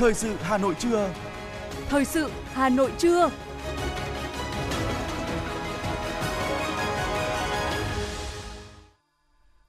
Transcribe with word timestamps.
Thời 0.00 0.14
sự 0.14 0.36
Hà 0.40 0.58
Nội 0.58 0.74
trưa. 0.78 1.14
Thời 1.88 2.04
sự 2.04 2.30
Hà 2.44 2.68
Nội 2.68 2.92
trưa. 2.98 3.30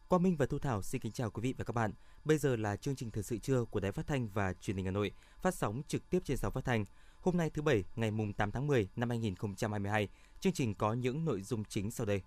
Quang 0.08 0.24
Minh 0.24 0.36
và 0.38 0.46
Thu 0.46 0.60
Thảo 0.60 0.82
xin 0.82 1.02
kính 1.02 1.12
chào 1.12 1.32
quý 1.32 1.42
vị 1.42 1.54
và 1.58 1.64
các 1.64 1.76
bạn. 1.76 1.94
Bây 2.24 2.38
giờ 2.38 2.56
là 2.56 2.76
chương 2.76 2.96
trình 2.96 3.12
thời 3.12 3.24
sự 3.24 3.38
trưa 3.38 3.66
của 3.66 3.80
Đài 3.80 3.92
Phát 3.92 4.08
thanh 4.08 4.28
và 4.28 4.54
Truyền 4.54 4.78
hình 4.78 4.86
Hà 4.86 4.92
Nội, 4.92 5.12
phát 5.42 5.56
sóng 5.56 5.82
trực 5.88 6.10
tiếp 6.10 6.20
trên 6.26 6.38
sóng 6.38 6.54
phát 6.54 6.66
thanh. 6.66 6.86
Hôm 7.22 7.38
nay 7.38 7.50
thứ 7.50 7.62
bảy, 7.62 7.84
ngày 7.96 8.12
mùng 8.12 8.34
8 8.34 8.52
tháng 8.52 8.68
10 8.68 8.90
năm 8.96 9.10
2022. 9.10 10.08
Chương 10.40 10.54
trình 10.54 10.74
có 10.74 10.94
những 10.94 11.26
nội 11.26 11.42
dung 11.42 11.64
chính 11.66 11.92
sau 11.92 12.06
đây. 12.06 12.22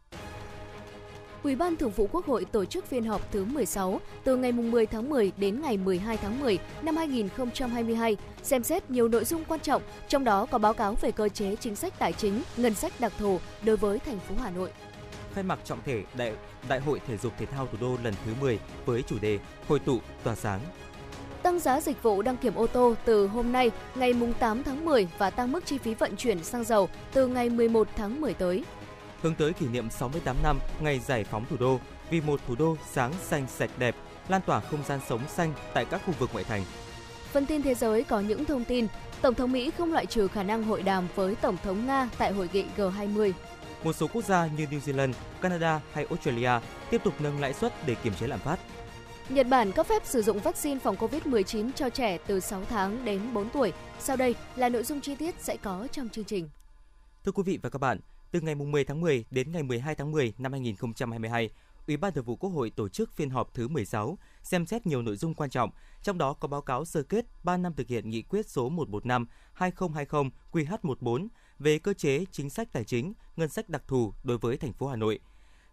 Ủy 1.44 1.56
ban 1.56 1.76
Thường 1.76 1.90
vụ 1.90 2.08
Quốc 2.12 2.26
hội 2.26 2.44
tổ 2.44 2.64
chức 2.64 2.86
phiên 2.86 3.04
họp 3.04 3.32
thứ 3.32 3.44
16 3.44 4.00
từ 4.24 4.36
ngày 4.36 4.52
10 4.52 4.86
tháng 4.86 5.08
10 5.08 5.32
đến 5.36 5.60
ngày 5.60 5.76
12 5.76 6.16
tháng 6.16 6.40
10 6.40 6.58
năm 6.82 6.96
2022, 6.96 8.16
xem 8.42 8.62
xét 8.62 8.90
nhiều 8.90 9.08
nội 9.08 9.24
dung 9.24 9.44
quan 9.44 9.60
trọng, 9.60 9.82
trong 10.08 10.24
đó 10.24 10.46
có 10.46 10.58
báo 10.58 10.74
cáo 10.74 10.94
về 11.00 11.12
cơ 11.12 11.28
chế 11.28 11.56
chính 11.56 11.76
sách 11.76 11.98
tài 11.98 12.12
chính, 12.12 12.42
ngân 12.56 12.74
sách 12.74 12.92
đặc 12.98 13.12
thù 13.18 13.38
đối 13.62 13.76
với 13.76 13.98
thành 13.98 14.18
phố 14.18 14.34
Hà 14.42 14.50
Nội. 14.50 14.70
Khai 15.34 15.44
mạc 15.44 15.58
trọng 15.64 15.78
thể 15.84 16.02
Đại 16.16 16.32
Đại 16.68 16.80
hội 16.80 17.00
Thể 17.06 17.16
dục 17.16 17.32
Thể 17.38 17.46
thao 17.46 17.66
Thủ 17.66 17.78
đô 17.80 17.96
lần 18.04 18.14
thứ 18.24 18.32
10 18.40 18.58
với 18.86 19.02
chủ 19.02 19.18
đề 19.18 19.38
Hội 19.68 19.78
tụ 19.78 19.98
tỏa 20.24 20.34
sáng. 20.34 20.60
Tăng 21.42 21.58
giá 21.58 21.80
dịch 21.80 22.02
vụ 22.02 22.22
đăng 22.22 22.36
kiểm 22.36 22.54
ô 22.54 22.66
tô 22.66 22.94
từ 23.04 23.26
hôm 23.26 23.52
nay, 23.52 23.70
ngày 23.94 24.14
8 24.38 24.62
tháng 24.62 24.84
10 24.84 25.08
và 25.18 25.30
tăng 25.30 25.52
mức 25.52 25.66
chi 25.66 25.78
phí 25.78 25.94
vận 25.94 26.16
chuyển 26.16 26.44
xăng 26.44 26.64
dầu 26.64 26.88
từ 27.12 27.26
ngày 27.26 27.48
11 27.48 27.88
tháng 27.96 28.20
10 28.20 28.34
tới 28.34 28.64
hướng 29.24 29.34
tới 29.34 29.52
kỷ 29.52 29.68
niệm 29.68 29.90
68 29.90 30.36
năm 30.42 30.58
ngày 30.80 30.98
giải 30.98 31.24
phóng 31.24 31.44
thủ 31.50 31.56
đô 31.60 31.80
vì 32.10 32.20
một 32.20 32.40
thủ 32.46 32.54
đô 32.58 32.76
sáng 32.90 33.12
xanh 33.22 33.46
sạch 33.48 33.70
đẹp, 33.78 33.96
lan 34.28 34.40
tỏa 34.46 34.60
không 34.60 34.84
gian 34.86 35.00
sống 35.08 35.28
xanh 35.28 35.52
tại 35.74 35.84
các 35.84 36.00
khu 36.06 36.14
vực 36.18 36.30
ngoại 36.32 36.44
thành. 36.44 36.64
Phần 37.32 37.46
tin 37.46 37.62
thế 37.62 37.74
giới 37.74 38.04
có 38.04 38.20
những 38.20 38.44
thông 38.44 38.64
tin, 38.64 38.86
Tổng 39.22 39.34
thống 39.34 39.52
Mỹ 39.52 39.70
không 39.78 39.92
loại 39.92 40.06
trừ 40.06 40.28
khả 40.28 40.42
năng 40.42 40.64
hội 40.64 40.82
đàm 40.82 41.08
với 41.14 41.34
Tổng 41.34 41.56
thống 41.64 41.86
Nga 41.86 42.10
tại 42.18 42.32
hội 42.32 42.48
nghị 42.52 42.64
G20. 42.76 43.32
Một 43.84 43.92
số 43.92 44.06
quốc 44.12 44.24
gia 44.24 44.46
như 44.46 44.66
New 44.70 44.80
Zealand, 44.80 45.12
Canada 45.40 45.80
hay 45.92 46.06
Australia 46.10 46.50
tiếp 46.90 47.00
tục 47.04 47.14
nâng 47.18 47.40
lãi 47.40 47.52
suất 47.52 47.86
để 47.86 47.94
kiềm 47.94 48.12
chế 48.20 48.26
lạm 48.26 48.38
phát. 48.38 48.58
Nhật 49.28 49.46
Bản 49.48 49.72
cấp 49.72 49.86
phép 49.86 50.06
sử 50.06 50.22
dụng 50.22 50.38
vaccine 50.38 50.80
phòng 50.80 50.96
COVID-19 50.96 51.70
cho 51.74 51.90
trẻ 51.90 52.18
từ 52.26 52.40
6 52.40 52.62
tháng 52.68 53.04
đến 53.04 53.20
4 53.34 53.50
tuổi. 53.50 53.72
Sau 54.00 54.16
đây 54.16 54.34
là 54.56 54.68
nội 54.68 54.82
dung 54.82 55.00
chi 55.00 55.14
tiết 55.14 55.34
sẽ 55.38 55.56
có 55.56 55.86
trong 55.92 56.08
chương 56.08 56.24
trình. 56.24 56.48
Thưa 57.24 57.32
quý 57.32 57.42
vị 57.46 57.58
và 57.62 57.70
các 57.70 57.78
bạn, 57.78 58.00
từ 58.34 58.40
ngày 58.40 58.54
10 58.54 58.84
tháng 58.84 59.00
10 59.00 59.24
đến 59.30 59.52
ngày 59.52 59.62
12 59.62 59.94
tháng 59.94 60.12
10 60.12 60.32
năm 60.38 60.52
2022, 60.52 61.50
Ủy 61.86 61.96
ban 61.96 62.12
Thường 62.12 62.24
vụ 62.24 62.36
Quốc 62.36 62.50
hội 62.50 62.70
tổ 62.70 62.88
chức 62.88 63.12
phiên 63.12 63.30
họp 63.30 63.54
thứ 63.54 63.68
16, 63.68 64.18
xem 64.42 64.66
xét 64.66 64.86
nhiều 64.86 65.02
nội 65.02 65.16
dung 65.16 65.34
quan 65.34 65.50
trọng, 65.50 65.70
trong 66.02 66.18
đó 66.18 66.32
có 66.32 66.48
báo 66.48 66.62
cáo 66.62 66.84
sơ 66.84 67.02
kết 67.02 67.24
3 67.44 67.56
năm 67.56 67.72
thực 67.76 67.88
hiện 67.88 68.10
nghị 68.10 68.22
quyết 68.22 68.48
số 68.48 68.70
115/2020 68.70 70.30
QH14 70.52 71.28
về 71.58 71.78
cơ 71.78 71.94
chế 71.94 72.24
chính 72.32 72.50
sách 72.50 72.72
tài 72.72 72.84
chính, 72.84 73.12
ngân 73.36 73.48
sách 73.48 73.68
đặc 73.68 73.82
thù 73.86 74.12
đối 74.24 74.38
với 74.38 74.56
thành 74.56 74.72
phố 74.72 74.86
Hà 74.86 74.96
Nội. 74.96 75.18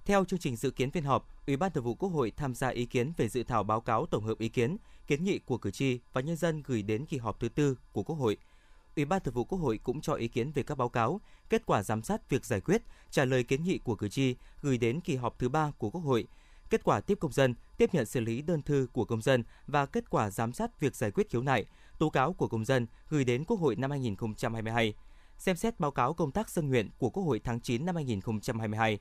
Theo 0.05 0.25
chương 0.25 0.39
trình 0.39 0.55
dự 0.55 0.71
kiến 0.71 0.91
phiên 0.91 1.03
họp, 1.03 1.27
Ủy 1.47 1.57
ban 1.57 1.71
Thường 1.71 1.83
vụ 1.83 1.95
Quốc 1.95 2.09
hội 2.09 2.31
tham 2.37 2.55
gia 2.55 2.67
ý 2.67 2.85
kiến 2.85 3.13
về 3.17 3.29
dự 3.29 3.43
thảo 3.43 3.63
báo 3.63 3.81
cáo 3.81 4.05
tổng 4.05 4.23
hợp 4.23 4.39
ý 4.39 4.49
kiến, 4.49 4.77
kiến 5.07 5.23
nghị 5.23 5.39
của 5.39 5.57
cử 5.57 5.71
tri 5.71 5.99
và 6.13 6.21
nhân 6.21 6.35
dân 6.35 6.63
gửi 6.65 6.81
đến 6.81 7.05
kỳ 7.05 7.17
họp 7.17 7.39
thứ 7.39 7.49
tư 7.49 7.77
của 7.91 8.03
Quốc 8.03 8.15
hội– 8.15 8.37
Ủy 8.95 9.05
ban 9.05 9.21
Thường 9.21 9.33
vụ 9.33 9.43
Quốc 9.43 9.59
hội 9.59 9.79
cũng 9.83 10.01
cho 10.01 10.13
ý 10.13 10.27
kiến 10.27 10.51
về 10.51 10.63
các 10.63 10.77
báo 10.77 10.89
cáo, 10.89 11.21
kết 11.49 11.65
quả 11.65 11.83
giám 11.83 12.03
sát 12.03 12.29
việc 12.29 12.45
giải 12.45 12.61
quyết, 12.61 12.81
trả 13.09 13.25
lời 13.25 13.43
kiến 13.43 13.63
nghị 13.63 13.77
của 13.77 13.95
cử 13.95 14.09
tri 14.09 14.35
gửi 14.61 14.77
đến 14.77 15.01
kỳ 15.01 15.15
họp 15.15 15.39
thứ 15.39 15.49
ba 15.49 15.71
của 15.77 15.89
Quốc 15.89 16.01
hội, 16.01 16.27
kết 16.69 16.83
quả 16.83 16.99
tiếp 16.99 17.17
công 17.19 17.31
dân, 17.31 17.55
tiếp 17.77 17.93
nhận 17.93 18.05
xử 18.05 18.19
lý 18.19 18.41
đơn 18.41 18.61
thư 18.61 18.87
của 18.93 19.05
công 19.05 19.21
dân 19.21 19.43
và 19.67 19.85
kết 19.85 20.09
quả 20.09 20.29
giám 20.29 20.53
sát 20.53 20.79
việc 20.79 20.95
giải 20.95 21.11
quyết 21.11 21.29
khiếu 21.29 21.41
nại, 21.41 21.65
tố 21.99 22.09
cáo 22.09 22.33
của 22.33 22.47
công 22.47 22.65
dân 22.65 22.87
gửi 23.09 23.23
đến 23.23 23.43
Quốc 23.45 23.59
hội 23.59 23.75
năm 23.75 23.91
2022. 23.91 24.93
Xem 25.37 25.55
xét 25.55 25.79
báo 25.79 25.91
cáo 25.91 26.13
công 26.13 26.31
tác 26.31 26.49
dân 26.49 26.69
nguyện 26.69 26.89
của 26.97 27.09
Quốc 27.09 27.23
hội 27.23 27.41
tháng 27.43 27.59
9 27.59 27.85
năm 27.85 27.95
2022. 27.95 28.99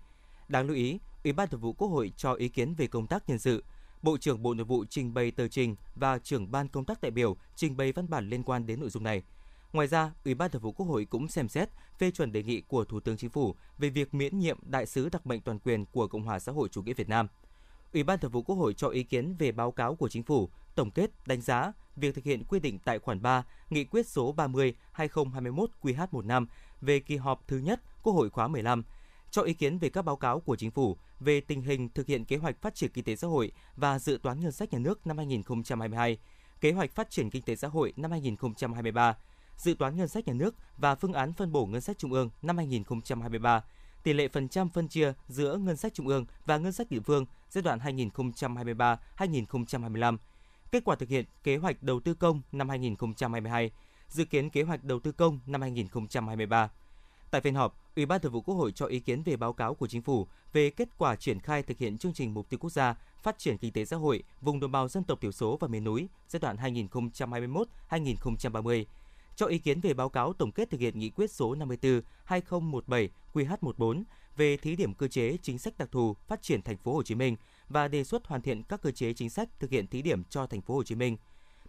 Đáng 0.49 0.67
lưu 0.67 0.77
ý, 0.77 0.99
Ủy 1.25 1.33
ban 1.33 1.49
Thường 1.49 1.61
vụ 1.61 1.72
Quốc 1.72 1.89
hội 1.89 2.12
cho 2.17 2.33
ý 2.33 2.49
kiến 2.49 2.75
về 2.75 2.87
công 2.87 3.07
tác 3.07 3.28
nhân 3.28 3.39
sự. 3.39 3.65
Bộ 4.03 4.17
trưởng 4.17 4.43
Bộ 4.43 4.55
Nội 4.55 4.65
vụ 4.65 4.84
trình 4.84 5.15
bày 5.15 5.31
tờ 5.31 5.49
trình 5.49 5.77
và 5.95 6.19
trưởng 6.19 6.51
ban 6.51 6.69
công 6.69 6.84
tác 6.84 7.01
đại 7.01 7.11
biểu 7.11 7.37
trình 7.57 7.77
bày 7.77 7.93
văn 7.93 8.11
bản 8.11 8.28
liên 8.28 8.43
quan 8.43 8.67
đến 8.67 8.81
nội 8.81 8.91
dung 8.91 9.03
này. 9.03 9.22
Ngoài 9.73 9.87
ra, 9.87 10.13
Ủy 10.25 10.35
ban 10.35 10.51
Thường 10.51 10.63
vụ 10.63 10.73
Quốc 10.73 10.87
hội 10.87 11.05
cũng 11.05 11.29
xem 11.29 11.49
xét 11.49 11.69
phê 11.99 12.11
chuẩn 12.11 12.33
đề 12.33 12.43
nghị 12.43 12.61
của 12.61 12.85
Thủ 12.85 13.01
tướng 13.01 13.17
Chính 13.17 13.31
phủ 13.31 13.55
về 13.79 13.91
việc 13.91 14.15
miễn 14.15 14.39
nhiệm 14.39 14.59
đại 14.63 14.87
sứ 14.87 15.09
đặc 15.09 15.27
mệnh 15.27 15.41
toàn 15.41 15.59
quyền 15.59 15.87
của 15.87 16.09
Cộng 16.09 16.23
hòa 16.23 16.39
xã 16.39 16.53
hội 16.53 16.69
chủ 16.69 16.83
nghĩa 16.83 16.93
Việt 16.93 17.09
Nam. 17.09 17.29
Ủy 17.93 18.03
ban 18.03 18.19
Thường 18.19 18.31
vụ 18.31 18.43
Quốc 18.43 18.57
hội 18.57 18.75
cho 18.75 18.89
ý 18.89 19.03
kiến 19.03 19.35
về 19.39 19.53
báo 19.53 19.73
cáo 19.73 19.95
của 19.95 20.09
Chính 20.09 20.23
phủ, 20.23 20.51
tổng 20.75 20.91
kết, 20.91 21.11
đánh 21.27 21.41
giá 21.41 21.73
việc 21.97 22.15
thực 22.15 22.25
hiện 22.25 22.45
quy 22.45 22.61
định 22.61 22.79
tại 22.85 22.99
khoản 22.99 23.23
3, 23.23 23.45
Nghị 23.71 23.85
quyết 23.85 24.07
số 24.07 24.35
30/2021 24.37 25.67
QH15 25.83 26.47
về 26.81 27.01
kỳ 27.01 27.17
họp 27.17 27.49
thứ 27.49 27.59
nhất 27.59 27.81
Quốc 28.03 28.13
hội 28.13 28.31
khóa 28.31 28.49
15, 28.49 28.85
cho 29.31 29.43
ý 29.43 29.55
kiến 29.55 29.79
về 29.79 29.89
các 29.89 30.03
báo 30.03 30.17
cáo 30.17 30.41
của 30.41 30.57
Chính 30.57 30.71
phủ 30.71 30.97
về 31.21 31.41
tình 31.41 31.63
hình 31.63 31.89
thực 31.89 32.07
hiện 32.07 32.25
kế 32.25 32.37
hoạch 32.37 32.63
phát 32.63 32.75
triển 32.75 32.91
kinh 32.95 33.05
tế 33.05 33.17
xã 33.17 33.29
hội 33.29 33.53
và 33.77 33.99
dự 33.99 34.19
toán 34.23 34.41
ngân 34.41 34.53
sách 34.53 34.73
nhà 34.73 34.79
nước 34.79 35.07
năm 35.07 35.17
2022, 35.17 36.19
kế 36.61 36.73
hoạch 36.73 36.95
phát 36.95 37.11
triển 37.11 37.31
kinh 37.31 37.43
tế 37.43 37.57
xã 37.57 37.69
hội 37.69 37.93
năm 37.97 38.11
2023, 38.11 39.17
dự 39.60 39.75
toán 39.75 39.97
ngân 39.97 40.09
sách 40.09 40.26
nhà 40.26 40.34
nước 40.34 40.54
và 40.78 40.94
phương 40.94 41.12
án 41.12 41.32
phân 41.32 41.53
bổ 41.53 41.66
ngân 41.66 41.81
sách 41.81 41.98
trung 41.98 42.12
ương 42.12 42.31
năm 42.43 42.56
2023, 42.56 43.65
tỷ 44.03 44.12
lệ 44.12 44.28
phần 44.28 44.48
trăm 44.48 44.69
phân 44.69 44.88
chia 44.88 45.12
giữa 45.28 45.56
ngân 45.56 45.76
sách 45.76 45.94
trung 45.94 46.09
ương 46.09 46.26
và 46.47 46.59
ngân 46.59 46.72
sách 46.72 46.91
địa 46.91 47.00
phương 47.00 47.25
giai 47.50 47.62
đoạn 47.62 47.78
2023-2025, 47.78 50.16
kết 50.72 50.84
quả 50.84 50.97
thực 50.97 51.09
hiện 51.09 51.25
kế 51.43 51.56
hoạch 51.56 51.82
đầu 51.82 52.00
tư 52.00 52.15
công 52.15 52.41
năm 52.53 52.69
2022, 52.69 53.71
dự 54.09 54.25
kiến 54.25 54.50
kế 54.50 54.62
hoạch 54.62 54.84
đầu 54.84 55.00
tư 55.00 55.12
công 55.12 55.38
năm 55.47 55.60
2023. 55.60 56.71
Tại 57.31 57.41
phiên 57.41 57.54
họp, 57.54 57.77
Ủy 57.97 58.06
ban 58.06 58.21
Thường 58.21 58.32
vụ 58.32 58.41
Quốc 58.41 58.54
hội 58.54 58.72
cho 58.72 58.87
ý 58.87 59.00
kiến 59.00 59.22
về 59.22 59.37
báo 59.37 59.53
cáo 59.53 59.75
của 59.75 59.87
Chính 59.87 60.03
phủ 60.03 60.27
về 60.53 60.71
kết 60.71 60.88
quả 60.98 61.16
triển 61.16 61.41
khai 61.41 61.62
thực 61.62 61.78
hiện 61.78 61.98
chương 61.98 62.12
trình 62.12 62.34
mục 62.34 62.48
tiêu 62.48 62.59
quốc 62.59 62.71
gia 62.71 62.94
phát 63.22 63.38
triển 63.38 63.59
kinh 63.59 63.72
tế 63.72 63.84
xã 63.84 63.97
hội 63.97 64.22
vùng 64.41 64.60
đồng 64.60 64.72
bào 64.72 64.88
dân 64.88 65.04
tộc 65.04 65.21
thiểu 65.21 65.32
số 65.32 65.56
và 65.60 65.69
miền 65.69 65.84
núi 65.84 66.09
giai 66.28 66.41
đoạn 66.41 66.56
2021-2030 67.91 68.84
cho 69.41 69.47
ý 69.47 69.59
kiến 69.59 69.81
về 69.81 69.95
báo 69.95 70.09
cáo 70.09 70.33
tổng 70.33 70.53
kết 70.53 70.71
thực 70.71 70.81
hiện 70.81 70.99
nghị 70.99 71.11
quyết 71.11 71.31
số 71.31 71.55
54/2017 71.55 73.09
QH14 73.33 74.03
về 74.37 74.56
thí 74.56 74.77
điểm 74.77 74.95
cơ 74.95 75.09
chế 75.09 75.37
chính 75.43 75.59
sách 75.59 75.78
đặc 75.78 75.89
thù 75.93 76.15
phát 76.27 76.43
triển 76.43 76.62
thành 76.62 76.77
phố 76.77 76.95
Hồ 76.95 77.03
Chí 77.03 77.15
Minh 77.15 77.37
và 77.69 77.89
đề 77.89 78.05
xuất 78.05 78.27
hoàn 78.27 78.43
thiện 78.43 78.62
các 78.62 78.83
cơ 78.83 78.91
chế 78.91 79.12
chính 79.12 79.31
sách 79.31 79.49
thực 79.61 79.71
hiện 79.71 79.87
thí 79.87 80.03
điểm 80.03 80.25
cho 80.25 80.47
thành 80.47 80.61
phố 80.61 80.75
Hồ 80.75 80.83
Chí 80.83 80.95
Minh. 80.95 81.17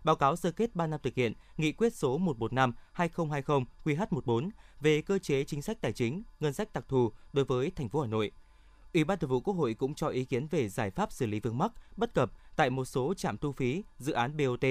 Báo 0.03 0.15
cáo 0.15 0.35
sơ 0.35 0.51
kết 0.51 0.75
3 0.75 0.87
năm 0.87 0.99
thực 1.03 1.15
hiện 1.15 1.33
nghị 1.57 1.71
quyết 1.71 1.93
số 1.95 2.17
115/2020 2.17 3.65
QH14 3.83 4.49
về 4.81 5.01
cơ 5.01 5.19
chế 5.19 5.43
chính 5.43 5.61
sách 5.61 5.81
tài 5.81 5.93
chính, 5.93 6.23
ngân 6.39 6.53
sách 6.53 6.73
đặc 6.73 6.85
thù 6.87 7.11
đối 7.33 7.45
với 7.45 7.71
thành 7.75 7.89
phố 7.89 8.01
Hà 8.01 8.07
Nội. 8.07 8.31
Ủy 8.93 9.03
ban 9.03 9.19
Thường 9.19 9.29
vụ 9.29 9.39
Quốc 9.39 9.53
hội 9.53 9.73
cũng 9.73 9.95
cho 9.95 10.07
ý 10.07 10.25
kiến 10.25 10.47
về 10.47 10.69
giải 10.69 10.89
pháp 10.91 11.11
xử 11.11 11.25
lý 11.25 11.39
vướng 11.39 11.57
mắc, 11.57 11.71
bất 11.97 12.13
cập 12.13 12.31
tại 12.55 12.69
một 12.69 12.85
số 12.85 13.13
trạm 13.13 13.37
thu 13.37 13.51
phí, 13.51 13.83
dự 13.97 14.13
án 14.13 14.37
BOT 14.37 14.65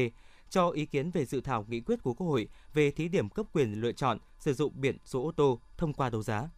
cho 0.50 0.70
ý 0.70 0.86
kiến 0.86 1.10
về 1.10 1.24
dự 1.24 1.40
thảo 1.40 1.66
nghị 1.68 1.80
quyết 1.80 2.02
của 2.02 2.14
Quốc 2.14 2.26
hội 2.26 2.48
về 2.74 2.90
thí 2.90 3.08
điểm 3.08 3.28
cấp 3.28 3.46
quyền 3.52 3.80
lựa 3.80 3.92
chọn 3.92 4.18
sử 4.38 4.54
dụng 4.54 4.72
biển 4.76 4.96
số 5.04 5.24
ô 5.24 5.32
tô 5.36 5.60
thông 5.76 5.92
qua 5.92 6.10
đấu 6.10 6.22
giá. 6.22 6.48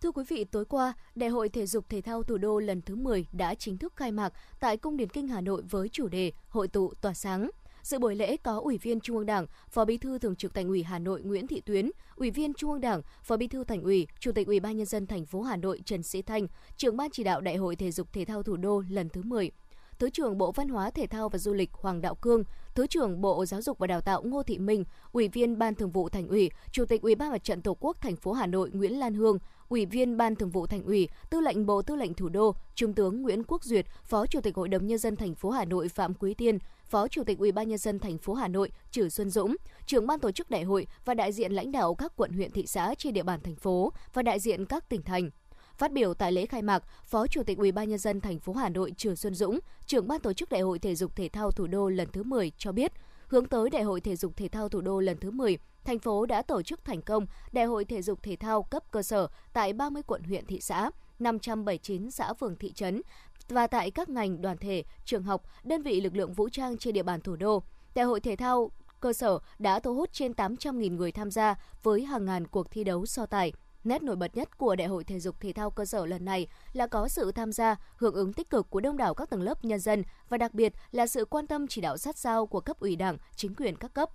Thưa 0.00 0.12
quý 0.12 0.24
vị, 0.28 0.44
tối 0.44 0.64
qua, 0.64 0.94
Đại 1.14 1.30
hội 1.30 1.48
Thể 1.48 1.66
dục 1.66 1.88
Thể 1.88 2.00
thao 2.00 2.22
Thủ 2.22 2.38
đô 2.38 2.58
lần 2.58 2.82
thứ 2.82 2.96
10 2.96 3.26
đã 3.32 3.54
chính 3.54 3.78
thức 3.78 3.96
khai 3.96 4.12
mạc 4.12 4.32
tại 4.60 4.76
Cung 4.76 4.96
Điển 4.96 5.08
Kinh 5.08 5.28
Hà 5.28 5.40
Nội 5.40 5.62
với 5.70 5.88
chủ 5.88 6.08
đề 6.08 6.32
Hội 6.48 6.68
tụ 6.68 6.92
tỏa 7.00 7.14
sáng. 7.14 7.50
Dự 7.82 7.98
buổi 7.98 8.14
lễ 8.14 8.36
có 8.36 8.60
Ủy 8.64 8.78
viên 8.78 9.00
Trung 9.00 9.16
ương 9.16 9.26
Đảng, 9.26 9.46
Phó 9.68 9.84
Bí 9.84 9.98
thư 9.98 10.18
Thường 10.18 10.36
trực 10.36 10.54
Thành 10.54 10.68
ủy 10.68 10.82
Hà 10.82 10.98
Nội 10.98 11.22
Nguyễn 11.22 11.46
Thị 11.46 11.60
Tuyến, 11.60 11.90
Ủy 12.16 12.30
viên 12.30 12.54
Trung 12.54 12.70
ương 12.70 12.80
Đảng, 12.80 13.02
Phó 13.22 13.36
Bí 13.36 13.48
thư 13.48 13.64
Thành 13.64 13.82
ủy, 13.82 14.06
Chủ 14.20 14.32
tịch 14.32 14.46
Ủy 14.46 14.60
ban 14.60 14.76
nhân 14.76 14.86
dân 14.86 15.06
thành 15.06 15.26
phố 15.26 15.42
Hà 15.42 15.56
Nội 15.56 15.82
Trần 15.84 16.02
Sĩ 16.02 16.22
Thanh, 16.22 16.46
trưởng 16.76 16.96
ban 16.96 17.10
chỉ 17.10 17.24
đạo 17.24 17.40
Đại 17.40 17.56
hội 17.56 17.76
Thể 17.76 17.90
dục 17.90 18.12
Thể 18.12 18.24
thao 18.24 18.42
Thủ 18.42 18.56
đô 18.56 18.82
lần 18.90 19.08
thứ 19.08 19.22
10. 19.22 19.50
Thứ 19.98 20.10
trưởng 20.10 20.38
Bộ 20.38 20.52
Văn 20.52 20.68
hóa 20.68 20.90
Thể 20.90 21.06
thao 21.06 21.28
và 21.28 21.38
Du 21.38 21.52
lịch 21.52 21.72
Hoàng 21.72 22.00
Đạo 22.00 22.14
Cương, 22.14 22.44
Thứ 22.74 22.86
trưởng 22.86 23.20
Bộ 23.20 23.46
Giáo 23.46 23.62
dục 23.62 23.78
và 23.78 23.86
Đào 23.86 24.00
tạo 24.00 24.22
Ngô 24.22 24.42
Thị 24.42 24.58
Minh, 24.58 24.84
Ủy 25.12 25.28
viên 25.28 25.58
Ban 25.58 25.74
Thường 25.74 25.90
vụ 25.90 26.08
Thành 26.08 26.28
ủy, 26.28 26.50
Chủ 26.72 26.84
tịch 26.84 27.02
Ủy 27.02 27.14
ban 27.14 27.30
Mặt 27.30 27.44
trận 27.44 27.62
Tổ 27.62 27.76
quốc 27.80 27.96
thành 28.00 28.16
phố 28.16 28.32
Hà 28.32 28.46
Nội 28.46 28.70
Nguyễn 28.72 28.98
Lan 28.98 29.14
Hương, 29.14 29.38
Ủy 29.68 29.86
viên 29.86 30.16
Ban 30.16 30.36
Thường 30.36 30.50
vụ 30.50 30.66
Thành 30.66 30.82
ủy, 30.82 31.08
Tư 31.30 31.40
lệnh 31.40 31.66
Bộ 31.66 31.82
Tư 31.82 31.96
lệnh 31.96 32.14
Thủ 32.14 32.28
đô, 32.28 32.54
Trung 32.74 32.94
tướng 32.94 33.22
Nguyễn 33.22 33.42
Quốc 33.44 33.64
Duyệt, 33.64 33.86
Phó 34.04 34.26
Chủ 34.26 34.40
tịch 34.40 34.56
Hội 34.56 34.68
đồng 34.68 34.86
nhân 34.86 34.98
dân 34.98 35.16
thành 35.16 35.34
phố 35.34 35.50
Hà 35.50 35.64
Nội 35.64 35.88
Phạm 35.88 36.14
Quý 36.14 36.34
Tiên, 36.34 36.58
Phó 36.84 37.08
Chủ 37.08 37.24
tịch 37.24 37.38
Ủy 37.38 37.52
ban 37.52 37.68
nhân 37.68 37.78
dân 37.78 37.98
thành 37.98 38.18
phố 38.18 38.34
Hà 38.34 38.48
Nội 38.48 38.70
Trử 38.90 39.08
Xuân 39.08 39.30
Dũng, 39.30 39.56
trưởng 39.86 40.06
ban 40.06 40.20
tổ 40.20 40.32
chức 40.32 40.50
đại 40.50 40.62
hội 40.62 40.86
và 41.04 41.14
đại 41.14 41.32
diện 41.32 41.52
lãnh 41.52 41.72
đạo 41.72 41.94
các 41.94 42.12
quận 42.16 42.32
huyện 42.32 42.50
thị 42.50 42.66
xã 42.66 42.94
trên 42.98 43.14
địa 43.14 43.22
bàn 43.22 43.40
thành 43.40 43.56
phố 43.56 43.92
và 44.12 44.22
đại 44.22 44.40
diện 44.40 44.66
các 44.66 44.88
tỉnh 44.88 45.02
thành. 45.02 45.30
Phát 45.78 45.92
biểu 45.92 46.14
tại 46.14 46.32
lễ 46.32 46.46
khai 46.46 46.62
mạc, 46.62 46.82
Phó 47.04 47.26
Chủ 47.26 47.42
tịch 47.42 47.58
UBND 47.58 48.08
thành 48.22 48.40
phố 48.40 48.52
Hà 48.52 48.68
Nội 48.68 48.92
Trường 48.96 49.16
Xuân 49.16 49.34
Dũng, 49.34 49.58
trưởng 49.86 50.08
ban 50.08 50.20
tổ 50.20 50.32
chức 50.32 50.48
Đại 50.48 50.60
hội 50.60 50.78
Thể 50.78 50.94
dục 50.94 51.16
Thể 51.16 51.28
thao 51.28 51.50
Thủ 51.50 51.66
đô 51.66 51.88
lần 51.88 52.08
thứ 52.12 52.22
10 52.22 52.52
cho 52.58 52.72
biết, 52.72 52.92
hướng 53.28 53.46
tới 53.46 53.70
Đại 53.70 53.82
hội 53.82 54.00
Thể 54.00 54.16
dục 54.16 54.36
Thể 54.36 54.48
thao 54.48 54.68
Thủ 54.68 54.80
đô 54.80 55.00
lần 55.00 55.16
thứ 55.18 55.30
10, 55.30 55.58
thành 55.84 55.98
phố 55.98 56.26
đã 56.26 56.42
tổ 56.42 56.62
chức 56.62 56.84
thành 56.84 57.02
công 57.02 57.26
Đại 57.52 57.64
hội 57.64 57.84
Thể 57.84 58.02
dục 58.02 58.22
Thể 58.22 58.36
thao 58.36 58.62
cấp 58.62 58.82
cơ 58.90 59.02
sở 59.02 59.28
tại 59.52 59.72
30 59.72 60.02
quận 60.02 60.22
huyện 60.22 60.46
thị 60.46 60.60
xã, 60.60 60.90
579 61.18 62.10
xã 62.10 62.32
phường 62.32 62.56
thị 62.56 62.72
trấn 62.72 63.02
và 63.48 63.66
tại 63.66 63.90
các 63.90 64.08
ngành 64.08 64.42
đoàn 64.42 64.58
thể, 64.58 64.84
trường 65.04 65.22
học, 65.22 65.42
đơn 65.64 65.82
vị 65.82 66.00
lực 66.00 66.16
lượng 66.16 66.32
vũ 66.32 66.48
trang 66.48 66.78
trên 66.78 66.94
địa 66.94 67.02
bàn 67.02 67.20
thủ 67.20 67.36
đô. 67.36 67.62
Đại 67.94 68.04
hội 68.04 68.20
thể 68.20 68.36
thao 68.36 68.70
cơ 69.00 69.12
sở 69.12 69.38
đã 69.58 69.80
thu 69.80 69.94
hút 69.94 70.12
trên 70.12 70.32
800.000 70.32 70.96
người 70.96 71.12
tham 71.12 71.30
gia 71.30 71.54
với 71.82 72.04
hàng 72.04 72.24
ngàn 72.24 72.46
cuộc 72.46 72.70
thi 72.70 72.84
đấu 72.84 73.06
so 73.06 73.26
tài. 73.26 73.52
Nét 73.86 74.02
nổi 74.02 74.16
bật 74.16 74.36
nhất 74.36 74.58
của 74.58 74.76
Đại 74.76 74.88
hội 74.88 75.04
Thể 75.04 75.20
dục 75.20 75.40
Thể 75.40 75.52
thao 75.52 75.70
cơ 75.70 75.84
sở 75.84 76.06
lần 76.06 76.24
này 76.24 76.46
là 76.72 76.86
có 76.86 77.08
sự 77.08 77.32
tham 77.32 77.52
gia, 77.52 77.76
hưởng 77.96 78.14
ứng 78.14 78.32
tích 78.32 78.50
cực 78.50 78.70
của 78.70 78.80
đông 78.80 78.96
đảo 78.96 79.14
các 79.14 79.30
tầng 79.30 79.42
lớp 79.42 79.64
nhân 79.64 79.80
dân 79.80 80.02
và 80.28 80.38
đặc 80.38 80.54
biệt 80.54 80.72
là 80.92 81.06
sự 81.06 81.24
quan 81.24 81.46
tâm 81.46 81.66
chỉ 81.66 81.80
đạo 81.80 81.96
sát 81.96 82.18
sao 82.18 82.46
của 82.46 82.60
cấp 82.60 82.80
ủy 82.80 82.96
Đảng, 82.96 83.18
chính 83.36 83.54
quyền 83.54 83.76
các 83.76 83.94
cấp 83.94 84.10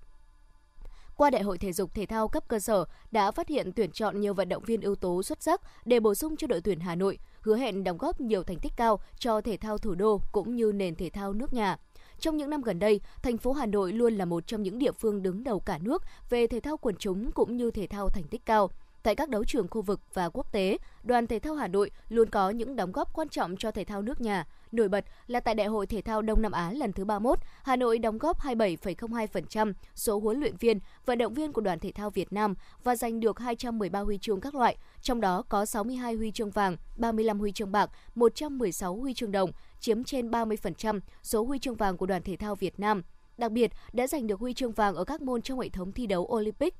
qua 1.15 1.29
Đại 1.29 1.41
hội 1.41 1.57
Thể 1.57 1.73
dục 1.73 1.93
Thể 1.93 2.05
thao 2.05 2.27
cấp 2.27 2.43
cơ 2.47 2.59
sở 2.59 2.85
đã 3.11 3.31
phát 3.31 3.47
hiện 3.47 3.71
tuyển 3.75 3.91
chọn 3.91 4.21
nhiều 4.21 4.33
vận 4.33 4.49
động 4.49 4.63
viên 4.63 4.81
ưu 4.81 4.95
tố 4.95 5.23
xuất 5.23 5.43
sắc 5.43 5.61
để 5.85 5.99
bổ 5.99 6.15
sung 6.15 6.35
cho 6.37 6.47
đội 6.47 6.61
tuyển 6.61 6.79
Hà 6.79 6.95
Nội, 6.95 7.19
hứa 7.41 7.57
hẹn 7.57 7.83
đóng 7.83 7.97
góp 7.97 8.21
nhiều 8.21 8.43
thành 8.43 8.59
tích 8.61 8.73
cao 8.75 8.99
cho 9.19 9.41
thể 9.41 9.57
thao 9.57 9.77
thủ 9.77 9.95
đô 9.95 10.21
cũng 10.31 10.55
như 10.55 10.71
nền 10.75 10.95
thể 10.95 11.09
thao 11.09 11.33
nước 11.33 11.53
nhà. 11.53 11.77
Trong 12.19 12.37
những 12.37 12.49
năm 12.49 12.61
gần 12.61 12.79
đây, 12.79 13.01
thành 13.23 13.37
phố 13.37 13.51
Hà 13.53 13.65
Nội 13.65 13.93
luôn 13.93 14.13
là 14.13 14.25
một 14.25 14.47
trong 14.47 14.63
những 14.63 14.79
địa 14.79 14.91
phương 14.91 15.23
đứng 15.23 15.43
đầu 15.43 15.59
cả 15.59 15.77
nước 15.77 16.03
về 16.29 16.47
thể 16.47 16.59
thao 16.59 16.77
quần 16.77 16.95
chúng 16.95 17.31
cũng 17.31 17.57
như 17.57 17.71
thể 17.71 17.87
thao 17.87 18.09
thành 18.09 18.23
tích 18.23 18.45
cao. 18.45 18.69
Tại 19.03 19.15
các 19.15 19.29
đấu 19.29 19.43
trường 19.43 19.67
khu 19.67 19.81
vực 19.81 20.01
và 20.13 20.29
quốc 20.29 20.51
tế, 20.51 20.77
đoàn 21.03 21.27
thể 21.27 21.39
thao 21.39 21.55
Hà 21.55 21.67
Nội 21.67 21.91
luôn 22.09 22.29
có 22.29 22.49
những 22.49 22.75
đóng 22.75 22.91
góp 22.91 23.13
quan 23.13 23.29
trọng 23.29 23.57
cho 23.57 23.71
thể 23.71 23.83
thao 23.83 24.01
nước 24.01 24.21
nhà. 24.21 24.47
Nổi 24.71 24.89
bật 24.89 25.05
là 25.27 25.39
tại 25.39 25.55
Đại 25.55 25.67
hội 25.67 25.87
Thể 25.87 26.01
thao 26.01 26.21
Đông 26.21 26.41
Nam 26.41 26.51
Á 26.51 26.71
lần 26.71 26.93
thứ 26.93 27.05
31, 27.05 27.39
Hà 27.63 27.75
Nội 27.75 27.99
đóng 27.99 28.17
góp 28.17 28.39
27,02% 28.41 29.73
số 29.95 30.19
huấn 30.19 30.39
luyện 30.39 30.57
viên, 30.57 30.79
vận 31.05 31.17
động 31.17 31.33
viên 31.33 31.53
của 31.53 31.61
đoàn 31.61 31.79
thể 31.79 31.91
thao 31.91 32.09
Việt 32.09 32.33
Nam 32.33 32.55
và 32.83 32.95
giành 32.95 33.19
được 33.19 33.39
213 33.39 33.99
huy 33.99 34.17
chương 34.17 34.41
các 34.41 34.55
loại, 34.55 34.77
trong 35.01 35.21
đó 35.21 35.43
có 35.49 35.65
62 35.65 36.13
huy 36.13 36.31
chương 36.31 36.51
vàng, 36.51 36.77
35 36.97 37.39
huy 37.39 37.51
chương 37.51 37.71
bạc, 37.71 37.89
116 38.15 38.95
huy 38.95 39.13
chương 39.13 39.31
đồng, 39.31 39.51
chiếm 39.79 40.03
trên 40.03 40.31
30% 40.31 40.99
số 41.23 41.43
huy 41.43 41.59
chương 41.59 41.75
vàng 41.75 41.97
của 41.97 42.05
đoàn 42.05 42.21
thể 42.21 42.35
thao 42.35 42.55
Việt 42.55 42.79
Nam. 42.79 43.03
Đặc 43.37 43.51
biệt, 43.51 43.71
đã 43.93 44.07
giành 44.07 44.27
được 44.27 44.39
huy 44.39 44.53
chương 44.53 44.71
vàng 44.71 44.95
ở 44.95 45.03
các 45.03 45.21
môn 45.21 45.41
trong 45.41 45.59
hệ 45.59 45.69
thống 45.69 45.91
thi 45.91 46.07
đấu 46.07 46.23
Olympic, 46.23 46.75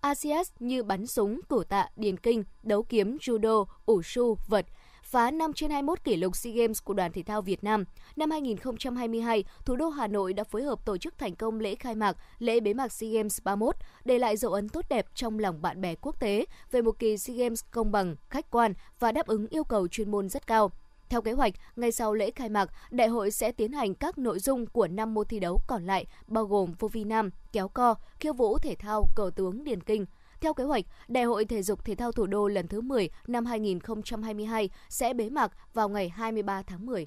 ASEAN 0.00 0.42
như 0.58 0.82
bắn 0.82 1.06
súng, 1.06 1.40
cử 1.48 1.64
tạ, 1.68 1.88
điền 1.96 2.16
kinh, 2.16 2.44
đấu 2.62 2.82
kiếm, 2.82 3.16
judo, 3.16 3.64
ủ 3.86 4.02
su, 4.02 4.38
vật, 4.48 4.66
phá 5.02 5.30
5 5.30 5.52
trên 5.52 5.70
21 5.70 6.04
kỷ 6.04 6.16
lục 6.16 6.36
SEA 6.36 6.52
Games 6.52 6.82
của 6.84 6.94
đoàn 6.94 7.12
thể 7.12 7.22
thao 7.22 7.42
Việt 7.42 7.64
Nam. 7.64 7.84
Năm 8.16 8.30
2022, 8.30 9.44
thủ 9.64 9.76
đô 9.76 9.88
Hà 9.88 10.06
Nội 10.06 10.32
đã 10.32 10.44
phối 10.44 10.62
hợp 10.62 10.84
tổ 10.84 10.98
chức 10.98 11.18
thành 11.18 11.36
công 11.36 11.60
lễ 11.60 11.74
khai 11.74 11.94
mạc, 11.94 12.16
lễ 12.38 12.60
bế 12.60 12.74
mạc 12.74 12.92
SEA 12.92 13.10
Games 13.10 13.38
31, 13.44 13.74
để 14.04 14.18
lại 14.18 14.36
dấu 14.36 14.52
ấn 14.52 14.68
tốt 14.68 14.84
đẹp 14.88 15.06
trong 15.14 15.38
lòng 15.38 15.62
bạn 15.62 15.80
bè 15.80 15.94
quốc 15.94 16.20
tế 16.20 16.44
về 16.70 16.82
một 16.82 16.98
kỳ 16.98 17.18
SEA 17.18 17.36
Games 17.36 17.64
công 17.70 17.92
bằng, 17.92 18.16
khách 18.30 18.50
quan 18.50 18.74
và 18.98 19.12
đáp 19.12 19.26
ứng 19.26 19.46
yêu 19.46 19.64
cầu 19.64 19.88
chuyên 19.88 20.10
môn 20.10 20.28
rất 20.28 20.46
cao. 20.46 20.70
Theo 21.08 21.22
kế 21.22 21.32
hoạch, 21.32 21.52
ngay 21.76 21.92
sau 21.92 22.14
lễ 22.14 22.30
khai 22.30 22.48
mạc, 22.48 22.70
đại 22.90 23.08
hội 23.08 23.30
sẽ 23.30 23.52
tiến 23.52 23.72
hành 23.72 23.94
các 23.94 24.18
nội 24.18 24.38
dung 24.38 24.66
của 24.66 24.88
5 24.88 25.14
môn 25.14 25.26
thi 25.26 25.40
đấu 25.40 25.60
còn 25.66 25.86
lại, 25.86 26.06
bao 26.26 26.44
gồm 26.44 26.74
vô 26.78 26.88
vi 26.88 27.04
nam, 27.04 27.30
kéo 27.52 27.68
co, 27.68 27.94
khiêu 28.20 28.32
vũ 28.32 28.58
thể 28.58 28.74
thao, 28.74 29.06
cờ 29.16 29.30
tướng 29.36 29.64
điền 29.64 29.80
kinh. 29.80 30.06
Theo 30.40 30.54
kế 30.54 30.64
hoạch, 30.64 30.84
Đại 31.08 31.24
hội 31.24 31.44
Thể 31.44 31.62
dục 31.62 31.84
Thể 31.84 31.94
thao 31.94 32.12
Thủ 32.12 32.26
đô 32.26 32.48
lần 32.48 32.68
thứ 32.68 32.80
10 32.80 33.10
năm 33.26 33.46
2022 33.46 34.70
sẽ 34.88 35.14
bế 35.14 35.30
mạc 35.30 35.52
vào 35.74 35.88
ngày 35.88 36.08
23 36.08 36.62
tháng 36.62 36.86
10. 36.86 37.06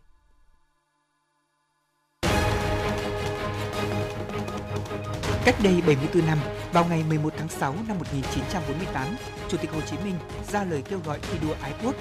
Cách 5.45 5.55
đây 5.63 5.81
74 5.87 6.25
năm, 6.27 6.37
vào 6.73 6.85
ngày 6.85 7.03
11 7.09 7.33
tháng 7.37 7.49
6 7.49 7.75
năm 7.87 7.97
1948, 7.97 9.15
Chủ 9.49 9.57
tịch 9.57 9.71
Hồ 9.71 9.81
Chí 9.81 9.97
Minh 10.03 10.15
ra 10.51 10.63
lời 10.63 10.83
kêu 10.89 10.99
gọi 11.05 11.19
thi 11.21 11.37
đua 11.41 11.53
ái 11.61 11.73
quốc. 11.83 11.95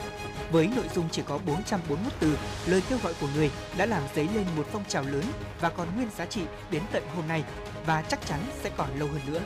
Với 0.52 0.70
nội 0.76 0.84
dung 0.94 1.08
chỉ 1.12 1.22
có 1.22 1.38
441 1.46 2.12
từ, 2.20 2.38
lời 2.66 2.82
kêu 2.88 2.98
gọi 3.02 3.14
của 3.20 3.26
người 3.34 3.50
đã 3.76 3.86
làm 3.86 4.02
dấy 4.14 4.28
lên 4.34 4.44
một 4.56 4.66
phong 4.72 4.84
trào 4.88 5.02
lớn 5.02 5.24
và 5.60 5.68
còn 5.68 5.88
nguyên 5.96 6.08
giá 6.18 6.26
trị 6.26 6.40
đến 6.70 6.82
tận 6.92 7.02
hôm 7.16 7.28
nay 7.28 7.44
và 7.86 8.02
chắc 8.02 8.26
chắn 8.26 8.40
sẽ 8.62 8.70
còn 8.76 8.88
lâu 8.98 9.08
hơn 9.08 9.20
nữa. 9.26 9.40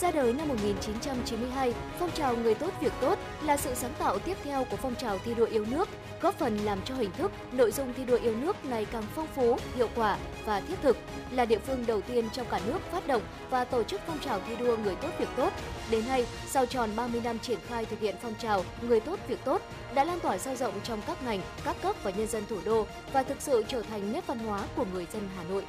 Ra 0.00 0.10
đời 0.10 0.32
năm 0.32 0.48
1992, 0.48 1.72
phong 1.98 2.10
trào 2.10 2.36
Người 2.36 2.54
tốt 2.54 2.72
việc 2.80 2.92
tốt 3.00 3.18
là 3.42 3.56
sự 3.56 3.74
sáng 3.74 3.94
tạo 3.98 4.18
tiếp 4.18 4.36
theo 4.44 4.64
của 4.64 4.76
phong 4.76 4.94
trào 4.94 5.18
thi 5.18 5.34
đua 5.34 5.44
yêu 5.44 5.64
nước, 5.70 5.88
góp 6.20 6.38
phần 6.38 6.56
làm 6.56 6.78
cho 6.84 6.94
hình 6.94 7.10
thức, 7.18 7.32
nội 7.52 7.70
dung 7.70 7.94
thi 7.94 8.04
đua 8.04 8.16
yêu 8.16 8.36
nước 8.36 8.64
ngày 8.64 8.86
càng 8.92 9.02
phong 9.14 9.26
phú, 9.34 9.58
hiệu 9.76 9.88
quả 9.94 10.18
và 10.44 10.60
thiết 10.60 10.74
thực, 10.82 10.96
là 11.30 11.44
địa 11.44 11.58
phương 11.58 11.84
đầu 11.86 12.00
tiên 12.00 12.28
trong 12.32 12.46
cả 12.50 12.60
nước 12.66 12.78
phát 12.92 13.06
động 13.06 13.22
và 13.50 13.64
tổ 13.64 13.82
chức 13.82 14.00
phong 14.06 14.18
trào 14.18 14.40
thi 14.46 14.56
đua 14.56 14.76
Người 14.76 14.94
tốt 14.94 15.08
việc 15.18 15.28
tốt. 15.36 15.52
Đến 15.90 16.06
nay, 16.08 16.26
sau 16.46 16.66
tròn 16.66 16.90
30 16.96 17.20
năm 17.24 17.38
triển 17.38 17.58
khai 17.68 17.84
thực 17.84 18.00
hiện 18.00 18.14
phong 18.22 18.34
trào 18.34 18.64
Người 18.82 19.00
tốt 19.00 19.18
việc 19.28 19.44
tốt, 19.44 19.62
đã 19.94 20.04
lan 20.04 20.20
tỏa 20.20 20.38
sâu 20.38 20.54
rộng 20.56 20.74
trong 20.82 21.00
các 21.06 21.22
ngành, 21.24 21.40
các 21.64 21.76
cấp 21.82 21.96
và 22.02 22.10
nhân 22.10 22.26
dân 22.26 22.42
thủ 22.48 22.56
đô 22.64 22.86
và 23.12 23.22
thực 23.22 23.40
sự 23.40 23.64
trở 23.68 23.82
thành 23.82 24.12
nét 24.12 24.26
văn 24.26 24.38
hóa 24.38 24.60
của 24.76 24.84
người 24.94 25.06
dân 25.12 25.28
Hà 25.36 25.44
Nội. 25.44 25.64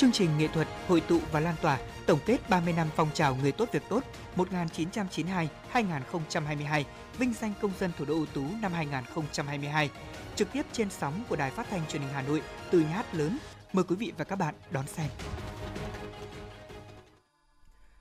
Chương 0.00 0.12
trình 0.12 0.38
nghệ 0.38 0.48
thuật 0.48 0.68
hội 0.88 1.00
tụ 1.00 1.18
và 1.32 1.40
lan 1.40 1.54
tỏa 1.62 1.78
tổng 2.06 2.18
kết 2.26 2.50
30 2.50 2.72
năm 2.72 2.88
phong 2.96 3.10
trào 3.14 3.36
người 3.36 3.52
tốt 3.52 3.68
việc 3.72 3.82
tốt 3.88 4.04
1992-2022, 4.36 6.84
vinh 7.18 7.32
danh 7.40 7.52
công 7.60 7.72
dân 7.80 7.90
thủ 7.98 8.04
đô 8.04 8.14
ưu 8.14 8.26
tú 8.26 8.44
năm 8.62 8.72
2022. 8.72 9.90
Trực 10.36 10.52
tiếp 10.52 10.66
trên 10.72 10.90
sóng 10.90 11.24
của 11.28 11.36
Đài 11.36 11.50
Phát 11.50 11.66
thanh 11.70 11.86
Truyền 11.88 12.02
hình 12.02 12.12
Hà 12.12 12.22
Nội 12.22 12.42
từ 12.70 12.80
nhà 12.80 12.88
hát 12.88 13.14
lớn. 13.14 13.38
Mời 13.72 13.84
quý 13.88 13.96
vị 13.96 14.12
và 14.18 14.24
các 14.24 14.36
bạn 14.36 14.54
đón 14.70 14.86
xem. 14.86 15.06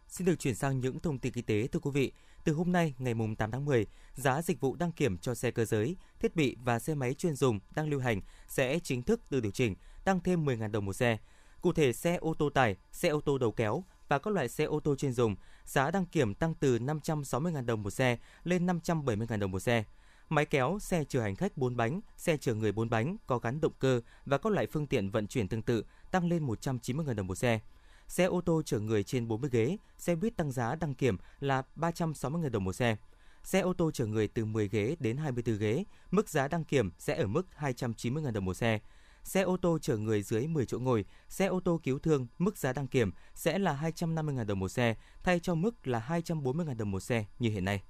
Xin 0.07 0.25
được 0.25 0.39
chuyển 0.39 0.55
sang 0.55 0.79
những 0.79 0.99
thông 0.99 1.19
tin 1.19 1.33
kinh 1.33 1.45
tế 1.45 1.67
thưa 1.67 1.79
quý 1.79 1.91
vị. 1.93 2.11
Từ 2.43 2.53
hôm 2.53 2.71
nay, 2.71 2.93
ngày 2.97 3.13
8 3.37 3.51
tháng 3.51 3.65
10, 3.65 3.85
giá 4.15 4.41
dịch 4.41 4.59
vụ 4.59 4.75
đăng 4.75 4.91
kiểm 4.91 5.17
cho 5.17 5.35
xe 5.35 5.51
cơ 5.51 5.65
giới, 5.65 5.95
thiết 6.19 6.35
bị 6.35 6.57
và 6.63 6.79
xe 6.79 6.95
máy 6.95 7.13
chuyên 7.13 7.35
dùng 7.35 7.59
đang 7.75 7.89
lưu 7.89 7.99
hành 7.99 8.21
sẽ 8.47 8.79
chính 8.79 9.01
thức 9.01 9.31
được 9.31 9.39
điều 9.39 9.51
chỉnh, 9.51 9.75
tăng 10.03 10.19
thêm 10.19 10.45
10.000 10.45 10.71
đồng 10.71 10.85
một 10.85 10.93
xe. 10.93 11.17
Cụ 11.61 11.73
thể, 11.73 11.93
xe 11.93 12.15
ô 12.15 12.33
tô 12.33 12.49
tải, 12.49 12.75
xe 12.91 13.09
ô 13.09 13.21
tô 13.21 13.37
đầu 13.37 13.51
kéo 13.51 13.83
và 14.07 14.19
các 14.19 14.33
loại 14.33 14.49
xe 14.49 14.63
ô 14.63 14.79
tô 14.79 14.95
chuyên 14.95 15.13
dùng, 15.13 15.35
giá 15.65 15.91
đăng 15.91 16.05
kiểm 16.05 16.33
tăng 16.33 16.53
từ 16.53 16.77
560.000 16.77 17.65
đồng 17.65 17.83
một 17.83 17.89
xe 17.89 18.17
lên 18.43 18.65
570.000 18.65 19.39
đồng 19.39 19.51
một 19.51 19.59
xe. 19.59 19.83
Máy 20.29 20.45
kéo, 20.45 20.77
xe 20.81 21.03
chở 21.03 21.21
hành 21.21 21.35
khách 21.35 21.57
4 21.57 21.77
bánh, 21.77 22.01
xe 22.17 22.37
chở 22.37 22.53
người 22.53 22.71
4 22.71 22.89
bánh 22.89 23.17
có 23.27 23.37
gắn 23.37 23.61
động 23.61 23.73
cơ 23.79 24.01
và 24.25 24.37
các 24.37 24.53
loại 24.53 24.67
phương 24.67 24.87
tiện 24.87 25.09
vận 25.09 25.27
chuyển 25.27 25.47
tương 25.47 25.61
tự 25.61 25.85
tăng 26.11 26.27
lên 26.27 26.47
190.000 26.47 27.13
đồng 27.13 27.27
một 27.27 27.35
xe. 27.35 27.59
Xe 28.07 28.23
ô 28.23 28.41
tô 28.41 28.61
chở 28.65 28.79
người 28.79 29.03
trên 29.03 29.27
40 29.27 29.49
ghế, 29.53 29.77
xe 29.97 30.15
buýt 30.15 30.37
tăng 30.37 30.51
giá 30.51 30.75
đăng 30.75 30.93
kiểm 30.93 31.17
là 31.39 31.63
360.000 31.75 32.49
đồng 32.49 32.63
một 32.63 32.73
xe. 32.73 32.95
Xe 33.43 33.59
ô 33.59 33.73
tô 33.73 33.91
chở 33.91 34.05
người 34.05 34.27
từ 34.27 34.45
10 34.45 34.67
ghế 34.67 34.95
đến 34.99 35.17
24 35.17 35.57
ghế, 35.57 35.83
mức 36.11 36.29
giá 36.29 36.47
đăng 36.47 36.63
kiểm 36.63 36.91
sẽ 36.99 37.15
ở 37.15 37.27
mức 37.27 37.47
290.000 37.59 38.31
đồng 38.31 38.45
một 38.45 38.53
xe 38.53 38.79
xe 39.23 39.41
ô 39.41 39.57
tô 39.57 39.77
chở 39.81 39.97
người 39.97 40.21
dưới 40.21 40.47
10 40.47 40.65
chỗ 40.65 40.79
ngồi, 40.79 41.05
xe 41.27 41.45
ô 41.45 41.59
tô 41.59 41.79
cứu 41.83 41.99
thương 41.99 42.27
mức 42.37 42.57
giá 42.57 42.73
đăng 42.73 42.87
kiểm 42.87 43.11
sẽ 43.35 43.59
là 43.59 43.79
250.000 43.95 44.45
đồng 44.45 44.59
một 44.59 44.69
xe, 44.69 44.95
thay 45.23 45.39
cho 45.39 45.55
mức 45.55 45.87
là 45.87 46.05
240.000 46.09 46.77
đồng 46.77 46.91
một 46.91 46.99
xe 46.99 47.25
như 47.39 47.49
hiện 47.49 47.65
nay. 47.65 47.83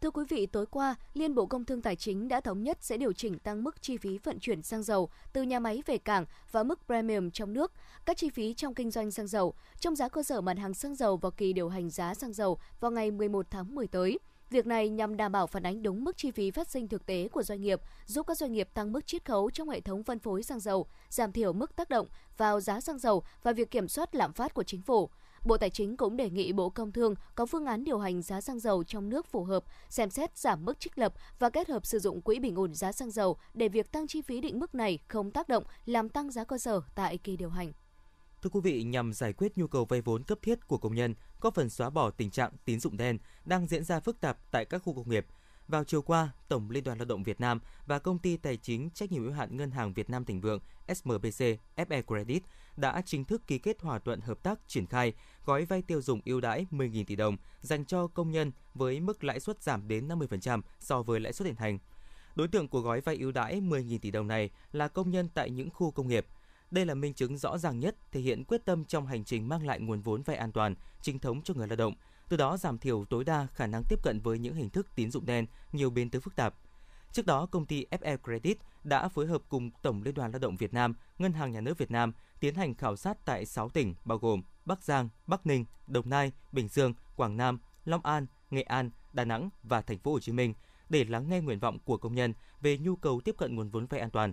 Thưa 0.00 0.10
quý 0.10 0.24
vị, 0.28 0.46
tối 0.46 0.66
qua, 0.66 0.94
Liên 1.14 1.34
Bộ 1.34 1.46
Công 1.46 1.64
Thương 1.64 1.82
Tài 1.82 1.96
chính 1.96 2.28
đã 2.28 2.40
thống 2.40 2.62
nhất 2.62 2.78
sẽ 2.80 2.96
điều 2.96 3.12
chỉnh 3.12 3.38
tăng 3.38 3.64
mức 3.64 3.82
chi 3.82 3.96
phí 3.96 4.18
vận 4.18 4.38
chuyển 4.38 4.62
xăng 4.62 4.82
dầu 4.82 5.10
từ 5.32 5.42
nhà 5.42 5.58
máy 5.58 5.82
về 5.86 5.98
cảng 5.98 6.24
và 6.52 6.62
mức 6.62 6.80
premium 6.86 7.30
trong 7.30 7.52
nước, 7.52 7.72
các 8.04 8.16
chi 8.16 8.30
phí 8.30 8.54
trong 8.54 8.74
kinh 8.74 8.90
doanh 8.90 9.10
xăng 9.10 9.26
dầu, 9.26 9.54
trong 9.80 9.96
giá 9.96 10.08
cơ 10.08 10.22
sở 10.22 10.40
mặt 10.40 10.58
hàng 10.58 10.74
xăng 10.74 10.94
dầu 10.94 11.16
vào 11.16 11.32
kỳ 11.32 11.52
điều 11.52 11.68
hành 11.68 11.90
giá 11.90 12.14
xăng 12.14 12.32
dầu 12.32 12.58
vào 12.80 12.90
ngày 12.90 13.10
11 13.10 13.46
tháng 13.50 13.74
10 13.74 13.86
tới. 13.86 14.18
Việc 14.50 14.66
này 14.66 14.88
nhằm 14.88 15.16
đảm 15.16 15.32
bảo 15.32 15.46
phản 15.46 15.62
ánh 15.62 15.82
đúng 15.82 16.04
mức 16.04 16.16
chi 16.16 16.30
phí 16.30 16.50
phát 16.50 16.68
sinh 16.68 16.88
thực 16.88 17.06
tế 17.06 17.28
của 17.28 17.42
doanh 17.42 17.60
nghiệp, 17.60 17.80
giúp 18.06 18.26
các 18.26 18.38
doanh 18.38 18.52
nghiệp 18.52 18.68
tăng 18.74 18.92
mức 18.92 19.06
chiết 19.06 19.24
khấu 19.24 19.50
trong 19.50 19.68
hệ 19.68 19.80
thống 19.80 20.02
phân 20.02 20.18
phối 20.18 20.42
xăng 20.42 20.60
dầu, 20.60 20.86
giảm 21.08 21.32
thiểu 21.32 21.52
mức 21.52 21.76
tác 21.76 21.88
động 21.88 22.06
vào 22.36 22.60
giá 22.60 22.80
xăng 22.80 22.98
dầu 22.98 23.22
và 23.42 23.52
việc 23.52 23.70
kiểm 23.70 23.88
soát 23.88 24.14
lạm 24.14 24.32
phát 24.32 24.54
của 24.54 24.62
chính 24.62 24.82
phủ. 24.82 25.10
Bộ 25.46 25.56
Tài 25.56 25.70
chính 25.70 25.96
cũng 25.96 26.16
đề 26.16 26.30
nghị 26.30 26.52
Bộ 26.52 26.70
Công 26.70 26.92
Thương 26.92 27.14
có 27.34 27.46
phương 27.46 27.66
án 27.66 27.84
điều 27.84 27.98
hành 27.98 28.22
giá 28.22 28.40
xăng 28.40 28.60
dầu 28.60 28.84
trong 28.84 29.08
nước 29.08 29.26
phù 29.26 29.44
hợp, 29.44 29.64
xem 29.88 30.10
xét 30.10 30.38
giảm 30.38 30.64
mức 30.64 30.80
trích 30.80 30.98
lập 30.98 31.14
và 31.38 31.50
kết 31.50 31.68
hợp 31.68 31.86
sử 31.86 31.98
dụng 31.98 32.20
quỹ 32.20 32.38
bình 32.38 32.54
ổn 32.54 32.74
giá 32.74 32.92
xăng 32.92 33.10
dầu 33.10 33.36
để 33.54 33.68
việc 33.68 33.92
tăng 33.92 34.06
chi 34.06 34.22
phí 34.22 34.40
định 34.40 34.58
mức 34.58 34.74
này 34.74 34.98
không 35.08 35.30
tác 35.30 35.48
động 35.48 35.64
làm 35.86 36.08
tăng 36.08 36.30
giá 36.30 36.44
cơ 36.44 36.58
sở 36.58 36.80
tại 36.94 37.18
kỳ 37.18 37.36
điều 37.36 37.50
hành. 37.50 37.72
Thưa 38.46 38.50
quý 38.50 38.60
vị, 38.60 38.82
nhằm 38.82 39.12
giải 39.12 39.32
quyết 39.32 39.58
nhu 39.58 39.66
cầu 39.66 39.84
vay 39.84 40.00
vốn 40.00 40.22
cấp 40.22 40.38
thiết 40.42 40.68
của 40.68 40.78
công 40.78 40.94
nhân, 40.94 41.14
có 41.40 41.50
phần 41.50 41.70
xóa 41.70 41.90
bỏ 41.90 42.10
tình 42.10 42.30
trạng 42.30 42.52
tín 42.64 42.80
dụng 42.80 42.96
đen 42.96 43.18
đang 43.44 43.66
diễn 43.66 43.84
ra 43.84 44.00
phức 44.00 44.20
tạp 44.20 44.38
tại 44.50 44.64
các 44.64 44.78
khu 44.78 44.94
công 44.94 45.10
nghiệp. 45.10 45.26
Vào 45.68 45.84
chiều 45.84 46.02
qua, 46.02 46.30
Tổng 46.48 46.70
Liên 46.70 46.84
đoàn 46.84 46.98
Lao 46.98 47.04
động 47.04 47.22
Việt 47.22 47.40
Nam 47.40 47.60
và 47.86 47.98
Công 47.98 48.18
ty 48.18 48.36
Tài 48.36 48.56
chính 48.56 48.90
trách 48.90 49.12
nhiệm 49.12 49.22
hữu 49.22 49.32
hạn 49.32 49.56
Ngân 49.56 49.70
hàng 49.70 49.94
Việt 49.94 50.10
Nam 50.10 50.24
Thịnh 50.24 50.40
Vượng 50.40 50.60
SMBC 50.88 51.44
FE 51.76 52.02
Credit 52.06 52.42
đã 52.76 53.02
chính 53.06 53.24
thức 53.24 53.42
ký 53.46 53.58
kết 53.58 53.78
thỏa 53.78 53.98
thuận 53.98 54.20
hợp 54.20 54.42
tác 54.42 54.58
triển 54.66 54.86
khai 54.86 55.12
gói 55.44 55.64
vay 55.64 55.82
tiêu 55.82 56.02
dùng 56.02 56.20
ưu 56.24 56.40
đãi 56.40 56.66
10.000 56.70 57.04
tỷ 57.04 57.16
đồng 57.16 57.36
dành 57.60 57.84
cho 57.84 58.06
công 58.06 58.30
nhân 58.30 58.52
với 58.74 59.00
mức 59.00 59.24
lãi 59.24 59.40
suất 59.40 59.62
giảm 59.62 59.88
đến 59.88 60.08
50% 60.08 60.62
so 60.78 61.02
với 61.02 61.20
lãi 61.20 61.32
suất 61.32 61.46
hiện 61.46 61.56
hành. 61.56 61.78
Đối 62.34 62.48
tượng 62.48 62.68
của 62.68 62.80
gói 62.80 63.00
vay 63.00 63.16
ưu 63.16 63.32
đãi 63.32 63.60
10.000 63.60 63.98
tỷ 63.98 64.10
đồng 64.10 64.26
này 64.26 64.50
là 64.72 64.88
công 64.88 65.10
nhân 65.10 65.28
tại 65.34 65.50
những 65.50 65.70
khu 65.70 65.90
công 65.90 66.08
nghiệp, 66.08 66.26
đây 66.70 66.86
là 66.86 66.94
minh 66.94 67.14
chứng 67.14 67.38
rõ 67.38 67.58
ràng 67.58 67.80
nhất 67.80 67.96
thể 68.12 68.20
hiện 68.20 68.44
quyết 68.44 68.64
tâm 68.64 68.84
trong 68.84 69.06
hành 69.06 69.24
trình 69.24 69.48
mang 69.48 69.66
lại 69.66 69.80
nguồn 69.80 70.00
vốn 70.00 70.22
vay 70.22 70.36
an 70.36 70.52
toàn, 70.52 70.74
chính 71.02 71.18
thống 71.18 71.42
cho 71.42 71.54
người 71.54 71.68
lao 71.68 71.76
động, 71.76 71.94
từ 72.28 72.36
đó 72.36 72.56
giảm 72.56 72.78
thiểu 72.78 73.04
tối 73.04 73.24
đa 73.24 73.46
khả 73.46 73.66
năng 73.66 73.82
tiếp 73.88 73.98
cận 74.02 74.20
với 74.20 74.38
những 74.38 74.54
hình 74.54 74.70
thức 74.70 74.86
tín 74.94 75.10
dụng 75.10 75.26
đen 75.26 75.46
nhiều 75.72 75.90
biến 75.90 76.10
tướng 76.10 76.22
phức 76.22 76.36
tạp. 76.36 76.54
Trước 77.12 77.26
đó, 77.26 77.46
công 77.46 77.66
ty 77.66 77.86
FE 77.90 78.16
Credit 78.18 78.58
đã 78.84 79.08
phối 79.08 79.26
hợp 79.26 79.42
cùng 79.48 79.70
Tổng 79.82 80.02
Liên 80.02 80.14
đoàn 80.14 80.32
Lao 80.32 80.38
động 80.38 80.56
Việt 80.56 80.74
Nam, 80.74 80.94
Ngân 81.18 81.32
hàng 81.32 81.52
Nhà 81.52 81.60
nước 81.60 81.78
Việt 81.78 81.90
Nam 81.90 82.12
tiến 82.40 82.54
hành 82.54 82.74
khảo 82.74 82.96
sát 82.96 83.24
tại 83.24 83.46
6 83.46 83.68
tỉnh 83.68 83.94
bao 84.04 84.18
gồm 84.18 84.42
Bắc 84.64 84.82
Giang, 84.82 85.08
Bắc 85.26 85.46
Ninh, 85.46 85.64
Đồng 85.86 86.10
Nai, 86.10 86.32
Bình 86.52 86.68
Dương, 86.68 86.94
Quảng 87.16 87.36
Nam, 87.36 87.58
Long 87.84 88.06
An, 88.06 88.26
Nghệ 88.50 88.62
An, 88.62 88.90
Đà 89.12 89.24
Nẵng 89.24 89.50
và 89.62 89.82
Thành 89.82 89.98
phố 89.98 90.12
Hồ 90.12 90.20
Chí 90.20 90.32
Minh 90.32 90.54
để 90.88 91.04
lắng 91.04 91.28
nghe 91.28 91.40
nguyện 91.40 91.58
vọng 91.58 91.78
của 91.84 91.96
công 91.96 92.14
nhân 92.14 92.34
về 92.60 92.78
nhu 92.78 92.96
cầu 92.96 93.20
tiếp 93.24 93.34
cận 93.38 93.54
nguồn 93.54 93.70
vốn 93.70 93.86
vay 93.86 94.00
an 94.00 94.10
toàn. 94.10 94.32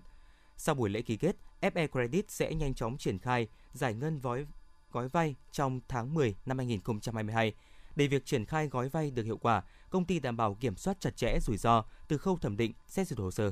Sau 0.57 0.75
buổi 0.75 0.89
lễ 0.89 1.01
ký 1.01 1.17
kết, 1.17 1.35
FE 1.63 1.87
Credit 1.87 2.31
sẽ 2.31 2.53
nhanh 2.53 2.73
chóng 2.73 2.97
triển 2.97 3.19
khai 3.19 3.47
giải 3.73 3.93
ngân 3.93 4.19
gói 4.21 4.45
gói 4.91 5.07
vay 5.07 5.35
trong 5.51 5.79
tháng 5.87 6.13
10 6.13 6.35
năm 6.45 6.57
2022. 6.57 7.53
Để 7.95 8.07
việc 8.07 8.25
triển 8.25 8.45
khai 8.45 8.67
gói 8.67 8.89
vay 8.89 9.11
được 9.11 9.23
hiệu 9.23 9.37
quả, 9.37 9.63
công 9.89 10.05
ty 10.05 10.19
đảm 10.19 10.37
bảo 10.37 10.57
kiểm 10.59 10.75
soát 10.75 10.97
chặt 10.99 11.17
chẽ 11.17 11.39
rủi 11.41 11.57
ro 11.57 11.83
từ 12.07 12.17
khâu 12.17 12.37
thẩm 12.37 12.57
định, 12.57 12.73
xét 12.87 13.07
duyệt 13.07 13.19
hồ 13.19 13.31
sơ. 13.31 13.51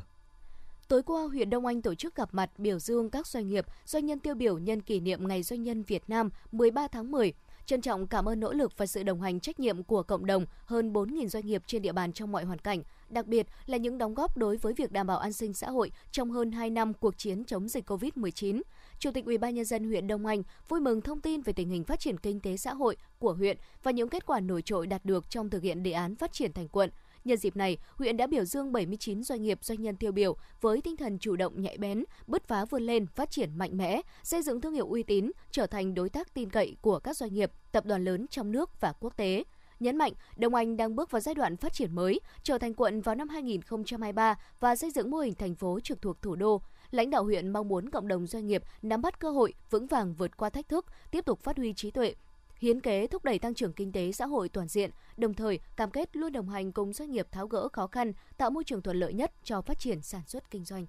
Tối 0.87 1.03
qua, 1.03 1.23
huyện 1.23 1.49
Đông 1.49 1.65
Anh 1.65 1.81
tổ 1.81 1.95
chức 1.95 2.15
gặp 2.15 2.29
mặt 2.33 2.51
biểu 2.57 2.79
dương 2.79 3.09
các 3.09 3.27
doanh 3.27 3.47
nghiệp, 3.47 3.65
doanh 3.85 4.05
nhân 4.05 4.19
tiêu 4.19 4.35
biểu 4.35 4.57
nhân 4.57 4.81
kỷ 4.81 4.99
niệm 4.99 5.27
Ngày 5.27 5.43
Doanh 5.43 5.63
nhân 5.63 5.83
Việt 5.83 6.03
Nam 6.07 6.29
13 6.51 6.87
tháng 6.87 7.11
10. 7.11 7.33
Trân 7.65 7.81
trọng 7.81 8.07
cảm 8.07 8.29
ơn 8.29 8.39
nỗ 8.39 8.53
lực 8.53 8.77
và 8.77 8.85
sự 8.85 9.03
đồng 9.03 9.21
hành 9.21 9.39
trách 9.39 9.59
nhiệm 9.59 9.83
của 9.83 10.03
cộng 10.03 10.25
đồng 10.25 10.45
hơn 10.65 10.93
4.000 10.93 11.27
doanh 11.27 11.45
nghiệp 11.45 11.63
trên 11.65 11.81
địa 11.81 11.91
bàn 11.91 12.13
trong 12.13 12.31
mọi 12.31 12.43
hoàn 12.43 12.59
cảnh, 12.59 12.83
đặc 13.11 13.27
biệt 13.27 13.47
là 13.65 13.77
những 13.77 13.97
đóng 13.97 14.13
góp 14.13 14.37
đối 14.37 14.57
với 14.57 14.73
việc 14.73 14.91
đảm 14.91 15.07
bảo 15.07 15.17
an 15.17 15.33
sinh 15.33 15.53
xã 15.53 15.69
hội 15.69 15.91
trong 16.11 16.31
hơn 16.31 16.51
2 16.51 16.69
năm 16.69 16.93
cuộc 16.93 17.17
chiến 17.17 17.43
chống 17.45 17.67
dịch 17.67 17.89
COVID-19. 17.89 18.61
Chủ 18.99 19.11
tịch 19.11 19.25
UBND 19.35 19.73
huyện 19.87 20.07
Đông 20.07 20.25
Anh 20.25 20.43
vui 20.69 20.79
mừng 20.79 21.01
thông 21.01 21.21
tin 21.21 21.41
về 21.41 21.53
tình 21.53 21.69
hình 21.69 21.83
phát 21.83 21.99
triển 21.99 22.17
kinh 22.17 22.39
tế 22.39 22.57
xã 22.57 22.73
hội 22.73 22.97
của 23.19 23.33
huyện 23.33 23.57
và 23.83 23.91
những 23.91 24.09
kết 24.09 24.25
quả 24.25 24.39
nổi 24.39 24.61
trội 24.61 24.87
đạt 24.87 25.05
được 25.05 25.29
trong 25.29 25.49
thực 25.49 25.63
hiện 25.63 25.83
đề 25.83 25.91
án 25.91 26.15
phát 26.15 26.33
triển 26.33 26.53
thành 26.53 26.67
quận. 26.67 26.89
Nhân 27.23 27.37
dịp 27.37 27.55
này, 27.55 27.77
huyện 27.95 28.17
đã 28.17 28.27
biểu 28.27 28.45
dương 28.45 28.71
79 28.71 29.23
doanh 29.23 29.41
nghiệp 29.41 29.63
doanh 29.63 29.81
nhân 29.81 29.95
tiêu 29.95 30.11
biểu 30.11 30.35
với 30.61 30.81
tinh 30.81 30.97
thần 30.97 31.19
chủ 31.19 31.35
động 31.35 31.61
nhạy 31.61 31.77
bén, 31.77 32.03
bứt 32.27 32.47
phá 32.47 32.65
vươn 32.65 32.83
lên, 32.83 33.07
phát 33.07 33.31
triển 33.31 33.57
mạnh 33.57 33.77
mẽ, 33.77 34.01
xây 34.23 34.41
dựng 34.41 34.61
thương 34.61 34.73
hiệu 34.73 34.87
uy 34.87 35.03
tín, 35.03 35.31
trở 35.51 35.67
thành 35.67 35.93
đối 35.93 36.09
tác 36.09 36.33
tin 36.33 36.49
cậy 36.49 36.75
của 36.81 36.99
các 36.99 37.17
doanh 37.17 37.33
nghiệp, 37.33 37.51
tập 37.71 37.85
đoàn 37.85 38.03
lớn 38.03 38.25
trong 38.29 38.51
nước 38.51 38.81
và 38.81 38.93
quốc 38.99 39.17
tế 39.17 39.43
nhấn 39.81 39.97
mạnh 39.97 40.13
Đông 40.37 40.55
Anh 40.55 40.77
đang 40.77 40.95
bước 40.95 41.11
vào 41.11 41.19
giai 41.19 41.35
đoạn 41.35 41.57
phát 41.57 41.73
triển 41.73 41.95
mới, 41.95 42.19
trở 42.43 42.57
thành 42.57 42.73
quận 42.73 43.01
vào 43.01 43.15
năm 43.15 43.29
2023 43.29 44.35
và 44.59 44.75
xây 44.75 44.91
dựng 44.91 45.11
mô 45.11 45.17
hình 45.17 45.35
thành 45.35 45.55
phố 45.55 45.79
trực 45.79 46.01
thuộc 46.01 46.21
thủ 46.21 46.35
đô. 46.35 46.61
Lãnh 46.91 47.09
đạo 47.09 47.23
huyện 47.23 47.49
mong 47.49 47.67
muốn 47.67 47.89
cộng 47.89 48.07
đồng 48.07 48.27
doanh 48.27 48.47
nghiệp 48.47 48.63
nắm 48.81 49.01
bắt 49.01 49.19
cơ 49.19 49.31
hội, 49.31 49.53
vững 49.69 49.87
vàng 49.87 50.13
vượt 50.13 50.37
qua 50.37 50.49
thách 50.49 50.69
thức, 50.69 50.85
tiếp 51.11 51.25
tục 51.25 51.39
phát 51.39 51.57
huy 51.57 51.73
trí 51.73 51.91
tuệ, 51.91 52.15
hiến 52.57 52.81
kế 52.81 53.07
thúc 53.07 53.23
đẩy 53.23 53.39
tăng 53.39 53.53
trưởng 53.53 53.73
kinh 53.73 53.91
tế 53.91 54.11
xã 54.11 54.25
hội 54.25 54.49
toàn 54.49 54.67
diện, 54.67 54.91
đồng 55.17 55.33
thời 55.33 55.59
cam 55.75 55.91
kết 55.91 56.15
luôn 56.15 56.31
đồng 56.31 56.49
hành 56.49 56.71
cùng 56.71 56.93
doanh 56.93 57.11
nghiệp 57.11 57.27
tháo 57.31 57.47
gỡ 57.47 57.69
khó 57.73 57.87
khăn, 57.87 58.13
tạo 58.37 58.49
môi 58.49 58.63
trường 58.63 58.81
thuận 58.81 58.97
lợi 58.97 59.13
nhất 59.13 59.31
cho 59.43 59.61
phát 59.61 59.79
triển 59.79 60.01
sản 60.01 60.21
xuất 60.27 60.51
kinh 60.51 60.65
doanh. 60.65 60.85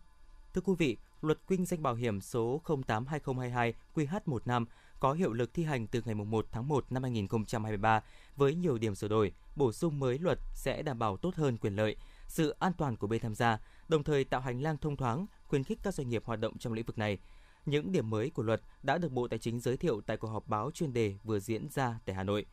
Thưa 0.54 0.60
quý 0.60 0.74
vị, 0.78 0.96
Luật 1.20 1.38
kinh 1.48 1.64
doanh 1.64 1.82
bảo 1.82 1.94
hiểm 1.94 2.20
số 2.20 2.60
08/2022 2.64 3.72
QH15 3.94 4.64
có 5.02 5.12
hiệu 5.12 5.32
lực 5.32 5.54
thi 5.54 5.64
hành 5.64 5.86
từ 5.86 6.02
ngày 6.04 6.14
1 6.14 6.46
tháng 6.52 6.68
1 6.68 6.84
năm 6.90 7.02
2023 7.02 8.02
với 8.36 8.54
nhiều 8.54 8.78
điểm 8.78 8.94
sửa 8.94 9.08
đổi, 9.08 9.32
bổ 9.56 9.72
sung 9.72 9.98
mới 9.98 10.18
luật 10.18 10.38
sẽ 10.54 10.82
đảm 10.82 10.98
bảo 10.98 11.16
tốt 11.16 11.34
hơn 11.34 11.58
quyền 11.58 11.76
lợi, 11.76 11.96
sự 12.28 12.54
an 12.58 12.72
toàn 12.78 12.96
của 12.96 13.06
bên 13.06 13.20
tham 13.20 13.34
gia, 13.34 13.58
đồng 13.88 14.04
thời 14.04 14.24
tạo 14.24 14.40
hành 14.40 14.62
lang 14.62 14.76
thông 14.78 14.96
thoáng, 14.96 15.26
khuyến 15.46 15.64
khích 15.64 15.78
các 15.82 15.94
doanh 15.94 16.08
nghiệp 16.08 16.22
hoạt 16.24 16.40
động 16.40 16.58
trong 16.58 16.72
lĩnh 16.72 16.84
vực 16.84 16.98
này. 16.98 17.18
Những 17.66 17.92
điểm 17.92 18.10
mới 18.10 18.30
của 18.30 18.42
luật 18.42 18.60
đã 18.82 18.98
được 18.98 19.12
Bộ 19.12 19.28
Tài 19.28 19.38
chính 19.38 19.60
giới 19.60 19.76
thiệu 19.76 20.00
tại 20.06 20.16
cuộc 20.16 20.28
họp 20.28 20.48
báo 20.48 20.70
chuyên 20.74 20.92
đề 20.92 21.16
vừa 21.24 21.40
diễn 21.40 21.68
ra 21.68 21.98
tại 22.04 22.16
Hà 22.16 22.22
Nội. 22.22 22.46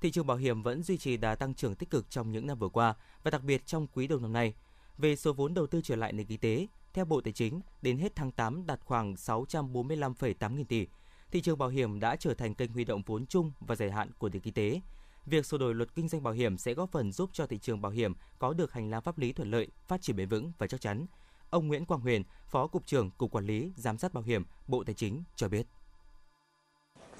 Thị 0.00 0.10
trường 0.10 0.26
bảo 0.26 0.36
hiểm 0.36 0.62
vẫn 0.62 0.82
duy 0.82 0.98
trì 0.98 1.16
đà 1.16 1.34
tăng 1.34 1.54
trưởng 1.54 1.74
tích 1.74 1.90
cực 1.90 2.10
trong 2.10 2.32
những 2.32 2.46
năm 2.46 2.58
vừa 2.58 2.68
qua 2.68 2.94
và 3.22 3.30
đặc 3.30 3.42
biệt 3.42 3.66
trong 3.66 3.86
quý 3.86 4.06
đầu 4.06 4.18
năm 4.18 4.32
nay. 4.32 4.54
Về 4.98 5.16
số 5.16 5.32
vốn 5.32 5.54
đầu 5.54 5.66
tư 5.66 5.80
trở 5.84 5.96
lại 5.96 6.12
nền 6.12 6.26
kinh 6.26 6.40
tế, 6.40 6.66
theo 6.92 7.04
Bộ 7.04 7.20
Tài 7.20 7.32
chính, 7.32 7.60
đến 7.82 7.98
hết 7.98 8.16
tháng 8.16 8.32
8 8.32 8.66
đạt 8.66 8.80
khoảng 8.84 9.14
645,8 9.14 10.56
nghìn 10.56 10.66
tỷ. 10.66 10.86
Thị 11.32 11.40
trường 11.40 11.58
bảo 11.58 11.68
hiểm 11.68 12.00
đã 12.00 12.16
trở 12.16 12.34
thành 12.34 12.54
kênh 12.54 12.72
huy 12.72 12.84
động 12.84 13.02
vốn 13.06 13.26
chung 13.26 13.52
và 13.60 13.74
dài 13.74 13.90
hạn 13.90 14.10
của 14.18 14.28
nền 14.28 14.42
kinh 14.42 14.54
tế. 14.54 14.80
Việc 15.26 15.46
sửa 15.46 15.58
đổi 15.58 15.74
luật 15.74 15.94
kinh 15.94 16.08
doanh 16.08 16.22
bảo 16.22 16.34
hiểm 16.34 16.58
sẽ 16.58 16.74
góp 16.74 16.90
phần 16.92 17.12
giúp 17.12 17.30
cho 17.32 17.46
thị 17.46 17.58
trường 17.58 17.82
bảo 17.82 17.92
hiểm 17.92 18.14
có 18.38 18.52
được 18.52 18.72
hành 18.72 18.90
lang 18.90 19.02
pháp 19.02 19.18
lý 19.18 19.32
thuận 19.32 19.50
lợi, 19.50 19.68
phát 19.86 20.02
triển 20.02 20.16
bền 20.16 20.28
vững 20.28 20.52
và 20.58 20.66
chắc 20.66 20.80
chắn. 20.80 21.06
Ông 21.50 21.68
Nguyễn 21.68 21.84
Quang 21.84 22.00
Huyền, 22.00 22.22
Phó 22.46 22.66
Cục 22.66 22.86
trưởng 22.86 23.10
Cục 23.18 23.30
Quản 23.30 23.46
lý 23.46 23.72
Giám 23.76 23.98
sát 23.98 24.14
Bảo 24.14 24.24
hiểm, 24.24 24.44
Bộ 24.68 24.84
Tài 24.84 24.94
chính 24.94 25.22
cho 25.36 25.48
biết. 25.48 25.66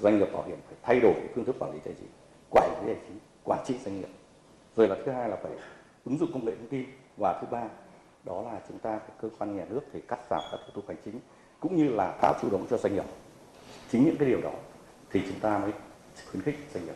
Doanh 0.01 0.19
nghiệp 0.19 0.33
bảo 0.33 0.45
hiểm 0.47 0.59
phải 0.67 0.77
thay 0.83 1.01
đổi 1.01 1.15
phương 1.35 1.45
thức 1.45 1.57
quản 1.59 1.73
lý 1.75 1.81
tài 1.85 1.95
chính, 1.99 2.11
quản 2.51 2.87
lý 2.87 2.95
tài 2.95 3.03
chính, 3.09 3.19
quản 3.45 3.65
trị 3.67 3.75
doanh 3.85 4.01
nghiệp. 4.01 4.11
Rồi 4.77 4.89
là 4.89 4.97
thứ 5.07 5.13
hai 5.13 5.29
là 5.29 5.37
phải 5.43 5.53
ứng 6.05 6.19
dụng 6.19 6.33
công 6.33 6.45
nghệ 6.45 6.53
thông 6.57 6.69
tin 6.69 6.87
và 7.17 7.39
thứ 7.41 7.47
ba 7.51 7.69
đó 8.25 8.43
là 8.43 8.61
chúng 8.69 8.79
ta 8.79 9.01
cơ 9.21 9.29
quan 9.39 9.57
nhà 9.57 9.65
nước 9.71 9.81
phải 9.93 10.01
cắt 10.09 10.21
giảm 10.31 10.41
các 10.53 10.61
thủ 10.67 10.73
tục 10.75 10.85
hành 10.89 10.97
chính 11.05 11.21
cũng 11.61 11.77
như 11.77 11.89
là 11.89 12.19
tạo 12.23 12.35
chủ 12.43 12.51
động 12.51 12.67
cho 12.71 12.79
doanh 12.79 12.95
nghiệp. 12.95 13.05
Chính 13.93 14.05
những 14.05 14.17
cái 14.19 14.29
điều 14.29 14.41
đó 14.41 14.53
thì 15.11 15.23
chúng 15.29 15.41
ta 15.41 15.59
mới 15.59 15.73
khuyến 16.31 16.43
khích 16.43 16.59
doanh 16.75 16.85
nghiệp 16.85 16.95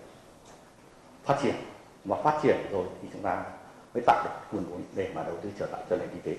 phát 1.25 1.39
triển 1.43 1.55
và 2.05 2.23
phát 2.23 2.41
triển 2.43 2.57
rồi 2.71 2.89
thì 3.03 3.09
chúng 3.13 3.23
ta 3.23 3.45
mới 3.95 4.03
tạo 4.07 4.25
được 4.25 4.31
nguồn 4.53 4.65
vốn 4.71 4.83
để 4.95 5.13
mà 5.15 5.23
đầu 5.23 5.39
tư 5.43 5.53
trở 5.59 5.67
lại 5.73 5.85
cho 5.91 5.97
nền 5.97 6.09
kinh 6.13 6.23
tế. 6.23 6.37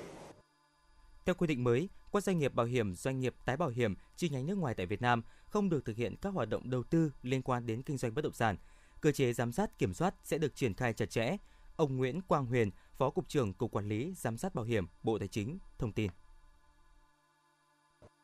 Theo 1.25 1.35
quy 1.35 1.47
định 1.47 1.63
mới, 1.63 1.89
các 2.13 2.23
doanh 2.23 2.37
nghiệp 2.37 2.53
bảo 2.53 2.65
hiểm, 2.65 2.95
doanh 2.95 3.19
nghiệp 3.19 3.35
tái 3.45 3.57
bảo 3.57 3.69
hiểm 3.69 3.95
chi 4.15 4.29
nhánh 4.29 4.45
nước 4.45 4.57
ngoài 4.57 4.73
tại 4.73 4.85
Việt 4.85 5.01
Nam 5.01 5.23
không 5.45 5.69
được 5.69 5.85
thực 5.85 5.95
hiện 5.95 6.15
các 6.21 6.33
hoạt 6.33 6.49
động 6.49 6.69
đầu 6.69 6.83
tư 6.83 7.11
liên 7.23 7.41
quan 7.41 7.65
đến 7.65 7.81
kinh 7.81 7.97
doanh 7.97 8.13
bất 8.15 8.21
động 8.21 8.33
sản. 8.33 8.57
Cơ 9.01 9.11
chế 9.11 9.33
giám 9.33 9.51
sát 9.51 9.79
kiểm 9.79 9.93
soát 9.93 10.13
sẽ 10.23 10.37
được 10.37 10.55
triển 10.55 10.73
khai 10.73 10.93
chặt 10.93 11.09
chẽ. 11.09 11.37
Ông 11.75 11.97
Nguyễn 11.97 12.21
Quang 12.21 12.45
Huyền, 12.45 12.71
Phó 12.97 13.09
cục 13.09 13.27
trưởng 13.27 13.53
Cục 13.53 13.71
Quản 13.71 13.87
lý 13.87 14.13
giám 14.17 14.37
sát 14.37 14.55
bảo 14.55 14.65
hiểm, 14.65 14.87
Bộ 15.03 15.19
Tài 15.19 15.27
chính 15.27 15.57
thông 15.77 15.91
tin. 15.91 16.11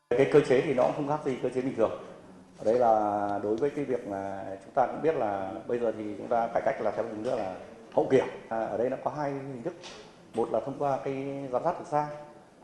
Cái 0.09 0.29
cơ 0.33 0.39
chế 0.49 0.61
thì 0.61 0.73
nó 0.73 0.83
cũng 0.83 0.95
không 0.95 1.07
khác 1.07 1.25
gì 1.25 1.37
cơ 1.43 1.49
chế 1.49 1.61
bình 1.61 1.75
thường. 1.75 2.12
Ở 2.63 2.71
đây 2.71 2.79
là 2.79 3.39
đối 3.43 3.55
với 3.55 3.69
cái 3.69 3.85
việc 3.85 4.07
mà 4.07 4.45
chúng 4.65 4.73
ta 4.73 4.87
cũng 4.87 5.01
biết 5.01 5.15
là 5.15 5.53
bây 5.67 5.79
giờ 5.79 5.91
thì 5.97 6.03
chúng 6.17 6.27
ta 6.27 6.47
cải 6.53 6.61
cách 6.65 6.81
là 6.81 6.91
theo 6.91 7.05
hướng 7.05 7.23
nữa 7.23 7.35
là 7.35 7.55
hậu 7.93 8.07
kiểm. 8.11 8.25
À, 8.49 8.65
ở 8.65 8.77
đây 8.77 8.89
nó 8.89 8.97
có 9.03 9.11
hai 9.11 9.31
hình 9.31 9.63
thức. 9.63 9.73
Một 10.33 10.49
là 10.51 10.59
thông 10.65 10.75
qua 10.79 10.99
cái 11.03 11.47
giám 11.51 11.63
sát 11.63 11.75
từ 11.79 11.85
xa 11.85 12.07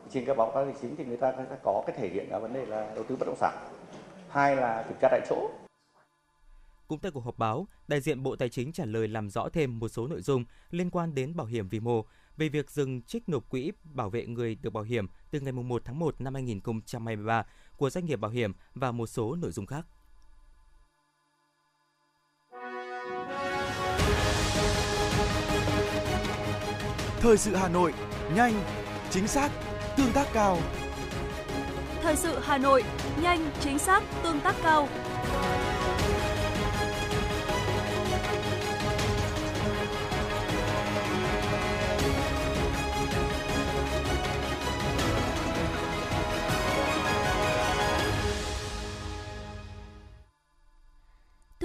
trên 0.09 0.25
các 0.25 0.37
báo 0.37 0.51
cáo 0.51 0.65
tài 0.65 0.73
chính 0.81 0.95
thì 0.95 1.05
người 1.05 1.17
ta 1.17 1.33
sẽ 1.37 1.55
có 1.63 1.83
cái 1.87 1.95
thể 1.99 2.09
hiện 2.09 2.29
ở 2.29 2.39
vấn 2.39 2.53
đề 2.53 2.65
là 2.65 2.91
đầu 2.95 3.03
tư 3.03 3.15
bất 3.15 3.25
động 3.27 3.37
sản 3.39 3.53
hai 4.29 4.55
là 4.55 4.85
kiểm 4.87 4.97
tra 5.01 5.07
tại 5.11 5.21
chỗ 5.29 5.49
cũng 6.87 6.99
tại 6.99 7.11
cuộc 7.11 7.19
họp 7.19 7.37
báo, 7.37 7.67
đại 7.87 8.01
diện 8.01 8.23
Bộ 8.23 8.35
Tài 8.35 8.49
chính 8.49 8.71
trả 8.71 8.85
lời 8.85 9.07
làm 9.07 9.29
rõ 9.29 9.49
thêm 9.53 9.79
một 9.79 9.87
số 9.87 10.07
nội 10.07 10.21
dung 10.21 10.45
liên 10.71 10.89
quan 10.89 11.15
đến 11.15 11.35
bảo 11.35 11.47
hiểm 11.47 11.69
vi 11.69 11.79
mô 11.79 12.05
về 12.39 12.49
việc 12.49 12.71
dừng 12.71 13.01
trích 13.01 13.29
nộp 13.29 13.49
quỹ 13.49 13.71
bảo 13.83 14.09
vệ 14.09 14.25
người 14.25 14.55
được 14.55 14.73
bảo 14.73 14.83
hiểm 14.83 15.07
từ 15.31 15.39
ngày 15.39 15.51
1 15.51 15.81
tháng 15.85 15.99
1 15.99 16.21
năm 16.21 16.33
2023 16.33 17.45
của 17.77 17.89
doanh 17.89 18.05
nghiệp 18.05 18.15
bảo 18.15 18.31
hiểm 18.31 18.51
và 18.75 18.91
một 18.91 19.07
số 19.07 19.35
nội 19.35 19.51
dung 19.51 19.65
khác. 19.65 19.85
Thời 27.19 27.37
sự 27.37 27.55
Hà 27.55 27.69
Nội, 27.69 27.93
nhanh, 28.35 28.53
chính 29.09 29.27
xác, 29.27 29.51
tương 29.97 30.11
tác 30.13 30.27
cao. 30.33 30.57
Thời 32.01 32.15
sự 32.15 32.39
Hà 32.39 32.57
Nội, 32.57 32.83
nhanh, 33.21 33.51
chính 33.59 33.79
xác, 33.79 34.03
tương 34.23 34.39
tác 34.39 34.55
cao. 34.63 34.87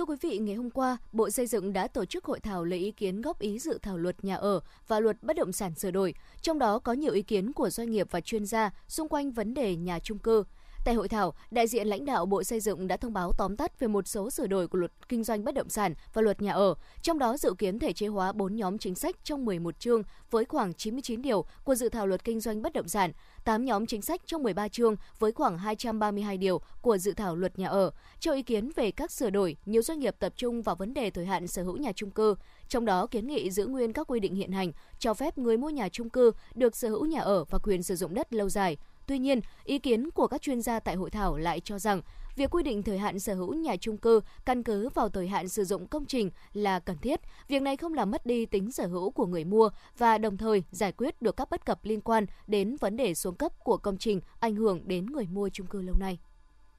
Thưa 0.05 0.15
quý 0.15 0.31
vị, 0.31 0.39
ngày 0.39 0.55
hôm 0.55 0.71
qua, 0.71 0.97
Bộ 1.13 1.31
Xây 1.31 1.47
dựng 1.47 1.73
đã 1.73 1.89
tổ 1.89 2.05
chức 2.05 2.25
hội 2.25 2.41
thảo 2.41 2.65
lấy 2.65 2.79
ý 2.79 2.91
kiến 2.91 3.23
góp 3.23 3.39
ý 3.39 3.59
dự 3.59 3.79
thảo 3.83 3.99
luật 3.99 4.25
nhà 4.25 4.37
ở 4.37 4.61
và 4.89 5.01
luật 5.01 5.23
bất 5.23 5.37
động 5.37 5.53
sản 5.53 5.75
sửa 5.75 5.91
đổi, 5.91 6.15
trong 6.43 6.59
đó 6.59 6.79
có 6.79 6.93
nhiều 6.93 7.13
ý 7.13 7.23
kiến 7.23 7.53
của 7.53 7.71
doanh 7.71 7.91
nghiệp 7.91 8.07
và 8.11 8.21
chuyên 8.21 8.47
gia 8.47 8.71
xung 8.89 9.09
quanh 9.09 9.31
vấn 9.31 9.55
đề 9.55 9.77
nhà 9.77 9.99
trung 9.99 10.19
cư. 10.19 10.45
Tại 10.85 10.95
hội 10.95 11.09
thảo, 11.09 11.35
đại 11.51 11.67
diện 11.67 11.87
lãnh 11.87 12.05
đạo 12.05 12.27
Bộ 12.27 12.45
Xây 12.45 12.61
dựng 12.61 12.87
đã 12.87 12.97
thông 12.97 13.13
báo 13.13 13.33
tóm 13.39 13.57
tắt 13.57 13.81
về 13.81 13.89
một 13.89 14.09
số 14.09 14.31
sửa 14.31 14.47
đổi 14.47 14.69
của 14.69 14.79
luật 14.79 14.93
kinh 15.09 15.25
doanh 15.25 15.45
bất 15.45 15.55
động 15.55 15.69
sản 15.69 15.95
và 16.15 16.23
luật 16.23 16.43
nhà 16.43 16.53
ở, 16.53 16.75
trong 17.03 17.19
đó 17.19 17.37
dự 17.37 17.55
kiến 17.59 17.79
thể 17.79 17.93
chế 17.93 18.07
hóa 18.07 18.33
4 18.33 18.57
nhóm 18.57 18.79
chính 18.79 18.95
sách 18.95 19.17
trong 19.25 19.45
11 19.45 19.79
chương 19.79 20.03
với 20.31 20.45
khoảng 20.45 20.75
99 20.75 21.23
điều 21.23 21.45
của 21.65 21.75
dự 21.75 21.89
thảo 21.89 22.07
luật 22.07 22.25
kinh 22.25 22.41
doanh 22.41 22.63
bất 22.63 22.73
động 22.73 22.89
sản, 22.89 23.13
8 23.45 23.65
nhóm 23.65 23.87
chính 23.87 24.03
sách 24.03 24.21
trong 24.27 24.43
13 24.43 24.69
chương 24.69 24.97
với 25.19 25.33
khoảng 25.33 25.59
232 25.59 26.37
điều 26.37 26.61
của 26.83 26.99
dự 26.99 27.13
thảo 27.13 27.37
luật 27.37 27.59
nhà 27.59 27.69
ở. 27.69 27.91
Cho 28.21 28.33
ý 28.33 28.43
kiến 28.43 28.71
về 28.77 28.91
các 28.91 29.11
sửa 29.11 29.31
đổi, 29.31 29.57
nhiều 29.67 29.83
doanh 29.83 29.99
nghiệp 29.99 30.17
tập 30.19 30.33
trung 30.37 30.63
vào 30.63 30.77
vấn 30.77 30.95
đề 30.95 31.11
thời 31.11 31.27
hạn 31.27 31.47
sở 31.47 31.63
hữu 31.63 31.77
nhà 31.77 31.93
trung 31.93 32.11
cư, 32.11 32.35
trong 32.69 32.85
đó 32.85 33.07
kiến 33.07 33.27
nghị 33.27 33.51
giữ 33.51 33.67
nguyên 33.67 33.93
các 33.93 34.07
quy 34.07 34.21
định 34.21 34.35
hiện 34.35 34.53
hành, 34.53 34.73
cho 34.99 35.15
phép 35.15 35.39
người 35.39 35.57
mua 35.57 35.71
nhà 35.71 35.89
trung 35.89 36.11
cư 36.11 36.33
được 36.55 36.77
sở 36.77 36.89
hữu 36.89 37.07
nhà 37.07 37.21
ở 37.21 37.45
và 37.45 37.59
quyền 37.59 37.83
sử 37.83 37.97
dụng 37.97 38.15
đất 38.15 38.35
lâu 38.35 38.49
dài. 38.49 38.77
Tuy 39.07 39.19
nhiên, 39.19 39.41
ý 39.65 39.79
kiến 39.79 40.11
của 40.11 40.27
các 40.27 40.43
chuyên 40.43 40.63
gia 40.63 40.81
tại 40.81 40.95
hội 40.95 41.11
thảo 41.11 41.37
lại 41.37 41.61
cho 41.61 41.79
rằng 41.79 42.01
việc 42.37 42.51
quy 42.51 42.63
định 42.63 42.83
thời 42.83 42.99
hạn 42.99 43.19
sở 43.21 43.35
hữu 43.35 43.55
nhà 43.55 43.77
chung 43.77 43.99
cư 43.99 44.21
căn 44.45 44.63
cứ 44.63 44.89
vào 44.89 45.09
thời 45.09 45.29
hạn 45.29 45.49
sử 45.49 45.65
dụng 45.65 45.87
công 45.87 46.07
trình 46.07 46.31
là 46.53 46.79
cần 46.79 46.99
thiết. 46.99 47.21
Việc 47.49 47.63
này 47.63 47.77
không 47.77 47.95
làm 47.95 48.11
mất 48.11 48.27
đi 48.27 48.47
tính 48.47 48.73
sở 48.73 48.87
hữu 48.87 49.11
của 49.11 49.27
người 49.27 49.45
mua 49.45 49.71
và 49.99 50.19
đồng 50.19 50.37
thời 50.37 50.63
giải 50.71 50.93
quyết 50.93 51.23
được 51.23 51.37
các 51.37 51.51
bất 51.51 51.67
cập 51.67 51.85
liên 51.85 52.01
quan 52.01 52.27
đến 52.47 52.77
vấn 52.77 52.97
đề 52.97 53.15
xuống 53.15 53.35
cấp 53.35 53.53
của 53.65 53.77
công 53.77 53.99
trình 53.99 54.21
ảnh 54.41 54.55
hưởng 54.55 54.89
đến 54.89 55.07
người 55.07 55.27
mua 55.27 55.49
chung 55.49 55.67
cư 55.67 55.83
lâu 55.83 55.95
nay. 56.01 56.19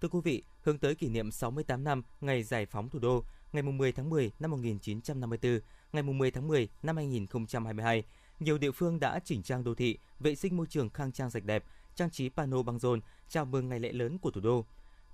Thưa 0.01 0.08
quý 0.08 0.20
vị, 0.24 0.44
hướng 0.62 0.77
tới 0.77 0.96
kỷ 0.96 1.10
niệm 1.10 1.32
68 1.32 1.84
năm 1.84 2.03
ngày 2.22 2.44
giải 2.44 2.65
phóng 2.65 2.89
thủ 2.89 3.00
đô, 3.00 3.24
ngày 3.53 3.63
10 3.63 3.91
tháng 3.91 4.10
10 4.10 4.32
năm 4.39 4.51
1954, 4.51 5.60
ngày 5.94 6.03
10 6.03 6.32
tháng 6.32 6.48
10 6.48 6.70
năm 6.84 6.96
2022, 6.96 8.03
nhiều 8.39 8.58
địa 8.58 8.72
phương 8.72 9.00
đã 9.00 9.20
chỉnh 9.25 9.44
trang 9.44 9.63
đô 9.63 9.75
thị, 9.75 9.98
vệ 10.20 10.36
sinh 10.36 10.58
môi 10.58 10.67
trường 10.70 10.89
khang 10.89 11.12
trang 11.12 11.29
sạch 11.29 11.44
đẹp, 11.44 11.63
trang 11.95 12.09
trí 12.09 12.29
pano 12.29 12.63
băng 12.63 12.79
rôn, 12.79 13.01
chào 13.29 13.45
mừng 13.45 13.69
ngày 13.69 13.79
lễ 13.79 13.91
lớn 13.91 14.17
của 14.17 14.31
thủ 14.31 14.41
đô. 14.41 14.65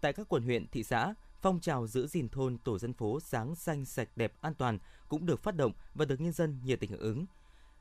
Tại 0.01 0.13
các 0.13 0.29
quận 0.29 0.43
huyện, 0.43 0.67
thị 0.67 0.83
xã, 0.83 1.13
phong 1.41 1.59
trào 1.59 1.87
giữ 1.87 2.07
gìn 2.07 2.29
thôn 2.29 2.57
tổ 2.57 2.79
dân 2.79 2.93
phố 2.93 3.19
sáng 3.19 3.55
xanh 3.55 3.85
sạch 3.85 4.09
đẹp 4.15 4.33
an 4.41 4.53
toàn 4.53 4.79
cũng 5.07 5.25
được 5.25 5.43
phát 5.43 5.55
động 5.55 5.71
và 5.95 6.05
được 6.05 6.21
nhân 6.21 6.33
dân 6.33 6.59
nhiệt 6.63 6.79
tình 6.79 6.91
hưởng 6.91 6.99
ứng. 6.99 7.25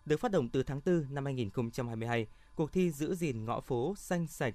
Được 0.07 0.21
phát 0.21 0.33
động 0.33 0.49
từ 0.49 0.62
tháng 0.62 0.80
4 0.87 1.07
năm 1.11 1.25
2022, 1.25 2.26
cuộc 2.57 2.73
thi 2.73 2.90
giữ 2.90 3.14
gìn 3.14 3.45
ngõ 3.45 3.61
phố 3.61 3.95
xanh 3.97 4.26
sạch 4.26 4.54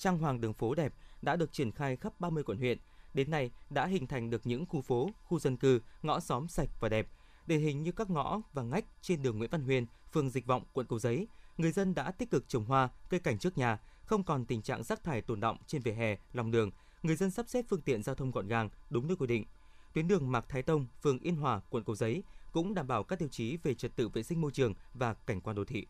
trang 0.00 0.18
hoàng 0.18 0.40
đường 0.40 0.52
phố 0.52 0.74
đẹp 0.74 0.94
đã 1.22 1.36
được 1.36 1.52
triển 1.52 1.72
khai 1.72 1.96
khắp 1.96 2.20
30 2.20 2.42
quận 2.44 2.58
huyện. 2.58 2.78
Đến 3.14 3.30
nay 3.30 3.50
đã 3.70 3.86
hình 3.86 4.06
thành 4.06 4.30
được 4.30 4.46
những 4.46 4.66
khu 4.66 4.80
phố, 4.80 5.10
khu 5.24 5.38
dân 5.38 5.56
cư, 5.56 5.80
ngõ 6.02 6.20
xóm 6.20 6.48
sạch 6.48 6.68
và 6.80 6.88
đẹp. 6.88 7.06
Điển 7.46 7.60
hình 7.60 7.82
như 7.82 7.92
các 7.92 8.10
ngõ 8.10 8.40
và 8.52 8.62
ngách 8.62 8.84
trên 9.00 9.22
đường 9.22 9.38
Nguyễn 9.38 9.50
Văn 9.50 9.62
Huyên, 9.62 9.86
phường 10.12 10.30
Dịch 10.30 10.46
Vọng, 10.46 10.62
quận 10.72 10.86
Cầu 10.86 10.98
Giấy, 10.98 11.26
người 11.60 11.72
dân 11.72 11.94
đã 11.94 12.10
tích 12.10 12.30
cực 12.30 12.48
trồng 12.48 12.64
hoa, 12.64 12.88
cây 13.08 13.20
cảnh 13.20 13.38
trước 13.38 13.58
nhà, 13.58 13.78
không 14.04 14.24
còn 14.24 14.44
tình 14.44 14.62
trạng 14.62 14.82
rác 14.82 15.04
thải 15.04 15.22
tồn 15.22 15.40
động 15.40 15.56
trên 15.66 15.82
vỉa 15.82 15.92
hè, 15.92 16.16
lòng 16.32 16.50
đường. 16.50 16.70
Người 17.02 17.16
dân 17.16 17.30
sắp 17.30 17.48
xếp 17.48 17.64
phương 17.68 17.80
tiện 17.80 18.02
giao 18.02 18.14
thông 18.14 18.30
gọn 18.30 18.48
gàng, 18.48 18.68
đúng 18.90 19.08
nơi 19.08 19.16
quy 19.16 19.26
định. 19.26 19.44
Tuyến 19.94 20.08
đường 20.08 20.32
Mạc 20.32 20.44
Thái 20.48 20.62
Tông, 20.62 20.86
phường 21.02 21.18
Yên 21.18 21.36
Hòa, 21.36 21.60
quận 21.70 21.84
Cầu 21.84 21.96
Giấy 21.96 22.22
cũng 22.52 22.74
đảm 22.74 22.86
bảo 22.86 23.04
các 23.04 23.18
tiêu 23.18 23.28
chí 23.28 23.56
về 23.62 23.74
trật 23.74 23.96
tự 23.96 24.08
vệ 24.08 24.22
sinh 24.22 24.40
môi 24.40 24.50
trường 24.50 24.74
và 24.94 25.14
cảnh 25.14 25.40
quan 25.40 25.56
đô 25.56 25.64
thị. 25.64 25.86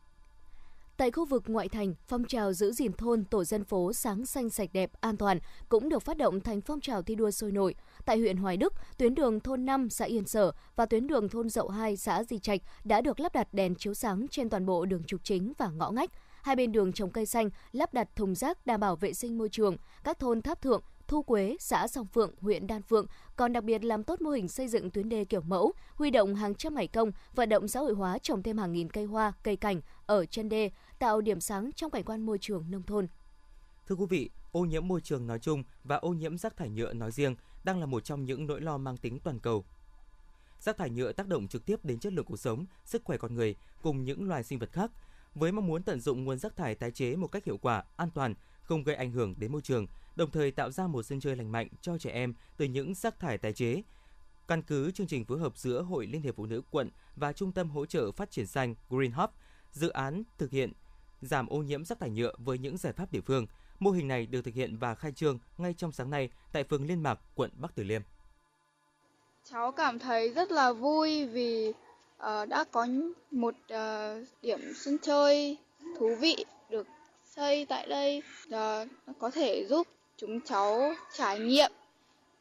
Tại 1.00 1.11
khu 1.11 1.25
vực 1.25 1.42
ngoại 1.47 1.69
thành, 1.69 1.95
phong 2.09 2.25
trào 2.25 2.52
giữ 2.52 2.73
gìn 2.73 2.92
thôn, 2.92 3.25
tổ 3.25 3.45
dân 3.45 3.64
phố 3.64 3.92
sáng 3.92 4.26
xanh 4.26 4.50
sạch 4.50 4.71
đẹp, 4.73 4.90
an 5.00 5.16
toàn 5.16 5.38
cũng 5.69 5.88
được 5.88 6.02
phát 6.02 6.16
động 6.16 6.40
thành 6.40 6.61
phong 6.61 6.80
trào 6.80 7.02
thi 7.02 7.14
đua 7.14 7.30
sôi 7.30 7.52
nổi. 7.52 7.75
Tại 8.04 8.19
huyện 8.19 8.37
Hoài 8.37 8.57
Đức, 8.57 8.73
tuyến 8.99 9.14
đường 9.14 9.40
thôn 9.40 9.64
5 9.64 9.90
xã 9.90 10.04
Yên 10.04 10.26
Sở 10.26 10.52
và 10.76 10.87
tuyến 10.87 11.07
đường 11.07 11.28
thôn 11.28 11.49
Dậu 11.49 11.69
2 11.69 11.97
xã 11.97 12.25
Di 12.25 12.38
Trạch 12.38 12.61
đã 12.85 13.00
được 13.00 13.21
lắp 13.21 13.35
đặt 13.35 13.54
đèn 13.54 13.75
chiếu 13.75 13.95
sáng 13.95 14.26
trên 14.30 14.49
toàn 14.50 14.66
bộ 14.66 14.85
đường 14.85 15.04
trục 15.04 15.21
chính 15.25 15.52
và 15.59 15.71
ngõ 15.71 15.90
ngách. 15.90 16.11
Hai 16.42 16.57
bên 16.57 16.73
đường 16.73 16.92
trồng 16.92 17.11
cây 17.11 17.26
xanh, 17.26 17.50
lắp 17.73 17.95
đặt 17.95 18.16
thùng 18.16 18.35
rác 18.35 18.66
đảm 18.66 18.80
bảo 18.80 18.97
vệ 18.97 19.12
sinh 19.12 19.38
môi 19.38 19.49
trường. 19.49 19.76
Các 20.04 20.19
thôn 20.19 20.42
Tháp 20.42 20.62
Thượng, 20.62 20.83
Thu 21.11 21.23
Quế, 21.23 21.57
xã 21.61 21.88
Song 21.88 22.07
Phượng, 22.07 22.35
huyện 22.40 22.66
Đan 22.66 22.83
Phượng 22.83 23.07
còn 23.37 23.52
đặc 23.52 23.64
biệt 23.64 23.85
làm 23.85 24.04
tốt 24.04 24.21
mô 24.21 24.30
hình 24.30 24.49
xây 24.49 24.69
dựng 24.69 24.90
tuyến 24.90 25.09
đê 25.09 25.25
kiểu 25.25 25.40
mẫu, 25.40 25.73
huy 25.95 26.11
động 26.11 26.35
hàng 26.35 26.54
trăm 26.54 26.75
ngày 26.75 26.87
công, 26.87 27.12
vận 27.35 27.49
động 27.49 27.69
xã 27.69 27.80
hội 27.80 27.95
hóa 27.95 28.19
trồng 28.19 28.42
thêm 28.42 28.59
hàng 28.59 28.73
nghìn 28.73 28.90
cây 28.90 29.04
hoa, 29.04 29.33
cây 29.42 29.57
cảnh 29.57 29.80
ở 30.11 30.25
chân 30.25 30.49
đê, 30.49 30.71
tạo 30.99 31.21
điểm 31.21 31.40
sáng 31.40 31.71
trong 31.73 31.90
cảnh 31.90 32.05
quan 32.05 32.26
môi 32.26 32.38
trường 32.38 32.64
nông 32.71 32.83
thôn. 32.83 33.07
Thưa 33.87 33.95
quý 33.95 34.07
vị, 34.09 34.31
ô 34.52 34.64
nhiễm 34.64 34.88
môi 34.88 35.00
trường 35.00 35.26
nói 35.26 35.38
chung 35.38 35.62
và 35.85 35.97
ô 35.97 36.11
nhiễm 36.11 36.38
rác 36.38 36.57
thải 36.57 36.69
nhựa 36.69 36.93
nói 36.93 37.12
riêng 37.12 37.35
đang 37.64 37.81
là 37.81 37.87
một 37.87 38.05
trong 38.05 38.25
những 38.25 38.47
nỗi 38.47 38.61
lo 38.61 38.79
mang 38.79 38.97
tính 38.97 39.19
toàn 39.19 39.38
cầu. 39.38 39.64
Rác 40.61 40.76
thải 40.76 40.90
nhựa 40.90 41.12
tác 41.12 41.26
động 41.26 41.49
trực 41.49 41.67
tiếp 41.67 41.85
đến 41.85 41.99
chất 41.99 42.12
lượng 42.12 42.25
cuộc 42.25 42.37
sống, 42.37 42.67
sức 42.85 43.05
khỏe 43.05 43.17
con 43.17 43.35
người 43.35 43.55
cùng 43.83 44.05
những 44.05 44.29
loài 44.29 44.43
sinh 44.43 44.59
vật 44.59 44.73
khác. 44.73 44.90
Với 45.35 45.52
mong 45.52 45.67
muốn 45.67 45.83
tận 45.83 46.00
dụng 46.00 46.25
nguồn 46.25 46.38
rác 46.38 46.57
thải 46.57 46.75
tái 46.75 46.90
chế 46.90 47.17
một 47.17 47.33
cách 47.33 47.45
hiệu 47.45 47.59
quả, 47.59 47.85
an 47.97 48.11
toàn, 48.14 48.35
không 48.62 48.83
gây 48.83 48.97
ảnh 48.97 49.12
hưởng 49.12 49.35
đến 49.38 49.52
môi 49.52 49.62
trường, 49.62 49.87
đồng 50.17 50.31
thời 50.31 50.50
tạo 50.50 50.71
ra 50.71 50.87
một 50.87 51.02
sân 51.02 51.21
chơi 51.21 51.37
lành 51.37 51.52
mạnh 51.52 51.69
cho 51.81 51.99
trẻ 51.99 52.11
em 52.11 52.35
từ 52.57 52.64
những 52.64 52.95
rác 52.95 53.19
thải 53.21 53.38
tái 53.38 53.52
chế. 53.52 53.83
Căn 54.49 54.62
cứ 54.62 54.90
chương 54.90 55.07
trình 55.07 55.25
phối 55.25 55.38
hợp 55.38 55.57
giữa 55.57 55.83
Hội 55.83 56.07
Liên 56.07 56.23
hiệp 56.23 56.37
Phụ 56.37 56.47
nữ 56.47 56.62
quận 56.71 56.90
và 57.17 57.33
Trung 57.33 57.52
tâm 57.52 57.71
hỗ 57.71 57.87
trợ 57.87 58.12
phát 58.12 58.31
triển 58.31 58.47
xanh 58.47 58.75
Green 58.88 59.12
Hub, 59.12 59.31
dự 59.73 59.89
án 59.89 60.23
thực 60.39 60.50
hiện 60.50 60.73
giảm 61.21 61.47
ô 61.47 61.57
nhiễm 61.57 61.85
rác 61.85 62.00
thải 62.00 62.11
nhựa 62.11 62.33
với 62.39 62.59
những 62.59 62.77
giải 62.77 62.93
pháp 62.93 63.12
địa 63.12 63.21
phương. 63.21 63.47
Mô 63.79 63.91
hình 63.91 64.09
này 64.09 64.27
được 64.27 64.43
thực 64.43 64.55
hiện 64.55 64.76
và 64.78 64.95
khai 64.95 65.13
trương 65.13 65.39
ngay 65.59 65.75
trong 65.75 65.93
sáng 65.93 66.11
nay 66.11 66.30
tại 66.52 66.65
phường 66.65 66.87
Liên 66.87 67.02
Mạc, 67.02 67.21
quận 67.35 67.50
Bắc 67.56 67.75
Từ 67.75 67.83
Liêm. 67.83 68.02
Cháu 69.50 69.73
cảm 69.73 69.99
thấy 69.99 70.28
rất 70.28 70.50
là 70.50 70.73
vui 70.73 71.26
vì 71.26 71.69
uh, 71.69 72.49
đã 72.49 72.65
có 72.71 72.87
một 73.30 73.54
uh, 73.54 74.28
điểm 74.43 74.61
sân 74.76 74.99
chơi 75.02 75.56
thú 75.99 76.15
vị 76.21 76.45
được 76.71 76.87
xây 77.25 77.67
tại 77.67 77.87
đây 77.87 78.23
uh, 78.49 78.89
có 79.19 79.30
thể 79.30 79.67
giúp 79.69 79.87
chúng 80.17 80.41
cháu 80.41 80.95
trải 81.17 81.39
nghiệm 81.39 81.73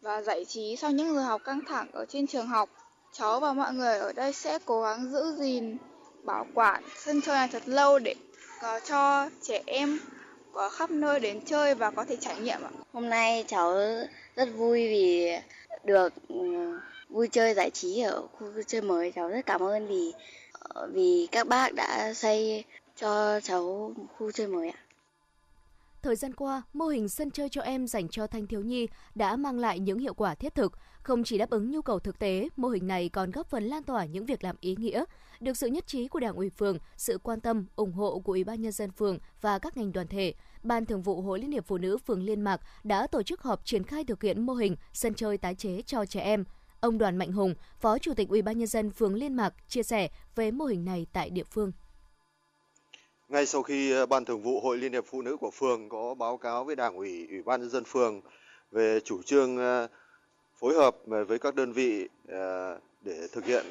và 0.01 0.21
giải 0.21 0.45
trí 0.45 0.75
sau 0.75 0.91
những 0.91 1.13
giờ 1.13 1.21
học 1.21 1.41
căng 1.43 1.61
thẳng 1.67 1.91
ở 1.91 2.05
trên 2.09 2.27
trường 2.27 2.47
học. 2.47 2.69
Cháu 3.13 3.39
và 3.39 3.53
mọi 3.53 3.73
người 3.73 3.99
ở 3.99 4.13
đây 4.13 4.33
sẽ 4.33 4.59
cố 4.65 4.81
gắng 4.81 5.11
giữ 5.11 5.35
gìn, 5.39 5.77
bảo 6.23 6.45
quản 6.53 6.83
sân 6.97 7.21
chơi 7.21 7.35
này 7.35 7.47
thật 7.51 7.63
lâu 7.65 7.99
để 7.99 8.15
có 8.61 8.79
cho 8.79 9.29
trẻ 9.41 9.63
em 9.65 9.99
có 10.53 10.69
khắp 10.69 10.91
nơi 10.91 11.19
đến 11.19 11.41
chơi 11.45 11.75
và 11.75 11.91
có 11.91 12.05
thể 12.05 12.15
trải 12.15 12.39
nghiệm 12.39 12.61
ạ. 12.63 12.71
Hôm 12.93 13.09
nay 13.09 13.45
cháu 13.47 13.73
rất 14.35 14.49
vui 14.55 14.87
vì 14.87 15.31
được 15.83 16.13
ừ, 16.27 16.79
vui 17.09 17.27
chơi 17.27 17.53
giải 17.53 17.69
trí 17.69 18.01
ở 18.01 18.27
khu 18.27 18.51
vui 18.51 18.63
chơi 18.67 18.81
mới. 18.81 19.11
Cháu 19.11 19.29
rất 19.29 19.45
cảm 19.45 19.61
ơn 19.63 19.87
vì 19.87 20.13
ờ, 20.51 20.89
vì 20.93 21.27
các 21.31 21.47
bác 21.47 21.73
đã 21.73 22.13
xây 22.13 22.63
cho 22.95 23.39
cháu 23.39 23.93
khu 24.17 24.31
chơi 24.31 24.47
mới 24.47 24.69
ạ. 24.69 24.79
Thời 26.01 26.15
gian 26.15 26.33
qua, 26.33 26.61
mô 26.73 26.87
hình 26.87 27.09
sân 27.09 27.31
chơi 27.31 27.49
cho 27.49 27.61
em 27.61 27.87
dành 27.87 28.09
cho 28.09 28.27
thanh 28.27 28.47
thiếu 28.47 28.61
nhi 28.61 28.87
đã 29.15 29.35
mang 29.35 29.59
lại 29.59 29.79
những 29.79 29.99
hiệu 29.99 30.13
quả 30.13 30.35
thiết 30.35 30.55
thực. 30.55 30.73
Không 31.03 31.23
chỉ 31.23 31.37
đáp 31.37 31.49
ứng 31.49 31.71
nhu 31.71 31.81
cầu 31.81 31.99
thực 31.99 32.19
tế, 32.19 32.49
mô 32.55 32.67
hình 32.67 32.87
này 32.87 33.09
còn 33.09 33.31
góp 33.31 33.49
phần 33.49 33.63
lan 33.63 33.83
tỏa 33.83 34.05
những 34.05 34.25
việc 34.25 34.43
làm 34.43 34.55
ý 34.59 34.75
nghĩa, 34.79 35.03
được 35.39 35.57
sự 35.57 35.67
nhất 35.67 35.87
trí 35.87 36.07
của 36.07 36.19
Đảng 36.19 36.35
ủy 36.35 36.49
phường, 36.49 36.77
sự 36.97 37.17
quan 37.23 37.41
tâm, 37.41 37.65
ủng 37.75 37.93
hộ 37.93 38.19
của 38.19 38.31
Ủy 38.31 38.43
ban 38.43 38.61
nhân 38.61 38.71
dân 38.71 38.91
phường 38.91 39.19
và 39.41 39.59
các 39.59 39.77
ngành 39.77 39.91
đoàn 39.91 40.07
thể. 40.07 40.33
Ban 40.63 40.85
Thường 40.85 41.01
vụ 41.01 41.21
Hội 41.21 41.39
Liên 41.39 41.51
hiệp 41.51 41.67
Phụ 41.67 41.77
nữ 41.77 41.97
phường 41.97 42.23
Liên 42.23 42.41
Mạc 42.41 42.61
đã 42.83 43.07
tổ 43.07 43.23
chức 43.23 43.41
họp 43.41 43.65
triển 43.65 43.83
khai 43.83 44.03
thực 44.03 44.23
hiện 44.23 44.45
mô 44.45 44.53
hình 44.53 44.75
sân 44.93 45.13
chơi 45.13 45.37
tái 45.37 45.55
chế 45.55 45.81
cho 45.85 46.05
trẻ 46.05 46.21
em. 46.21 46.43
Ông 46.79 46.97
Đoàn 46.97 47.17
Mạnh 47.17 47.31
Hùng, 47.31 47.55
Phó 47.79 47.97
Chủ 47.97 48.13
tịch 48.13 48.29
Ủy 48.29 48.41
ban 48.41 48.57
nhân 48.57 48.67
dân 48.67 48.91
phường 48.91 49.15
Liên 49.15 49.33
Mạc 49.33 49.53
chia 49.67 49.83
sẻ 49.83 50.09
về 50.35 50.51
mô 50.51 50.65
hình 50.65 50.85
này 50.85 51.07
tại 51.13 51.29
địa 51.29 51.43
phương. 51.43 51.71
Ngay 53.29 53.45
sau 53.45 53.63
khi 53.63 53.91
ờ, 53.91 54.05
Ban 54.05 54.25
Thường 54.25 54.41
vụ 54.41 54.59
Hội 54.59 54.77
Liên 54.77 54.93
hiệp 54.93 55.05
Phụ 55.07 55.21
nữ 55.21 55.37
của 55.37 55.51
phường 55.51 55.89
có 55.89 56.13
báo 56.13 56.37
cáo 56.37 56.63
với 56.63 56.75
Đảng 56.75 56.95
ủy, 56.95 57.27
Ủy 57.29 57.43
ban 57.43 57.61
nhân 57.61 57.69
dân 57.69 57.83
phường 57.83 58.21
về 58.71 58.99
chủ 59.03 59.23
trương 59.23 59.57
ờ, 59.57 59.87
phối 60.55 60.75
hợp 60.75 60.97
ờ, 61.11 61.25
với 61.25 61.39
các 61.39 61.55
đơn 61.55 61.73
vị 61.73 62.07
để 63.01 63.27
thực 63.31 63.45
hiện 63.45 63.65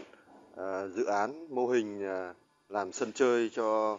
À, 0.58 0.86
dự 0.86 1.04
án 1.04 1.46
mô 1.54 1.66
hình 1.66 2.04
à, 2.04 2.34
làm 2.68 2.92
sân 2.92 3.12
chơi 3.12 3.50
cho 3.52 3.98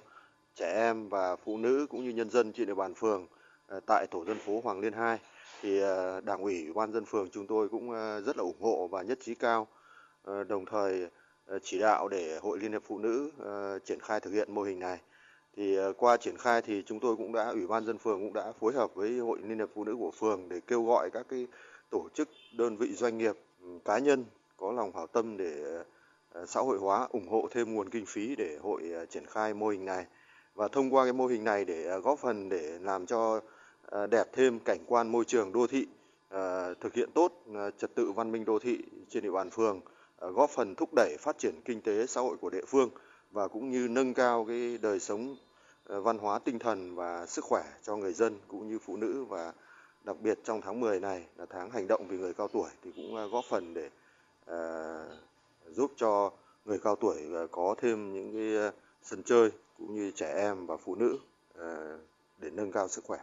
trẻ 0.56 0.74
em 0.76 1.10
và 1.10 1.36
phụ 1.36 1.58
nữ 1.58 1.88
cũng 1.89 2.04
như 2.04 2.10
nhân 2.10 2.30
dân 2.30 2.54
trên 2.54 2.67
địa 2.67 2.74
bàn 2.74 2.93
phường 2.93 3.28
à, 3.67 3.80
tại 3.86 4.08
tổ 4.12 4.26
dân 4.26 4.38
phố 4.39 4.62
Hoàng 4.63 4.80
Liên 4.80 4.93
2 4.93 5.19
thì 5.62 5.82
Đảng 6.24 6.41
ủy, 6.41 6.63
Ủy 6.63 6.74
ban 6.74 6.93
dân 6.93 7.06
phường 7.06 7.30
chúng 7.32 7.48
tôi 7.48 7.69
cũng 7.69 7.91
rất 8.26 8.38
là 8.38 8.43
ủng 8.43 8.62
hộ 8.62 8.88
và 8.88 9.02
nhất 9.02 9.17
trí 9.22 9.36
cao, 9.36 9.67
đồng 10.48 10.65
thời 10.65 11.08
chỉ 11.63 11.80
đạo 11.80 12.08
để 12.08 12.39
Hội 12.41 12.60
Liên 12.60 12.72
hiệp 12.72 12.84
Phụ 12.88 12.98
nữ 12.98 13.32
triển 13.86 14.00
khai 14.00 14.19
thực 14.19 14.34
hiện 14.34 14.54
mô 14.54 14.62
hình 14.62 14.80
này. 14.80 15.00
Thì 15.58 15.78
qua 15.98 16.17
triển 16.17 16.38
khai 16.38 16.62
thì 16.62 16.84
chúng 16.86 17.00
tôi 17.00 17.15
cũng 17.15 17.34
đã 17.34 17.50
ủy 17.50 17.67
ban 17.67 17.86
dân 17.86 17.98
phường 17.98 18.19
cũng 18.19 18.34
đã 18.34 18.52
phối 18.60 18.74
hợp 18.74 18.95
với 18.95 19.17
hội 19.17 19.39
liên 19.43 19.58
hiệp 19.58 19.69
phụ 19.76 19.84
nữ 19.84 19.95
của 20.00 20.12
phường 20.12 20.50
để 20.50 20.60
kêu 20.67 20.84
gọi 20.86 21.10
các 21.13 21.26
cái 21.30 21.48
tổ 21.89 22.08
chức 22.13 22.30
đơn 22.58 22.78
vị 22.78 22.93
doanh 22.93 23.17
nghiệp 23.17 23.36
ừ, 23.62 23.67
cá 23.86 24.00
nhân 24.00 24.26
có 24.58 24.72
lòng 24.72 24.91
hảo 24.95 25.08
tâm 25.08 25.38
để 25.38 25.84
Ờ, 26.34 26.46
xã 26.46 26.62
hội 26.62 26.78
hóa 26.78 27.08
ủng 27.12 27.28
hộ 27.28 27.48
thêm 27.52 27.74
nguồn 27.74 27.89
kinh 27.89 28.06
phí 28.06 28.36
để 28.36 28.58
hội 28.62 28.89
ờ, 28.94 29.06
triển 29.06 29.26
khai 29.26 29.54
mô 29.54 29.68
hình 29.68 29.86
này. 29.86 30.06
Và 30.56 30.68
thông 30.68 30.94
qua 30.94 31.04
cái 31.04 31.13
mô 31.13 31.28
hình 31.28 31.44
này 31.44 31.65
để 31.65 31.84
ờ, 31.84 32.00
góp 32.00 32.20
phần 32.20 32.50
để 32.50 32.80
làm 32.82 33.06
cho 33.06 33.42
đẹp 34.10 34.28
thêm 34.34 34.60
cảnh 34.60 34.80
quan 34.88 35.12
môi 35.12 35.26
trường 35.26 35.52
đô 35.52 35.68
thị 35.68 35.88
thực 36.82 36.94
hiện 36.94 37.10
tốt 37.13 37.32
trật 37.78 37.96
tự 37.96 38.12
văn 38.12 38.32
minh 38.32 38.46
đô 38.46 38.60
thị 38.60 38.78
trên 39.10 39.24
địa 39.24 39.32
bàn 39.32 39.50
phường 39.50 39.82
góp 40.20 40.50
phần 40.50 40.76
thúc 40.76 40.89
đẩy 40.96 41.15
phát 41.20 41.38
triển 41.38 41.62
kinh 41.65 41.82
tế 41.82 42.06
xã 42.06 42.22
hội 42.22 42.38
của 42.42 42.50
địa 42.50 42.65
phương 42.68 42.89
và 43.32 43.48
cũng 43.48 43.70
như 43.70 43.88
nâng 43.88 44.13
cao 44.13 44.46
cái 44.48 44.78
đời 44.82 45.00
sống 45.00 45.36
văn 45.86 46.18
hóa 46.18 46.39
tinh 46.39 46.60
thần 46.60 46.96
và 46.96 47.26
sức 47.26 47.46
khỏe 47.46 47.63
cho 47.84 47.96
người 47.96 48.13
dân 48.13 48.39
cũng 48.48 48.68
như 48.68 48.80
phụ 48.80 48.98
nữ. 48.98 49.26
Và 49.30 49.54
đặc 50.04 50.15
biệt 50.20 50.39
trong 50.44 50.62
tháng 50.62 50.80
10 50.80 51.00
này 51.00 51.26
là 51.38 51.46
tháng 51.50 51.72
hành 51.72 51.88
động 51.88 52.08
vì 52.08 52.18
người 52.18 52.34
cao 52.34 52.48
tuổi 52.48 52.70
thì 52.84 52.92
cũng 52.96 53.30
góp 53.32 53.46
phần 53.46 53.74
để 53.74 53.89
uh, 54.52 55.29
giúp 55.73 55.91
cho 55.97 56.32
người 56.65 56.79
cao 56.84 56.95
tuổi 56.95 57.17
à, 57.36 57.43
có 57.51 57.75
thêm 57.82 58.13
những 58.13 58.34
cái 58.34 58.58
à, 58.58 58.71
sân 59.03 59.23
chơi 59.23 59.49
cũng 59.77 59.95
như 59.95 60.12
trẻ 60.15 60.34
em 60.38 60.65
và 60.65 60.77
phụ 60.77 60.95
nữ 60.95 61.17
à, 61.60 61.97
để 62.38 62.49
nâng 62.49 62.71
cao 62.71 62.88
sức 62.88 63.03
khỏe. 63.05 63.19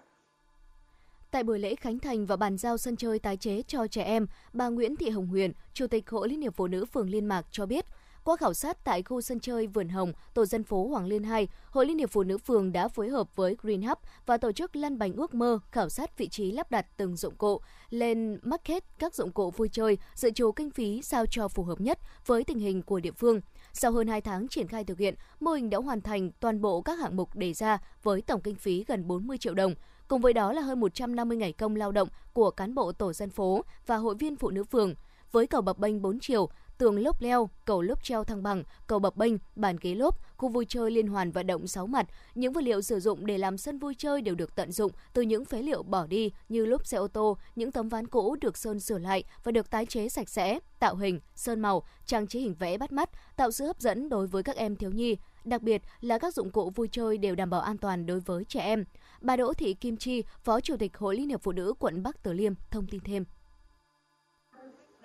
Tại 1.30 1.42
buổi 1.42 1.58
lễ 1.58 1.74
khánh 1.74 1.98
thành 1.98 2.26
và 2.26 2.36
bàn 2.36 2.58
giao 2.58 2.76
sân 2.76 2.96
chơi 2.96 3.18
tái 3.18 3.36
chế 3.36 3.62
cho 3.62 3.86
trẻ 3.86 4.02
em, 4.02 4.26
bà 4.52 4.68
Nguyễn 4.68 4.96
Thị 4.96 5.10
Hồng 5.10 5.26
Huyền, 5.26 5.52
Chủ 5.72 5.86
tịch 5.86 6.10
Hội 6.10 6.28
Liên 6.28 6.40
hiệp 6.40 6.54
Phụ 6.54 6.66
nữ 6.66 6.84
phường 6.84 7.10
Liên 7.10 7.26
Mạc 7.26 7.46
cho 7.50 7.66
biết, 7.66 7.84
qua 8.26 8.36
khảo 8.36 8.54
sát 8.54 8.84
tại 8.84 9.02
khu 9.02 9.20
sân 9.20 9.40
chơi 9.40 9.66
Vườn 9.66 9.88
Hồng, 9.88 10.12
tổ 10.34 10.44
dân 10.44 10.64
phố 10.64 10.88
Hoàng 10.88 11.06
Liên 11.06 11.24
2, 11.24 11.48
Hội 11.70 11.86
Liên 11.86 11.98
hiệp 11.98 12.10
Phụ 12.10 12.22
nữ 12.22 12.38
phường 12.38 12.72
đã 12.72 12.88
phối 12.88 13.08
hợp 13.08 13.36
với 13.36 13.56
Green 13.62 13.82
Hub 13.82 13.98
và 14.26 14.36
tổ 14.36 14.52
chức 14.52 14.76
lăn 14.76 14.98
bánh 14.98 15.12
ước 15.12 15.34
mơ 15.34 15.58
khảo 15.70 15.88
sát 15.88 16.18
vị 16.18 16.28
trí 16.28 16.52
lắp 16.52 16.70
đặt 16.70 16.86
từng 16.96 17.16
dụng 17.16 17.34
cụ 17.34 17.60
lên 17.90 18.38
market 18.42 18.84
các 18.98 19.14
dụng 19.14 19.32
cụ 19.32 19.50
vui 19.50 19.68
chơi, 19.72 19.98
dự 20.14 20.30
trù 20.30 20.52
kinh 20.52 20.70
phí 20.70 21.02
sao 21.02 21.24
cho 21.30 21.48
phù 21.48 21.62
hợp 21.62 21.80
nhất 21.80 21.98
với 22.26 22.44
tình 22.44 22.58
hình 22.58 22.82
của 22.82 23.00
địa 23.00 23.10
phương. 23.10 23.40
Sau 23.72 23.92
hơn 23.92 24.08
2 24.08 24.20
tháng 24.20 24.48
triển 24.48 24.68
khai 24.68 24.84
thực 24.84 24.98
hiện, 24.98 25.14
mô 25.40 25.50
hình 25.50 25.70
đã 25.70 25.78
hoàn 25.78 26.00
thành 26.00 26.30
toàn 26.40 26.60
bộ 26.60 26.82
các 26.82 26.98
hạng 26.98 27.16
mục 27.16 27.36
đề 27.36 27.52
ra 27.52 27.78
với 28.02 28.22
tổng 28.22 28.40
kinh 28.40 28.56
phí 28.56 28.84
gần 28.88 29.06
40 29.08 29.38
triệu 29.38 29.54
đồng. 29.54 29.74
Cùng 30.08 30.20
với 30.20 30.32
đó 30.32 30.52
là 30.52 30.62
hơn 30.62 30.80
150 30.80 31.38
ngày 31.38 31.52
công 31.52 31.76
lao 31.76 31.92
động 31.92 32.08
của 32.32 32.50
cán 32.50 32.74
bộ 32.74 32.92
tổ 32.92 33.12
dân 33.12 33.30
phố 33.30 33.64
và 33.86 33.96
hội 33.96 34.14
viên 34.14 34.36
phụ 34.36 34.50
nữ 34.50 34.64
phường. 34.64 34.94
Với 35.32 35.46
cầu 35.46 35.62
bập 35.62 35.78
bênh 35.78 36.02
4 36.02 36.20
chiều, 36.20 36.48
tường 36.78 36.98
lốp 36.98 37.20
leo, 37.20 37.50
cầu 37.64 37.82
lốp 37.82 38.04
treo 38.04 38.24
thăng 38.24 38.42
bằng, 38.42 38.64
cầu 38.86 38.98
bập 38.98 39.16
bênh, 39.16 39.32
bàn 39.56 39.76
ghế 39.80 39.94
lốp, 39.94 40.18
khu 40.36 40.48
vui 40.48 40.64
chơi 40.68 40.90
liên 40.90 41.06
hoàn 41.06 41.30
vận 41.30 41.46
động 41.46 41.66
6 41.66 41.86
mặt. 41.86 42.06
Những 42.34 42.52
vật 42.52 42.64
liệu 42.64 42.82
sử 42.82 43.00
dụng 43.00 43.26
để 43.26 43.38
làm 43.38 43.58
sân 43.58 43.78
vui 43.78 43.94
chơi 43.98 44.22
đều 44.22 44.34
được 44.34 44.54
tận 44.54 44.72
dụng 44.72 44.92
từ 45.12 45.22
những 45.22 45.44
phế 45.44 45.62
liệu 45.62 45.82
bỏ 45.82 46.06
đi 46.06 46.30
như 46.48 46.66
lốp 46.66 46.86
xe 46.86 46.96
ô 46.96 47.08
tô, 47.08 47.36
những 47.56 47.72
tấm 47.72 47.88
ván 47.88 48.06
cũ 48.06 48.36
được 48.40 48.56
sơn 48.56 48.80
sửa 48.80 48.98
lại 48.98 49.24
và 49.44 49.52
được 49.52 49.70
tái 49.70 49.86
chế 49.86 50.08
sạch 50.08 50.28
sẽ, 50.28 50.58
tạo 50.78 50.96
hình, 50.96 51.20
sơn 51.34 51.60
màu, 51.60 51.82
trang 52.06 52.26
trí 52.26 52.40
hình 52.40 52.54
vẽ 52.54 52.78
bắt 52.78 52.92
mắt, 52.92 53.10
tạo 53.36 53.50
sự 53.50 53.66
hấp 53.66 53.80
dẫn 53.80 54.08
đối 54.08 54.26
với 54.26 54.42
các 54.42 54.56
em 54.56 54.76
thiếu 54.76 54.90
nhi. 54.90 55.16
Đặc 55.44 55.62
biệt 55.62 55.82
là 56.00 56.18
các 56.18 56.34
dụng 56.34 56.50
cụ 56.50 56.70
vui 56.70 56.88
chơi 56.92 57.18
đều 57.18 57.34
đảm 57.34 57.50
bảo 57.50 57.60
an 57.60 57.78
toàn 57.78 58.06
đối 58.06 58.20
với 58.20 58.44
trẻ 58.44 58.60
em. 58.60 58.84
Bà 59.20 59.36
Đỗ 59.36 59.52
Thị 59.52 59.74
Kim 59.74 59.96
Chi, 59.96 60.24
Phó 60.44 60.60
Chủ 60.60 60.76
tịch 60.76 60.96
Hội 60.96 61.16
Liên 61.16 61.28
hiệp 61.28 61.42
Phụ 61.42 61.52
nữ 61.52 61.74
quận 61.78 62.02
Bắc 62.02 62.22
Từ 62.22 62.32
Liêm 62.32 62.52
thông 62.70 62.86
tin 62.86 63.00
thêm 63.00 63.24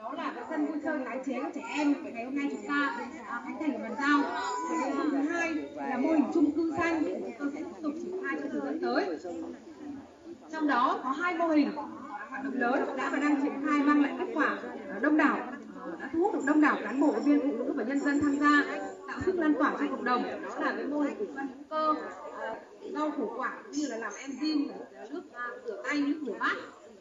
đó 0.04 0.14
là 0.14 0.32
cái 0.36 0.44
sân 0.50 0.66
vui 0.66 0.78
chơi 0.84 1.00
tái 1.06 1.20
chế 1.26 1.40
cho 1.44 1.50
trẻ 1.56 1.62
em. 1.76 1.94
Ngày 2.14 2.26
hôm 2.26 2.36
nay 2.36 2.48
chúng 2.52 2.68
ta 2.68 2.98
à, 3.28 3.42
khánh 3.46 3.58
thành 3.60 3.82
bàn 3.82 3.96
giao. 4.00 4.22
Và 4.70 4.78
nội 4.78 4.92
dung 4.98 5.12
thứ 5.12 5.30
hai 5.30 5.54
là 5.76 5.98
mô 5.98 6.10
hình 6.10 6.26
chung 6.34 6.52
cư 6.52 6.74
xanh. 6.78 7.04
Chúng 7.04 7.32
tôi 7.40 7.52
sẽ 7.54 7.60
tiếp 7.60 7.82
tục 7.84 7.94
triển 8.02 8.24
khai 8.24 8.40
trong 8.40 8.50
thời 8.52 8.62
gian 8.62 8.80
tới. 8.80 9.18
Trong 10.52 10.68
đó 10.68 11.00
có 11.04 11.10
hai 11.10 11.38
mô 11.38 11.48
hình 11.48 11.72
hoạt 12.30 12.44
động 12.44 12.54
lớn 12.54 12.98
đã 12.98 13.10
và 13.10 13.18
đang 13.18 13.42
triển 13.42 13.54
khai 13.68 13.80
mang 13.84 14.02
lại 14.02 14.16
kết 14.20 14.32
quả 14.34 14.58
đông 15.02 15.18
đảo. 15.18 15.40
Đã 16.00 16.10
thu 16.14 16.20
hút 16.20 16.34
được 16.34 16.42
đông 16.46 16.62
đảo 16.62 16.78
cán 16.84 17.00
bộ, 17.00 17.12
viên 17.26 17.40
phụ 17.40 17.58
nữ 17.58 17.74
và 17.76 17.84
nhân 17.84 18.00
dân 18.00 18.20
tham 18.20 18.36
gia, 18.40 18.82
tạo 19.08 19.20
sức 19.26 19.36
lan 19.36 19.54
tỏa 19.60 19.76
cho 19.80 19.86
cộng 19.92 20.04
đồng. 20.04 20.24
Đó 20.24 20.60
là 20.60 20.74
cái 20.76 20.86
mô 20.86 21.00
hình 21.00 21.16
của 21.20 21.26
văn 21.36 21.48
hữu 21.48 21.64
cơ 21.70 21.94
à, 22.40 22.56
rau 22.94 23.12
củ 23.12 23.34
quả 23.38 23.54
như 23.72 23.88
là 23.88 23.98
làm 23.98 24.14
enzyme 24.14 24.68
nước 25.12 25.22
rửa 25.66 25.78
à, 25.78 25.90
tay, 25.90 26.02
nước 26.02 26.20
rửa 26.26 26.34
bát. 26.40 26.56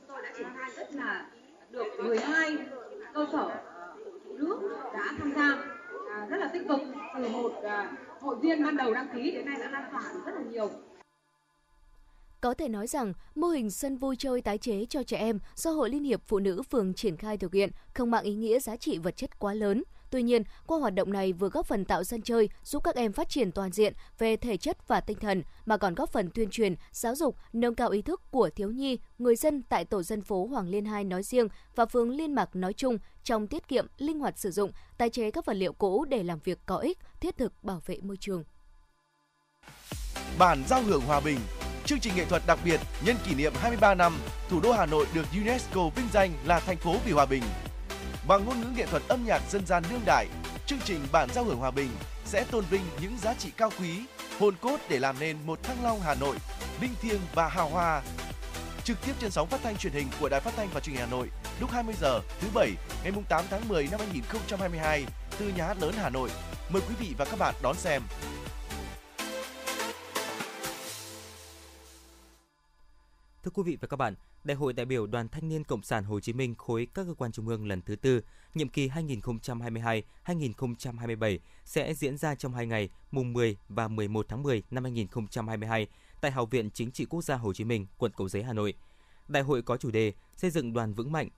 Tôi 0.09 0.23
đã 0.23 0.29
triển 0.39 0.47
khai 0.57 0.71
rất 0.77 0.95
là 0.95 1.27
được 1.71 1.87
12 2.05 2.57
cơ 3.15 3.27
sở 3.33 3.39
ờ, 3.39 3.95
phụ 4.25 4.33
nữ 4.39 4.71
đã 4.93 5.15
tham 5.19 5.33
gia 5.37 5.49
à, 6.15 6.27
rất 6.31 6.37
là 6.37 6.51
tích 6.53 6.63
cực 6.69 6.81
từ 7.17 7.29
một 7.29 7.53
à, 7.65 7.93
hội 8.21 8.37
viên 8.37 8.65
ban 8.65 8.77
đầu 8.77 8.95
đăng 8.95 9.09
ký 9.15 9.31
đến 9.31 9.47
nay 9.47 9.59
đã 9.61 9.71
lan 9.71 9.93
tỏa 9.93 10.03
rất 10.27 10.33
là 10.35 10.43
nhiều 10.51 10.71
có 12.41 12.55
thể 12.55 12.69
nói 12.69 12.87
rằng, 12.87 13.13
mô 13.35 13.49
hình 13.49 13.71
sân 13.71 13.97
vui 13.97 14.17
chơi 14.17 14.43
tái 14.43 14.59
chế 14.59 14.85
cho 14.85 15.03
trẻ 15.03 15.17
em 15.17 15.39
do 15.55 15.71
Hội 15.71 15.91
Liên 15.91 16.05
hiệp 16.05 16.21
Phụ 16.27 16.39
nữ 16.39 16.63
phường 16.63 16.95
triển 16.95 17.17
khai 17.17 17.37
thực 17.39 17.53
hiện 17.55 17.71
không 17.95 18.11
mang 18.11 18.25
ý 18.25 18.35
nghĩa 18.35 18.61
giá 18.61 18.77
trị 18.77 18.99
vật 18.99 19.17
chất 19.17 19.39
quá 19.39 19.55
lớn. 19.55 19.83
Tuy 20.11 20.23
nhiên, 20.23 20.43
qua 20.67 20.79
hoạt 20.79 20.95
động 20.95 21.13
này 21.13 21.33
vừa 21.33 21.49
góp 21.49 21.67
phần 21.67 21.85
tạo 21.85 22.05
sân 22.05 22.23
chơi, 22.23 22.49
giúp 22.63 22.85
các 22.85 22.95
em 22.95 23.13
phát 23.13 23.29
triển 23.29 23.53
toàn 23.53 23.73
diện 23.73 23.93
về 24.19 24.37
thể 24.37 24.57
chất 24.57 24.89
và 24.89 25.01
tinh 25.01 25.19
thần, 25.19 25.43
mà 25.67 25.77
còn 25.77 25.95
góp 25.95 26.13
phần 26.13 26.31
tuyên 26.31 26.51
truyền, 26.51 26.75
giáo 26.93 27.15
dục, 27.15 27.37
nâng 27.53 27.75
cao 27.75 27.89
ý 27.89 28.03
thức 28.03 28.23
của 28.31 28.51
thiếu 28.57 28.71
nhi, 28.71 28.99
người 29.19 29.37
dân 29.37 29.63
tại 29.63 29.85
tổ 29.85 30.03
dân 30.03 30.23
phố 30.23 30.47
Hoàng 30.47 30.69
Liên 30.69 30.85
2 30.85 31.05
nói 31.05 31.23
riêng 31.23 31.49
và 31.75 31.87
phường 31.87 32.11
Liên 32.11 32.35
Mạc 32.35 32.57
nói 32.57 32.73
chung 32.73 32.99
trong 33.25 33.47
tiết 33.47 33.69
kiệm, 33.69 33.87
linh 33.99 34.21
hoạt 34.21 34.39
sử 34.39 34.51
dụng, 34.51 34.71
tái 34.99 35.11
chế 35.11 35.31
các 35.31 35.45
vật 35.45 35.55
liệu 35.55 35.73
cũ 35.73 36.05
để 36.05 36.23
làm 36.23 36.39
việc 36.45 36.59
có 36.67 36.77
ích, 36.77 36.99
thiết 37.21 37.37
thực 37.37 37.65
bảo 37.65 37.83
vệ 37.87 37.99
môi 38.03 38.17
trường. 38.21 38.45
Bản 40.39 40.63
giao 40.69 40.83
hưởng 40.83 41.01
hòa 41.01 41.21
bình 41.21 41.39
chương 41.91 42.01
trình 42.01 42.13
nghệ 42.17 42.25
thuật 42.25 42.43
đặc 42.47 42.59
biệt 42.65 42.81
nhân 43.07 43.17
kỷ 43.27 43.35
niệm 43.35 43.53
23 43.57 43.95
năm 43.95 44.13
thủ 44.49 44.61
đô 44.61 44.73
Hà 44.73 44.87
Nội 44.87 45.07
được 45.15 45.27
UNESCO 45.33 45.89
vinh 45.97 46.07
danh 46.13 46.31
là 46.45 46.61
thành 46.61 46.77
phố 46.77 46.95
vì 47.07 47.13
hòa 47.13 47.27
bình 47.27 47.43
và 48.31 48.39
ngôn 48.39 48.61
ngữ 48.61 48.67
nghệ 48.77 48.87
thuật 48.87 49.03
âm 49.09 49.25
nhạc 49.27 49.43
dân 49.51 49.67
gian 49.67 49.83
đương 49.91 50.01
đại, 50.07 50.27
chương 50.67 50.79
trình 50.85 51.01
Bản 51.13 51.29
giao 51.35 51.45
hưởng 51.45 51.57
hòa 51.57 51.71
bình 51.71 51.89
sẽ 52.25 52.45
tôn 52.51 52.65
vinh 52.71 52.83
những 53.03 53.19
giá 53.19 53.35
trị 53.35 53.51
cao 53.57 53.71
quý, 53.81 54.01
hồn 54.41 54.55
cốt 54.61 54.77
để 54.89 54.99
làm 54.99 55.17
nên 55.21 55.37
một 55.47 55.63
Thăng 55.63 55.85
Long 55.85 56.01
Hà 56.01 56.15
Nội 56.15 56.37
linh 56.81 56.91
thiêng 57.03 57.21
và 57.35 57.49
hào 57.49 57.69
hoa. 57.69 58.03
Trực 58.85 58.97
tiếp 59.07 59.13
trên 59.21 59.31
sóng 59.31 59.49
phát 59.49 59.61
thanh 59.63 59.77
truyền 59.77 59.93
hình 59.93 60.07
của 60.21 60.29
Đài 60.29 60.41
Phát 60.41 60.55
thanh 60.57 60.69
và 60.75 60.81
Truyền 60.81 60.97
hình 60.97 61.07
Hà 61.07 61.11
Nội 61.11 61.29
lúc 61.61 61.71
20 61.71 61.95
giờ 62.01 62.21
thứ 62.41 62.49
bảy 62.55 62.71
ngày 63.05 63.13
8 63.29 63.45
tháng 63.51 63.69
10 63.69 63.89
năm 63.91 64.01
2022 64.01 65.05
từ 65.39 65.53
nhà 65.57 65.67
hát 65.67 65.77
lớn 65.81 65.93
Hà 65.97 66.11
Nội. 66.11 66.31
Mời 66.71 66.83
quý 66.89 66.95
vị 67.01 67.15
và 67.19 67.25
các 67.25 67.39
bạn 67.39 67.55
đón 67.63 67.77
xem. 67.77 68.03
Thưa 73.45 73.51
quý 73.55 73.63
vị 73.63 73.79
và 73.81 73.89
các 73.89 73.97
bạn, 73.97 74.15
Đại 74.45 74.57
hội 74.57 74.73
đại 74.73 74.87
biểu 74.87 75.07
Đoàn 75.07 75.29
Thanh 75.29 75.49
niên 75.49 75.65
Cộng 75.65 75.83
sản 75.83 76.05
Hồ 76.05 76.21
Chí 76.21 76.33
Minh 76.33 76.55
khối 76.55 76.87
các 76.95 77.07
cơ 77.07 77.15
quan 77.15 77.33
trung 77.33 77.49
ương 77.49 77.67
lần 77.67 77.83
thứ 77.83 77.97
tư, 77.97 78.21
nhiệm 78.55 78.69
kỳ 78.69 78.89
2022-2027 78.89 81.39
sẽ 81.65 81.95
diễn 81.95 82.17
ra 82.17 82.35
trong 82.35 82.55
hai 82.55 82.67
ngày, 82.67 82.89
mùng 83.11 83.33
10 83.33 83.57
và 83.69 83.89
11 83.89 84.27
tháng 84.29 84.43
10 84.43 84.63
năm 84.71 84.85
2022 84.85 85.87
tại 86.21 86.31
Học 86.31 86.51
viện 86.51 86.71
Chính 86.71 86.91
trị 86.91 87.05
Quốc 87.05 87.25
gia 87.25 87.37
Hồ 87.37 87.53
Chí 87.53 87.65
Minh, 87.65 87.87
quận 87.99 88.13
Cầu 88.17 88.29
Giấy, 88.29 88.43
Hà 88.43 88.53
Nội. 88.53 88.75
Đại 89.29 89.43
hội 89.43 89.63
có 89.63 89.77
chủ 89.77 89.91
đề 89.91 90.13
xây 90.37 90.51
dựng 90.51 90.73
đoàn 90.73 90.93
vững 90.93 91.13
mạnh, 91.13 91.29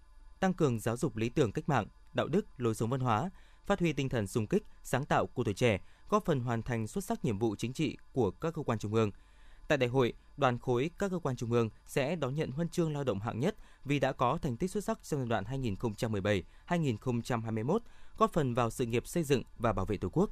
tăng 0.40 0.54
cường 0.54 0.80
giáo 0.80 0.96
dục 0.96 1.16
lý 1.16 1.28
tưởng 1.28 1.52
cách 1.52 1.68
mạng, 1.68 1.86
đạo 2.14 2.28
đức, 2.28 2.46
lối 2.56 2.74
sống 2.74 2.90
văn 2.90 3.00
hóa, 3.00 3.30
phát 3.66 3.80
huy 3.80 3.92
tinh 3.92 4.08
thần 4.08 4.26
xung 4.26 4.46
kích, 4.46 4.62
sáng 4.82 5.04
tạo 5.04 5.26
của 5.26 5.44
tuổi 5.44 5.54
trẻ, 5.54 5.80
góp 6.08 6.24
phần 6.24 6.40
hoàn 6.40 6.62
thành 6.62 6.86
xuất 6.86 7.04
sắc 7.04 7.24
nhiệm 7.24 7.38
vụ 7.38 7.56
chính 7.56 7.72
trị 7.72 7.96
của 8.12 8.30
các 8.30 8.54
cơ 8.54 8.62
quan 8.62 8.78
trung 8.78 8.94
ương– 8.94 9.10
Tại 9.72 9.78
đại 9.78 9.88
hội, 9.88 10.12
đoàn 10.37 10.58
khối 10.58 10.90
các 10.98 11.11
cơ 11.11 11.18
quan 11.18 11.37
trung 11.37 11.52
ương 11.52 11.70
sẽ 11.87 12.16
đón 12.16 12.35
nhận 12.35 12.50
huân 12.50 12.68
chương 12.68 12.92
lao 12.92 13.04
động 13.04 13.20
hạng 13.20 13.40
nhất 13.40 13.56
vì 13.85 13.98
đã 13.98 14.12
có 14.12 14.38
thành 14.42 14.56
tích 14.56 14.70
xuất 14.70 14.85
sắc 14.85 15.02
trong 15.02 15.20
giai 15.20 15.28
đoạn 15.28 15.44
2017-2021, 16.68 17.78
góp 18.18 18.32
phần 18.32 18.54
vào 18.54 18.70
sự 18.70 18.87
nghiệp 18.87 19.06
xây 19.06 19.22
dựng 19.22 19.42
và 19.58 19.72
bảo 19.72 19.87
vệ 19.87 19.96
Tổ 19.96 20.08
quốc. 20.12 20.30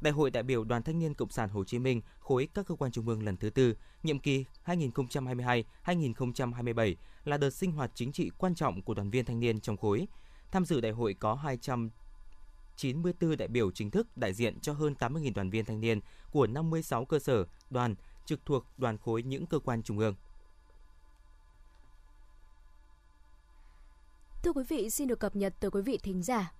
Đại 0.00 0.12
hội 0.12 0.30
đại 0.30 0.42
biểu 0.42 0.64
Đoàn 0.64 0.82
Thanh 0.82 0.98
niên 0.98 1.14
Cộng 1.14 1.30
sản 1.30 1.48
Hồ 1.48 1.64
Chí 1.64 1.78
Minh 1.78 2.00
khối 2.18 2.48
các 2.54 2.66
cơ 2.66 2.74
quan 2.74 2.92
trung 2.92 3.08
ương 3.08 3.22
lần 3.22 3.36
thứ 3.36 3.50
tư, 3.50 3.76
nhiệm 4.02 4.18
kỳ 4.18 4.44
2022-2027 4.66 6.94
là 7.24 7.36
đợt 7.36 7.50
sinh 7.50 7.72
hoạt 7.72 7.90
chính 7.94 8.12
trị 8.12 8.30
quan 8.38 8.54
trọng 8.54 8.82
của 8.82 8.94
đoàn 8.94 9.10
viên 9.10 9.24
thanh 9.24 9.40
niên 9.40 9.60
trong 9.60 9.76
khối. 9.76 10.08
Tham 10.50 10.64
dự 10.64 10.80
đại 10.80 10.92
hội 10.92 11.14
có 11.14 11.34
294 11.34 13.36
đại 13.36 13.48
biểu 13.48 13.70
chính 13.70 13.90
thức 13.90 14.16
đại 14.16 14.34
diện 14.34 14.60
cho 14.60 14.72
hơn 14.72 14.94
80.000 14.98 15.32
đoàn 15.34 15.50
viên 15.50 15.64
thanh 15.64 15.80
niên 15.80 16.00
của 16.30 16.46
56 16.46 17.04
cơ 17.04 17.18
sở, 17.18 17.44
đoàn, 17.70 17.94
trực 18.24 18.46
thuộc 18.46 18.64
đoàn 18.78 18.98
khối 18.98 19.22
những 19.22 19.46
cơ 19.46 19.58
quan 19.58 19.82
trung 19.82 19.98
ương. 19.98 20.14
Thưa 24.42 24.52
quý 24.52 24.64
vị, 24.68 24.90
xin 24.90 25.08
được 25.08 25.20
cập 25.20 25.36
nhật 25.36 25.54
tới 25.60 25.70
quý 25.70 25.82
vị 25.82 25.98
thính 26.02 26.22
giả. 26.22 26.52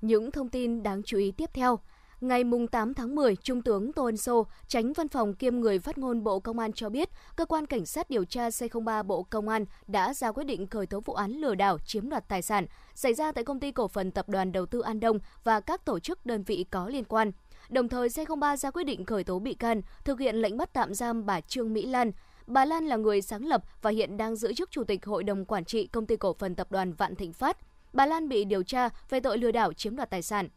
Những 0.00 0.30
thông 0.30 0.48
tin 0.48 0.82
đáng 0.82 1.02
chú 1.02 1.18
ý 1.18 1.32
tiếp 1.32 1.50
theo. 1.54 1.78
Ngày 2.20 2.42
8 2.72 2.94
tháng 2.94 3.14
10, 3.14 3.36
Trung 3.36 3.62
tướng 3.62 3.92
Tô 3.92 4.04
Ân 4.04 4.16
Sô, 4.16 4.46
tránh 4.68 4.92
văn 4.92 5.08
phòng 5.08 5.34
kiêm 5.34 5.56
người 5.56 5.78
phát 5.78 5.98
ngôn 5.98 6.24
Bộ 6.24 6.40
Công 6.40 6.58
an 6.58 6.72
cho 6.72 6.88
biết, 6.88 7.08
Cơ 7.36 7.44
quan 7.44 7.66
Cảnh 7.66 7.86
sát 7.86 8.10
điều 8.10 8.24
tra 8.24 8.48
C03 8.48 9.02
Bộ 9.02 9.22
Công 9.22 9.48
an 9.48 9.64
đã 9.86 10.14
ra 10.14 10.32
quyết 10.32 10.44
định 10.44 10.66
khởi 10.66 10.86
tố 10.86 11.00
vụ 11.00 11.14
án 11.14 11.32
lừa 11.32 11.54
đảo 11.54 11.78
chiếm 11.78 12.08
đoạt 12.08 12.28
tài 12.28 12.42
sản 12.42 12.66
xảy 12.94 13.14
ra 13.14 13.32
tại 13.32 13.44
công 13.44 13.60
ty 13.60 13.72
cổ 13.72 13.88
phần 13.88 14.10
tập 14.10 14.28
đoàn 14.28 14.52
đầu 14.52 14.66
tư 14.66 14.80
An 14.80 15.00
Đông 15.00 15.18
và 15.44 15.60
các 15.60 15.84
tổ 15.84 15.98
chức 15.98 16.26
đơn 16.26 16.42
vị 16.42 16.66
có 16.70 16.88
liên 16.88 17.04
quan. 17.04 17.32
Đồng 17.70 17.88
thời, 17.88 18.08
C03 18.08 18.56
ra 18.56 18.70
quyết 18.70 18.84
định 18.84 19.04
khởi 19.04 19.24
tố 19.24 19.38
bị 19.38 19.54
can, 19.54 19.82
thực 20.04 20.20
hiện 20.20 20.36
lệnh 20.36 20.56
bắt 20.56 20.72
tạm 20.72 20.94
giam 20.94 21.26
bà 21.26 21.40
Trương 21.40 21.72
Mỹ 21.72 21.86
Lan. 21.86 22.12
Bà 22.46 22.64
Lan 22.64 22.86
là 22.86 22.96
người 22.96 23.22
sáng 23.22 23.46
lập 23.46 23.64
và 23.82 23.90
hiện 23.90 24.16
đang 24.16 24.36
giữ 24.36 24.52
chức 24.52 24.70
Chủ 24.70 24.84
tịch 24.84 25.06
Hội 25.06 25.24
đồng 25.24 25.44
Quản 25.44 25.64
trị 25.64 25.86
Công 25.86 26.06
ty 26.06 26.16
Cổ 26.16 26.32
phần 26.32 26.54
Tập 26.54 26.66
đoàn 26.70 26.92
Vạn 26.92 27.14
Thịnh 27.14 27.32
Phát. 27.32 27.56
Bà 27.92 28.06
Lan 28.06 28.28
bị 28.28 28.44
điều 28.44 28.62
tra 28.62 28.88
về 29.10 29.20
tội 29.20 29.38
lừa 29.38 29.50
đảo 29.50 29.72
chiếm 29.72 29.96
đoạt 29.96 30.10
tài 30.10 30.22
sản. 30.22 30.48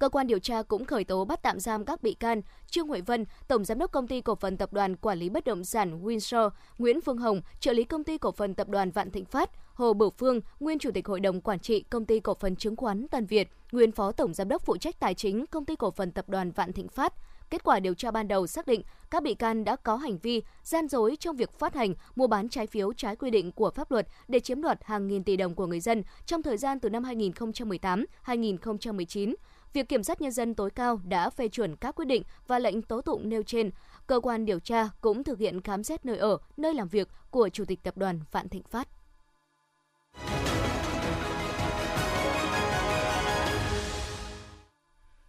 Cơ 0.00 0.08
quan 0.08 0.26
điều 0.26 0.38
tra 0.38 0.62
cũng 0.62 0.84
khởi 0.84 1.04
tố 1.04 1.24
bắt 1.24 1.42
tạm 1.42 1.60
giam 1.60 1.84
các 1.84 2.02
bị 2.02 2.14
can 2.14 2.42
Trương 2.70 2.88
Huệ 2.88 3.00
Vân, 3.00 3.24
Tổng 3.48 3.64
Giám 3.64 3.78
đốc 3.78 3.92
Công 3.92 4.08
ty 4.08 4.20
Cổ 4.20 4.34
phần 4.34 4.56
Tập 4.56 4.72
đoàn 4.72 4.96
Quản 4.96 5.18
lý 5.18 5.28
Bất 5.28 5.44
động 5.44 5.64
sản 5.64 6.04
Windsor, 6.04 6.50
Nguyễn 6.78 7.00
Phương 7.00 7.18
Hồng, 7.18 7.40
trợ 7.60 7.72
lý 7.72 7.84
Công 7.84 8.04
ty 8.04 8.18
Cổ 8.18 8.32
phần 8.32 8.54
Tập 8.54 8.68
đoàn 8.68 8.90
Vạn 8.90 9.10
Thịnh 9.10 9.24
Phát, 9.24 9.50
Hồ 9.74 9.92
Bửu 9.92 10.10
Phương, 10.10 10.40
nguyên 10.60 10.78
Chủ 10.78 10.90
tịch 10.94 11.06
Hội 11.06 11.20
đồng 11.20 11.40
Quản 11.40 11.58
trị 11.58 11.84
Công 11.90 12.04
ty 12.04 12.20
Cổ 12.20 12.34
phần 12.34 12.56
Chứng 12.56 12.76
khoán 12.76 13.08
Tân 13.08 13.26
Việt, 13.26 13.48
nguyên 13.72 13.92
Phó 13.92 14.12
Tổng 14.12 14.34
Giám 14.34 14.48
đốc 14.48 14.62
phụ 14.62 14.76
trách 14.76 15.00
tài 15.00 15.14
chính 15.14 15.46
Công 15.46 15.64
ty 15.64 15.76
Cổ 15.76 15.90
phần 15.90 16.12
Tập 16.12 16.28
đoàn 16.28 16.50
Vạn 16.50 16.72
Thịnh 16.72 16.88
Phát. 16.88 17.12
Kết 17.50 17.64
quả 17.64 17.80
điều 17.80 17.94
tra 17.94 18.10
ban 18.10 18.28
đầu 18.28 18.46
xác 18.46 18.66
định 18.66 18.82
các 19.10 19.22
bị 19.22 19.34
can 19.34 19.64
đã 19.64 19.76
có 19.76 19.96
hành 19.96 20.18
vi 20.18 20.42
gian 20.62 20.88
dối 20.88 21.16
trong 21.20 21.36
việc 21.36 21.58
phát 21.58 21.74
hành, 21.74 21.94
mua 22.14 22.26
bán 22.26 22.48
trái 22.48 22.66
phiếu 22.66 22.92
trái 22.92 23.16
quy 23.16 23.30
định 23.30 23.52
của 23.52 23.70
pháp 23.70 23.90
luật 23.90 24.06
để 24.28 24.40
chiếm 24.40 24.62
đoạt 24.62 24.78
hàng 24.84 25.06
nghìn 25.06 25.24
tỷ 25.24 25.36
đồng 25.36 25.54
của 25.54 25.66
người 25.66 25.80
dân 25.80 26.02
trong 26.26 26.42
thời 26.42 26.56
gian 26.56 26.80
từ 26.80 26.90
năm 26.90 27.02
2018-2019 27.02 29.34
Việc 29.72 29.88
Kiểm 29.88 30.02
sát 30.02 30.20
Nhân 30.20 30.32
dân 30.32 30.54
tối 30.54 30.70
cao 30.70 31.00
đã 31.04 31.30
phê 31.30 31.48
chuẩn 31.48 31.76
các 31.76 31.94
quyết 31.94 32.04
định 32.04 32.22
và 32.46 32.58
lệnh 32.58 32.82
tố 32.82 33.00
tụng 33.00 33.28
nêu 33.28 33.42
trên. 33.42 33.70
Cơ 34.06 34.20
quan 34.20 34.44
điều 34.44 34.60
tra 34.60 34.88
cũng 35.00 35.24
thực 35.24 35.38
hiện 35.38 35.60
khám 35.60 35.84
xét 35.84 36.06
nơi 36.06 36.16
ở, 36.18 36.38
nơi 36.56 36.74
làm 36.74 36.88
việc 36.88 37.08
của 37.30 37.48
Chủ 37.48 37.64
tịch 37.64 37.82
Tập 37.82 37.96
đoàn 37.96 38.20
Vạn 38.30 38.48
Thịnh 38.48 38.62
Phát. 38.62 38.88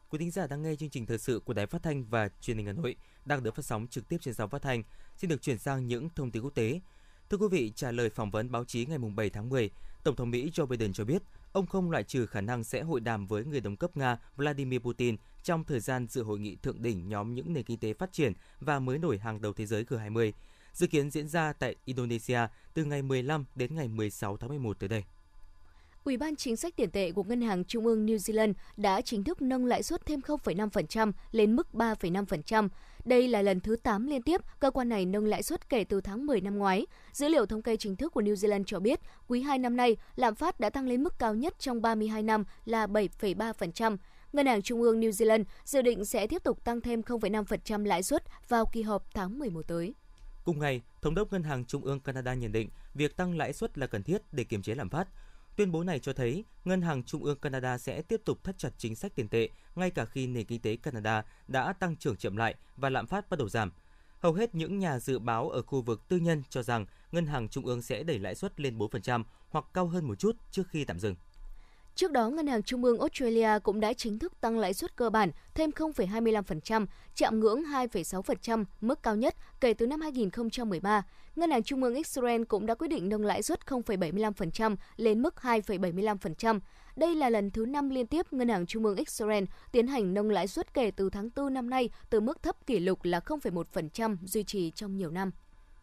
Quý 0.10 0.19
thính 0.19 0.32
giả 0.32 0.47
đang 0.47 0.62
nghe 0.62 0.75
chương 0.75 0.89
trình 0.89 1.06
thời 1.06 1.17
sự 1.17 1.39
của 1.45 1.54
Đài 1.54 1.65
Phát 1.65 1.84
thanh 1.84 2.04
và 2.04 2.30
Truyền 2.41 2.58
hình 2.58 2.65
Hà 2.65 2.73
Nội 2.73 2.95
đang 3.25 3.43
được 3.43 3.56
phát 3.56 3.65
sóng 3.65 3.88
trực 3.88 4.10
tiếp 4.10 4.17
trên 4.21 4.34
sóng 4.34 4.49
phát 4.49 4.62
thanh. 4.62 4.84
Xin 5.17 5.30
được 5.30 5.41
chuyển 5.41 5.58
sang 5.58 5.88
những 5.88 6.10
thông 6.15 6.32
tin 6.32 6.43
quốc 6.43 6.56
tế. 6.56 6.80
Thưa 7.30 7.38
quý 7.38 7.47
vị, 7.51 7.71
trả 7.75 7.91
lời 7.91 8.10
phỏng 8.10 8.32
vấn 8.32 8.51
báo 8.51 8.65
chí 8.65 8.86
ngày 8.86 8.97
7 9.15 9.30
tháng 9.30 9.49
10, 9.49 9.69
Tổng 10.04 10.15
thống 10.15 10.32
Mỹ 10.32 10.51
Joe 10.54 10.65
Biden 10.65 10.93
cho 10.93 11.06
biết 11.06 11.21
ông 11.52 11.66
không 11.66 11.92
loại 11.92 12.04
trừ 12.04 12.26
khả 12.26 12.42
năng 12.42 12.64
sẽ 12.64 12.82
hội 12.82 13.00
đàm 13.00 13.28
với 13.28 13.46
người 13.46 13.62
đồng 13.62 13.78
cấp 13.78 13.98
Nga 13.98 14.18
Vladimir 14.36 14.80
Putin 14.80 15.18
trong 15.44 15.64
thời 15.64 15.80
gian 15.80 16.08
dự 16.08 16.24
hội 16.24 16.40
nghị 16.40 16.56
thượng 16.56 16.82
đỉnh 16.82 17.10
nhóm 17.10 17.36
những 17.36 17.54
nền 17.54 17.64
kinh 17.64 17.80
tế 17.80 17.94
phát 17.94 18.12
triển 18.12 18.34
và 18.60 18.80
mới 18.80 18.98
nổi 18.98 19.18
hàng 19.18 19.42
đầu 19.42 19.54
thế 19.54 19.66
giới 19.66 19.84
G20, 19.84 20.32
dự 20.74 20.88
kiến 20.88 21.12
diễn 21.12 21.28
ra 21.28 21.54
tại 21.54 21.76
Indonesia 21.86 22.40
từ 22.74 22.86
ngày 22.86 23.02
15 23.02 23.46
đến 23.56 23.76
ngày 23.76 23.88
16 23.88 24.38
tháng 24.38 24.50
11 24.50 24.80
tới 24.80 24.90
đây. 24.90 25.04
Ủy 26.04 26.18
ban 26.18 26.36
chính 26.36 26.56
sách 26.56 26.76
tiền 26.76 26.92
tệ 26.92 27.12
của 27.12 27.24
Ngân 27.24 27.42
hàng 27.42 27.64
Trung 27.64 27.86
ương 27.86 28.06
New 28.06 28.16
Zealand 28.16 28.54
đã 28.78 29.02
chính 29.02 29.24
thức 29.24 29.42
nâng 29.42 29.66
lãi 29.66 29.84
suất 29.84 30.06
thêm 30.06 30.20
0,5% 30.20 31.12
lên 31.32 31.56
mức 31.56 31.68
3,5%. 31.74 32.70
Đây 33.06 33.28
là 33.28 33.42
lần 33.42 33.60
thứ 33.60 33.76
8 33.76 34.08
liên 34.08 34.22
tiếp 34.22 34.42
cơ 34.60 34.72
quan 34.72 34.90
này 34.90 35.06
nâng 35.06 35.26
lãi 35.26 35.44
suất 35.44 35.70
kể 35.70 35.84
từ 35.84 36.02
tháng 36.02 36.26
10 36.26 36.42
năm 36.42 36.58
ngoái. 36.58 36.86
Dữ 37.12 37.28
liệu 37.28 37.46
thống 37.46 37.62
kê 37.62 37.78
chính 37.78 37.96
thức 37.96 38.14
của 38.14 38.22
New 38.22 38.34
Zealand 38.34 38.64
cho 38.64 38.80
biết, 38.80 39.00
quý 39.28 39.42
2 39.42 39.60
năm 39.60 39.76
nay, 39.76 39.98
lạm 40.16 40.36
phát 40.36 40.60
đã 40.60 40.70
tăng 40.70 40.88
lên 40.88 41.04
mức 41.04 41.20
cao 41.20 41.36
nhất 41.36 41.60
trong 41.60 41.82
32 41.82 42.24
năm 42.24 42.44
là 42.66 42.88
7,3%. 42.88 43.98
Ngân 44.34 44.46
hàng 44.46 44.62
Trung 44.62 44.82
ương 44.82 45.02
New 45.02 45.10
Zealand 45.10 45.44
dự 45.64 45.82
định 45.82 46.06
sẽ 46.06 46.28
tiếp 46.28 46.44
tục 46.44 46.64
tăng 46.64 46.82
thêm 46.82 47.02
0,5% 47.02 47.86
lãi 47.86 48.04
suất 48.04 48.24
vào 48.50 48.66
kỳ 48.66 48.82
họp 48.82 49.14
tháng 49.14 49.40
11 49.40 49.68
tới. 49.68 49.94
Cùng 50.44 50.60
ngày, 50.60 50.82
Thống 51.02 51.16
đốc 51.16 51.34
Ngân 51.34 51.44
hàng 51.44 51.66
Trung 51.66 51.86
ương 51.86 52.00
Canada 52.00 52.34
nhận 52.34 52.52
định 52.52 52.70
việc 52.94 53.18
tăng 53.18 53.38
lãi 53.38 53.54
suất 53.54 53.78
là 53.78 53.88
cần 53.88 54.04
thiết 54.04 54.22
để 54.32 54.44
kiềm 54.44 54.62
chế 54.62 54.76
lạm 54.76 54.90
phát. 54.90 55.08
Tuyên 55.62 55.71
bố 55.71 55.84
này 55.84 56.00
cho 56.00 56.13
thấy, 56.13 56.45
Ngân 56.65 56.82
hàng 56.82 57.04
Trung 57.04 57.24
ương 57.24 57.39
Canada 57.39 57.78
sẽ 57.78 58.02
tiếp 58.02 58.21
tục 58.26 58.43
thắt 58.43 58.58
chặt 58.58 58.69
chính 58.78 58.95
sách 58.95 59.15
tiền 59.15 59.28
tệ, 59.28 59.50
ngay 59.76 59.91
cả 59.91 60.06
khi 60.06 60.28
nền 60.28 60.45
kinh 60.45 60.62
tế 60.62 60.76
Canada 60.76 61.24
đã 61.47 61.74
tăng 61.74 61.95
trưởng 61.95 62.15
chậm 62.15 62.38
lại 62.38 62.56
và 62.78 62.89
lạm 62.89 63.08
phát 63.08 63.30
bắt 63.30 63.39
đầu 63.39 63.50
giảm. 63.50 63.71
Hầu 64.19 64.34
hết 64.34 64.56
những 64.56 64.80
nhà 64.80 65.00
dự 65.00 65.19
báo 65.19 65.50
ở 65.50 65.62
khu 65.62 65.82
vực 65.82 66.08
tư 66.08 66.17
nhân 66.17 66.43
cho 66.50 66.63
rằng 66.63 66.86
Ngân 67.12 67.26
hàng 67.26 67.50
Trung 67.50 67.65
ương 67.65 67.82
sẽ 67.82 68.04
đẩy 68.04 68.19
lãi 68.19 68.36
suất 68.36 68.60
lên 68.60 68.78
4% 68.78 69.24
hoặc 69.50 69.65
cao 69.74 69.88
hơn 69.88 70.08
một 70.08 70.15
chút 70.19 70.36
trước 70.52 70.67
khi 70.69 70.86
tạm 70.86 71.00
dừng. 71.00 71.15
Trước 71.95 72.12
đó, 72.12 72.30
Ngân 72.30 72.47
hàng 72.47 72.63
Trung 72.63 72.84
ương 72.84 72.99
Australia 72.99 73.49
cũng 73.63 73.80
đã 73.80 73.93
chính 73.93 74.19
thức 74.19 74.41
tăng 74.41 74.60
lãi 74.60 74.73
suất 74.73 74.95
cơ 74.95 75.10
bản 75.10 75.32
thêm 75.54 75.69
0,25%, 75.69 76.86
chạm 77.15 77.39
ngưỡng 77.39 77.63
2,6%, 77.63 78.65
mức 78.82 79.04
cao 79.04 79.15
nhất 79.15 79.36
kể 79.62 79.73
từ 79.73 79.88
năm 79.88 80.01
2013. 80.01 81.04
Ngân 81.36 81.51
hàng 81.51 81.63
Trung 81.63 81.84
ương 81.84 81.95
Israel 81.95 82.43
cũng 82.43 82.65
đã 82.65 82.75
quyết 82.75 82.88
định 82.88 83.10
nâng 83.10 83.25
lãi 83.25 83.43
suất 83.43 83.60
0,75% 83.65 84.75
lên 84.97 85.21
mức 85.21 85.36
2,75%. 85.41 86.60
Đây 86.95 87.15
là 87.15 87.30
lần 87.30 87.51
thứ 87.51 87.65
5 87.65 87.89
liên 87.89 88.08
tiếp 88.08 88.34
Ngân 88.34 88.49
hàng 88.49 88.65
Trung 88.65 88.86
ương 88.86 88.95
Israel 88.95 89.43
tiến 89.71 89.88
hành 89.88 90.13
nâng 90.13 90.32
lãi 90.32 90.47
suất 90.47 90.73
kể 90.73 90.91
từ 90.91 91.10
tháng 91.10 91.30
4 91.36 91.54
năm 91.54 91.69
nay 91.69 91.89
từ 92.10 92.19
mức 92.19 92.43
thấp 92.43 92.65
kỷ 92.65 92.80
lục 92.80 92.99
là 93.04 93.19
0,1% 93.19 94.17
duy 94.23 94.43
trì 94.43 94.71
trong 94.71 94.97
nhiều 94.97 95.12
năm 95.12 95.32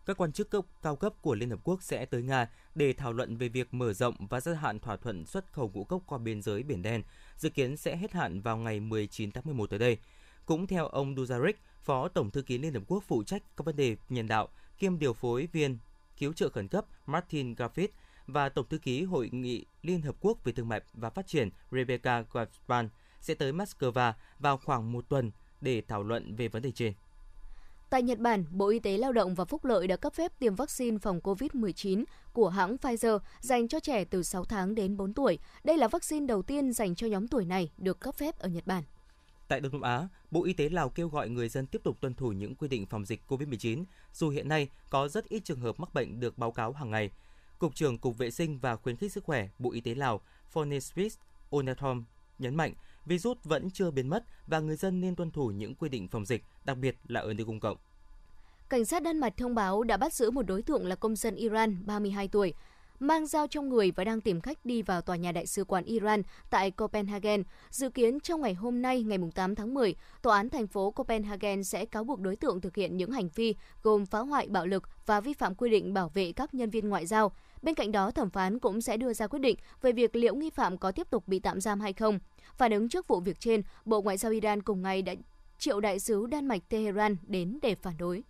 các 0.09 0.17
quan 0.17 0.33
chức 0.33 0.51
cấp 0.51 0.65
cao 0.83 0.97
cấp 0.97 1.15
của 1.23 1.35
Liên 1.35 1.51
Hợp 1.51 1.59
Quốc 1.65 1.83
sẽ 1.83 2.07
tới 2.07 2.23
Nga 2.23 2.51
để 2.75 2.93
thảo 2.93 3.13
luận 3.13 3.37
về 3.37 3.49
việc 3.49 3.75
mở 3.75 3.93
rộng 3.93 4.15
và 4.31 4.41
gia 4.41 4.55
hạn 4.55 4.79
thỏa 4.79 4.97
thuận 4.97 5.27
xuất 5.27 5.53
khẩu 5.53 5.71
ngũ 5.75 5.85
cốc 5.85 6.03
qua 6.07 6.19
biên 6.19 6.43
giới 6.43 6.63
Biển 6.63 6.83
Đen, 6.83 7.03
dự 7.37 7.51
kiến 7.51 7.77
sẽ 7.77 7.97
hết 7.97 8.13
hạn 8.13 8.41
vào 8.41 8.57
ngày 8.57 8.81
19 8.81 9.31
tháng 9.33 9.45
11 9.45 9.71
tới 9.71 9.79
đây. 9.79 9.99
Cũng 10.47 10.67
theo 10.67 10.87
ông 10.87 11.15
Duzaric, 11.15 11.53
Phó 11.83 12.09
Tổng 12.09 12.31
Thư 12.31 12.43
ký 12.43 12.59
Liên 12.59 12.75
Hợp 12.75 12.83
Quốc 12.87 13.05
phụ 13.07 13.23
trách 13.23 13.43
các 13.57 13.65
vấn 13.67 13.77
đề 13.77 13.97
nhân 14.09 14.29
đạo, 14.29 14.49
kiêm 14.79 14.99
điều 14.99 15.13
phối 15.13 15.49
viên 15.53 15.79
cứu 16.19 16.33
trợ 16.33 16.49
khẩn 16.49 16.69
cấp 16.69 16.85
Martin 17.07 17.55
Griffith 17.55 17.89
và 18.27 18.49
Tổng 18.49 18.69
Thư 18.69 18.79
ký 18.79 19.05
Hội 19.05 19.31
nghị 19.33 19.65
Liên 19.83 20.03
Hợp 20.03 20.17
Quốc 20.21 20.45
về 20.45 20.53
Thương 20.53 20.69
mại 20.69 20.81
và 20.93 21.11
Phát 21.11 21.27
triển 21.27 21.51
Rebecca 21.71 22.25
Garbran 22.33 22.89
sẽ 23.21 23.35
tới 23.35 23.53
Moscow 23.53 24.13
vào 24.39 24.59
khoảng 24.59 24.93
một 24.93 25.09
tuần 25.09 25.31
để 25.61 25.83
thảo 25.89 26.03
luận 26.03 26.37
về 26.37 26.49
vấn 26.49 26.63
đề 26.63 26.71
trên. 26.71 26.93
Tại 27.91 28.03
Nhật 28.03 28.19
Bản, 28.19 28.45
Bộ 28.51 28.69
Y 28.69 28.79
tế 28.79 28.97
Lao 28.97 29.13
động 29.13 29.35
và 29.35 29.45
Phúc 29.45 29.65
lợi 29.65 29.87
đã 29.87 29.97
cấp 29.97 30.15
phép 30.15 30.33
tiêm 30.39 30.55
vaccine 30.55 30.99
phòng 30.99 31.21
COVID-19 31.25 32.05
của 32.33 32.49
hãng 32.49 32.77
Pfizer 32.77 33.19
dành 33.41 33.69
cho 33.69 33.81
trẻ 33.81 34.05
từ 34.05 34.23
6 34.23 34.45
tháng 34.45 34.75
đến 34.75 34.97
4 34.97 35.15
tuổi. 35.15 35.39
Đây 35.65 35.79
là 35.79 35.89
vaccine 35.89 36.27
đầu 36.27 36.43
tiên 36.43 36.73
dành 36.73 36.95
cho 36.95 37.07
nhóm 37.07 37.29
tuổi 37.29 37.45
này 37.45 37.71
được 37.79 38.01
cấp 38.01 38.15
phép 38.15 38.39
ở 38.39 38.49
Nhật 38.49 38.67
Bản. 38.67 38.83
Tại 39.49 39.61
Đông 39.61 39.73
Nam 39.73 39.81
Á, 39.81 40.09
Bộ 40.31 40.45
Y 40.45 40.53
tế 40.53 40.69
Lào 40.69 40.89
kêu 40.89 41.09
gọi 41.09 41.29
người 41.29 41.49
dân 41.49 41.67
tiếp 41.67 41.81
tục 41.85 42.01
tuân 42.01 42.15
thủ 42.15 42.33
những 42.33 42.55
quy 42.55 42.69
định 42.69 42.87
phòng 42.87 43.05
dịch 43.05 43.21
COVID-19, 43.29 43.85
dù 44.13 44.29
hiện 44.29 44.49
nay 44.49 44.69
có 44.91 45.09
rất 45.09 45.29
ít 45.29 45.41
trường 45.45 45.61
hợp 45.61 45.81
mắc 45.81 45.95
bệnh 45.95 46.21
được 46.21 46.39
báo 46.39 46.53
cáo 46.53 46.73
hàng 46.73 46.91
ngày. 46.91 47.11
Cục 47.59 47.75
trưởng 47.75 47.99
Cục 47.99 48.19
Vệ 48.19 48.31
sinh 48.31 48.59
và 48.59 48.77
Khuyến 48.77 48.97
khích 48.97 49.13
Sức 49.13 49.25
khỏe 49.25 49.49
Bộ 49.59 49.73
Y 49.73 49.81
tế 49.81 49.95
Lào 49.95 50.21
Phonesvis 50.51 51.17
Onathom 51.51 52.05
nhấn 52.39 52.55
mạnh 52.55 52.75
virus 53.09 53.39
vẫn 53.45 53.71
chưa 53.71 53.91
biến 53.91 54.09
mất 54.09 54.25
và 54.47 54.61
người 54.61 54.77
dân 54.77 55.01
nên 55.01 55.17
tuân 55.17 55.31
thủ 55.31 55.51
những 55.51 55.75
quy 55.75 55.89
định 55.89 56.09
phòng 56.09 56.27
dịch, 56.27 56.45
đặc 56.65 56.79
biệt 56.79 56.97
là 57.07 57.21
ở 57.21 57.35
nơi 57.35 57.47
công 57.47 57.61
cộng. 57.61 57.77
Cảnh 58.69 58.85
sát 58.85 59.03
Đan 59.03 59.19
Mạch 59.19 59.37
thông 59.37 59.55
báo 59.55 59.83
đã 59.83 59.97
bắt 59.97 60.15
giữ 60.15 60.31
một 60.31 60.43
đối 60.43 60.63
tượng 60.63 60.87
là 60.87 60.97
công 60.97 61.17
dân 61.17 61.35
Iran 61.35 61.87
32 61.87 62.29
tuổi, 62.29 62.55
mang 63.01 63.27
dao 63.27 63.47
trong 63.47 63.69
người 63.69 63.91
và 63.91 64.05
đang 64.05 64.21
tìm 64.21 64.41
cách 64.41 64.59
đi 64.65 64.83
vào 64.83 65.01
tòa 65.01 65.17
nhà 65.17 65.33
đại 65.33 65.47
sứ 65.47 65.65
quán 65.65 65.85
Iran 65.85 66.23
tại 66.51 66.71
Copenhagen. 66.71 67.43
Dự 67.71 67.91
kiến 67.91 68.21
trong 68.21 68.41
ngày 68.41 68.55
hôm 68.55 68.83
nay, 68.83 69.03
ngày 69.03 69.19
8 69.35 69.55
tháng 69.55 69.75
10, 69.75 69.95
tòa 70.23 70.37
án 70.37 70.51
thành 70.51 70.67
phố 70.67 70.91
Copenhagen 70.91 71.65
sẽ 71.65 71.85
cáo 71.85 72.05
buộc 72.05 72.21
đối 72.21 72.37
tượng 72.37 72.61
thực 72.61 72.77
hiện 72.77 72.97
những 72.97 73.11
hành 73.11 73.29
vi 73.35 73.55
gồm 73.83 74.07
phá 74.07 74.19
hoại 74.19 74.47
bạo 74.49 74.67
lực 74.67 74.83
và 75.07 75.21
vi 75.21 75.33
phạm 75.33 75.55
quy 75.55 75.71
định 75.71 75.95
bảo 75.95 76.09
vệ 76.09 76.33
các 76.33 76.55
nhân 76.55 76.71
viên 76.71 76.89
ngoại 76.89 77.07
giao. 77.07 77.33
Bên 77.63 77.75
cạnh 77.75 77.93
đó, 77.93 78.11
thẩm 78.11 78.31
phán 78.31 78.59
cũng 78.59 78.81
sẽ 78.81 78.97
đưa 78.97 79.13
ra 79.13 79.27
quyết 79.27 79.39
định 79.39 79.57
về 79.83 79.93
việc 79.93 80.17
liệu 80.17 80.35
nghi 80.35 80.51
phạm 80.51 80.79
có 80.79 80.93
tiếp 80.93 81.11
tục 81.11 81.29
bị 81.29 81.39
tạm 81.39 81.61
giam 81.61 81.81
hay 81.81 81.93
không. 81.93 82.19
Phản 82.57 82.73
ứng 82.73 82.89
trước 82.89 83.09
vụ 83.09 83.21
việc 83.21 83.41
trên, 83.41 83.63
Bộ 83.85 84.03
Ngoại 84.03 84.17
giao 84.17 84.33
Iran 84.33 84.63
cùng 84.63 84.83
ngày 84.83 85.03
đã 85.03 85.15
triệu 85.59 85.81
đại 85.81 85.99
sứ 85.99 86.27
Đan 86.27 86.47
Mạch 86.47 86.69
Tehran 86.69 87.17
đến 87.27 87.59
để 87.63 87.75
phản 87.75 87.95
đối. 87.99 88.23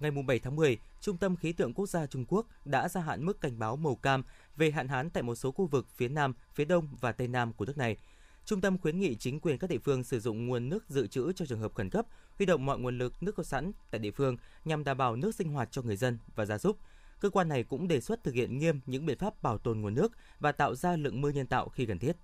Ngày 0.00 0.10
7 0.10 0.38
tháng 0.38 0.56
10, 0.56 0.78
Trung 1.00 1.16
tâm 1.16 1.36
Khí 1.36 1.52
tượng 1.52 1.74
Quốc 1.74 1.86
gia 1.86 2.06
Trung 2.06 2.24
Quốc 2.28 2.46
đã 2.64 2.88
gia 2.88 3.00
hạn 3.00 3.26
mức 3.26 3.40
cảnh 3.40 3.58
báo 3.58 3.76
màu 3.76 3.94
cam 3.94 4.22
về 4.56 4.70
hạn 4.70 4.88
hán 4.88 5.10
tại 5.10 5.22
một 5.22 5.34
số 5.34 5.52
khu 5.52 5.66
vực 5.66 5.86
phía 5.96 6.08
Nam, 6.08 6.34
phía 6.54 6.64
Đông 6.64 6.88
và 7.00 7.12
Tây 7.12 7.28
Nam 7.28 7.52
của 7.52 7.64
nước 7.64 7.78
này. 7.78 7.96
Trung 8.44 8.60
tâm 8.60 8.78
khuyến 8.78 9.00
nghị 9.00 9.14
chính 9.14 9.40
quyền 9.40 9.58
các 9.58 9.70
địa 9.70 9.78
phương 9.78 10.04
sử 10.04 10.20
dụng 10.20 10.46
nguồn 10.46 10.68
nước 10.68 10.84
dự 10.88 11.06
trữ 11.06 11.32
cho 11.32 11.46
trường 11.46 11.60
hợp 11.60 11.74
khẩn 11.74 11.90
cấp, 11.90 12.06
huy 12.36 12.46
động 12.46 12.66
mọi 12.66 12.78
nguồn 12.78 12.98
lực 12.98 13.22
nước 13.22 13.34
có 13.36 13.42
sẵn 13.42 13.72
tại 13.90 13.98
địa 13.98 14.10
phương 14.10 14.36
nhằm 14.64 14.84
đảm 14.84 14.96
bảo 14.96 15.16
nước 15.16 15.34
sinh 15.34 15.48
hoạt 15.48 15.68
cho 15.72 15.82
người 15.82 15.96
dân 15.96 16.18
và 16.34 16.44
gia 16.44 16.58
súc. 16.58 16.78
Cơ 17.24 17.30
quan 17.30 17.48
này 17.48 17.62
cũng 17.62 17.88
đề 17.88 18.00
xuất 18.00 18.24
thực 18.24 18.34
hiện 18.34 18.58
nghiêm 18.58 18.80
những 18.86 19.06
biện 19.06 19.18
pháp 19.18 19.42
bảo 19.42 19.58
tồn 19.58 19.80
nguồn 19.80 19.94
nước 19.94 20.12
và 20.40 20.52
tạo 20.52 20.74
ra 20.74 20.96
lượng 20.96 21.20
mưa 21.20 21.28
nhân 21.28 21.46
tạo 21.46 21.68
khi 21.68 21.86
cần 21.86 21.98
thiết. 21.98 22.16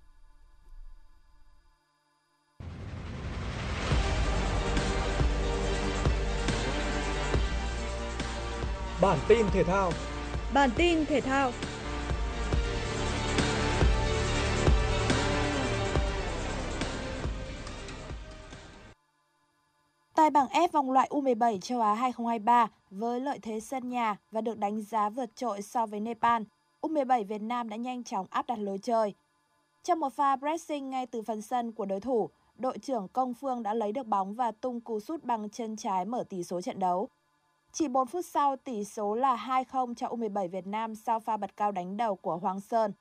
Bản 9.01 9.19
tin 9.27 9.45
thể 9.53 9.63
thao. 9.63 9.91
Bản 10.53 10.69
tin 10.75 11.05
thể 11.05 11.21
thao. 11.21 11.51
Tại 20.15 20.29
bảng 20.29 20.47
F 20.47 20.67
vòng 20.71 20.91
loại 20.91 21.07
U17 21.11 21.59
châu 21.59 21.81
Á 21.81 21.93
2023 21.93 22.67
với 22.91 23.19
lợi 23.19 23.39
thế 23.39 23.59
sân 23.59 23.89
nhà 23.89 24.17
và 24.31 24.41
được 24.41 24.57
đánh 24.57 24.81
giá 24.81 25.09
vượt 25.09 25.35
trội 25.35 25.61
so 25.61 25.85
với 25.85 25.99
Nepal, 25.99 26.43
U17 26.81 27.25
Việt 27.25 27.41
Nam 27.41 27.69
đã 27.69 27.75
nhanh 27.77 28.03
chóng 28.03 28.25
áp 28.29 28.47
đặt 28.47 28.59
lối 28.59 28.77
chơi. 28.77 29.13
Trong 29.83 29.99
một 29.99 30.13
pha 30.13 30.35
pressing 30.35 30.89
ngay 30.89 31.05
từ 31.05 31.21
phần 31.21 31.41
sân 31.41 31.71
của 31.71 31.85
đối 31.85 31.99
thủ, 31.99 32.29
đội 32.55 32.77
trưởng 32.77 33.07
Công 33.07 33.33
Phương 33.33 33.63
đã 33.63 33.73
lấy 33.73 33.91
được 33.91 34.07
bóng 34.07 34.33
và 34.33 34.51
tung 34.51 34.81
cú 34.81 34.99
sút 34.99 35.23
bằng 35.23 35.49
chân 35.49 35.75
trái 35.75 36.05
mở 36.05 36.23
tỷ 36.29 36.43
số 36.43 36.61
trận 36.61 36.79
đấu. 36.79 37.09
Chỉ 37.71 37.87
4 37.87 38.07
phút 38.07 38.25
sau, 38.25 38.55
tỷ 38.55 38.83
số 38.83 39.15
là 39.15 39.63
2-0 39.65 39.93
cho 39.93 40.07
U17 40.07 40.47
Việt 40.47 40.67
Nam 40.67 40.95
sau 40.95 41.19
pha 41.19 41.37
bật 41.37 41.57
cao 41.57 41.71
đánh 41.71 41.97
đầu 41.97 42.15
của 42.15 42.37
Hoàng 42.37 42.61
Sơn. 42.61 42.93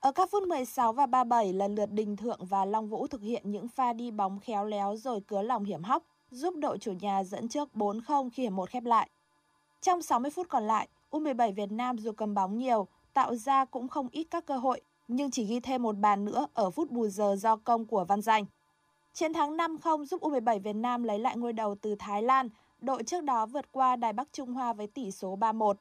Ở 0.00 0.12
các 0.12 0.30
phút 0.30 0.42
16 0.42 0.92
và 0.92 1.06
37, 1.06 1.52
lần 1.52 1.74
lượt 1.74 1.92
Đình 1.92 2.16
Thượng 2.16 2.44
và 2.44 2.64
Long 2.64 2.88
Vũ 2.88 3.06
thực 3.06 3.22
hiện 3.22 3.50
những 3.50 3.68
pha 3.68 3.92
đi 3.92 4.10
bóng 4.10 4.40
khéo 4.40 4.64
léo 4.64 4.96
rồi 4.96 5.20
cứa 5.20 5.42
lòng 5.42 5.64
hiểm 5.64 5.82
hóc, 5.82 6.02
giúp 6.30 6.54
đội 6.56 6.78
chủ 6.78 6.92
nhà 7.00 7.24
dẫn 7.24 7.48
trước 7.48 7.68
4-0 7.74 8.30
khi 8.32 8.42
hiệp 8.42 8.52
1 8.52 8.70
khép 8.70 8.84
lại. 8.84 9.10
Trong 9.84 10.02
60 10.02 10.30
phút 10.30 10.48
còn 10.48 10.66
lại, 10.66 10.88
U17 11.10 11.54
Việt 11.54 11.72
Nam 11.72 11.98
dù 11.98 12.12
cầm 12.12 12.34
bóng 12.34 12.58
nhiều, 12.58 12.86
tạo 13.12 13.34
ra 13.34 13.64
cũng 13.64 13.88
không 13.88 14.08
ít 14.12 14.24
các 14.30 14.46
cơ 14.46 14.56
hội, 14.56 14.80
nhưng 15.08 15.30
chỉ 15.30 15.44
ghi 15.44 15.60
thêm 15.60 15.82
một 15.82 15.98
bàn 15.98 16.24
nữa 16.24 16.46
ở 16.54 16.70
phút 16.70 16.90
bù 16.90 17.08
giờ 17.08 17.36
do 17.38 17.56
công 17.56 17.86
của 17.86 18.04
Văn 18.04 18.20
Danh. 18.20 18.44
Chiến 19.12 19.32
thắng 19.32 19.56
5-0 19.56 20.04
giúp 20.04 20.20
U17 20.20 20.60
Việt 20.60 20.72
Nam 20.72 21.02
lấy 21.02 21.18
lại 21.18 21.36
ngôi 21.36 21.52
đầu 21.52 21.74
từ 21.80 21.94
Thái 21.98 22.22
Lan 22.22 22.48
đội 22.80 23.02
trước 23.02 23.24
đó 23.24 23.46
vượt 23.46 23.72
qua 23.72 23.96
Đài 23.96 24.12
Bắc 24.12 24.28
Trung 24.32 24.52
Hoa 24.52 24.72
với 24.72 24.86
tỷ 24.86 25.10
số 25.10 25.36
3-1. 25.36 25.74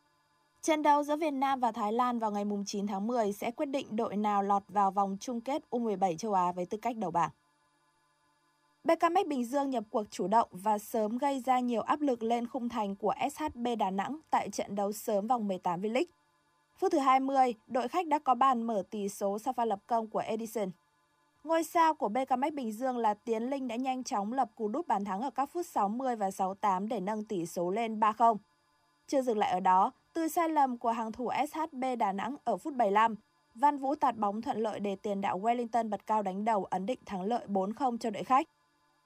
Trận 0.61 0.81
đấu 0.81 1.03
giữa 1.03 1.15
Việt 1.15 1.33
Nam 1.33 1.59
và 1.59 1.71
Thái 1.71 1.93
Lan 1.93 2.19
vào 2.19 2.31
ngày 2.31 2.45
9 2.65 2.87
tháng 2.87 3.07
10 3.07 3.33
sẽ 3.33 3.51
quyết 3.51 3.65
định 3.65 3.95
đội 3.95 4.15
nào 4.15 4.43
lọt 4.43 4.63
vào 4.67 4.91
vòng 4.91 5.17
chung 5.19 5.41
kết 5.41 5.63
U17 5.71 6.17
châu 6.17 6.33
Á 6.33 6.51
với 6.51 6.65
tư 6.65 6.77
cách 6.77 6.97
đầu 6.97 7.11
bảng. 7.11 7.29
BKMX 8.83 9.27
Bình 9.27 9.45
Dương 9.45 9.69
nhập 9.69 9.83
cuộc 9.89 10.03
chủ 10.11 10.27
động 10.27 10.47
và 10.51 10.77
sớm 10.77 11.17
gây 11.17 11.39
ra 11.45 11.59
nhiều 11.59 11.81
áp 11.81 12.01
lực 12.01 12.23
lên 12.23 12.47
khung 12.47 12.69
thành 12.69 12.95
của 12.95 13.13
SHB 13.31 13.67
Đà 13.79 13.91
Nẵng 13.91 14.19
tại 14.29 14.49
trận 14.49 14.75
đấu 14.75 14.91
sớm 14.91 15.27
vòng 15.27 15.47
18 15.47 15.81
V-League. 15.81 16.05
Phút 16.77 16.91
thứ 16.91 16.99
20, 16.99 17.53
đội 17.67 17.87
khách 17.87 18.07
đã 18.07 18.19
có 18.19 18.35
bàn 18.35 18.63
mở 18.63 18.83
tỷ 18.89 19.09
số 19.09 19.39
sau 19.39 19.53
pha 19.53 19.65
lập 19.65 19.79
công 19.87 20.07
của 20.07 20.19
Edison. 20.19 20.71
Ngôi 21.43 21.63
sao 21.63 21.93
của 21.93 22.09
BKMX 22.09 22.53
Bình 22.53 22.71
Dương 22.71 22.97
là 22.97 23.13
Tiến 23.13 23.43
Linh 23.43 23.67
đã 23.67 23.75
nhanh 23.75 24.03
chóng 24.03 24.33
lập 24.33 24.49
cú 24.55 24.67
đúp 24.67 24.87
bàn 24.87 25.05
thắng 25.05 25.21
ở 25.21 25.29
các 25.29 25.49
phút 25.53 25.65
60 25.65 26.15
và 26.15 26.31
68 26.31 26.87
để 26.87 26.99
nâng 26.99 27.23
tỷ 27.23 27.45
số 27.45 27.71
lên 27.71 27.99
3-0. 27.99 28.37
Chưa 29.07 29.21
dừng 29.21 29.37
lại 29.37 29.51
ở 29.51 29.59
đó, 29.59 29.91
từ 30.13 30.27
sai 30.27 30.49
lầm 30.49 30.77
của 30.77 30.91
hàng 30.91 31.11
thủ 31.11 31.29
SHB 31.51 31.83
Đà 31.99 32.11
Nẵng 32.11 32.35
ở 32.43 32.57
phút 32.57 32.73
75, 32.75 33.15
Văn 33.55 33.77
Vũ 33.77 33.95
tạt 33.95 34.17
bóng 34.17 34.41
thuận 34.41 34.57
lợi 34.57 34.79
để 34.79 34.95
tiền 34.95 35.21
đạo 35.21 35.39
Wellington 35.39 35.89
bật 35.89 36.07
cao 36.07 36.21
đánh 36.21 36.45
đầu 36.45 36.65
ấn 36.65 36.85
định 36.85 36.99
thắng 37.05 37.21
lợi 37.21 37.45
4-0 37.47 37.97
cho 37.97 38.09
đội 38.09 38.23
khách. 38.23 38.47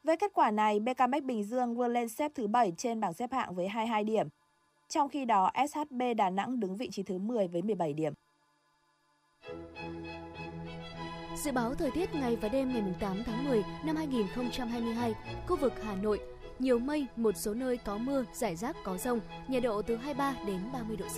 Với 0.07 0.17
kết 0.17 0.31
quả 0.33 0.51
này, 0.51 0.79
BKMX 0.79 1.23
Bình 1.23 1.43
Dương 1.43 1.75
vươn 1.75 1.93
lên 1.93 2.09
xếp 2.09 2.31
thứ 2.35 2.47
7 2.47 2.73
trên 2.77 2.99
bảng 2.99 3.13
xếp 3.13 3.31
hạng 3.31 3.55
với 3.55 3.67
22 3.67 4.03
điểm. 4.03 4.27
Trong 4.89 5.09
khi 5.09 5.25
đó, 5.25 5.51
SHB 5.69 6.01
Đà 6.17 6.29
Nẵng 6.29 6.59
đứng 6.59 6.77
vị 6.77 6.89
trí 6.91 7.03
thứ 7.03 7.17
10 7.17 7.47
với 7.47 7.61
17 7.61 7.93
điểm. 7.93 8.13
Dự 11.37 11.51
báo 11.51 11.73
thời 11.73 11.91
tiết 11.91 12.15
ngày 12.15 12.35
và 12.35 12.49
đêm 12.49 12.73
ngày 12.73 12.83
8 12.99 13.23
tháng 13.25 13.45
10 13.45 13.63
năm 13.85 13.95
2022, 13.95 15.13
khu 15.47 15.55
vực 15.55 15.73
Hà 15.83 15.95
Nội, 15.95 16.19
nhiều 16.59 16.79
mây, 16.79 17.07
một 17.15 17.37
số 17.37 17.53
nơi 17.53 17.77
có 17.77 17.97
mưa, 17.97 18.25
rải 18.33 18.55
rác 18.55 18.75
có 18.83 18.97
rông, 18.97 19.19
nhiệt 19.47 19.63
độ 19.63 19.81
từ 19.81 19.95
23 19.95 20.35
đến 20.47 20.59
30 20.73 20.97
độ 20.97 21.05
C. 21.05 21.17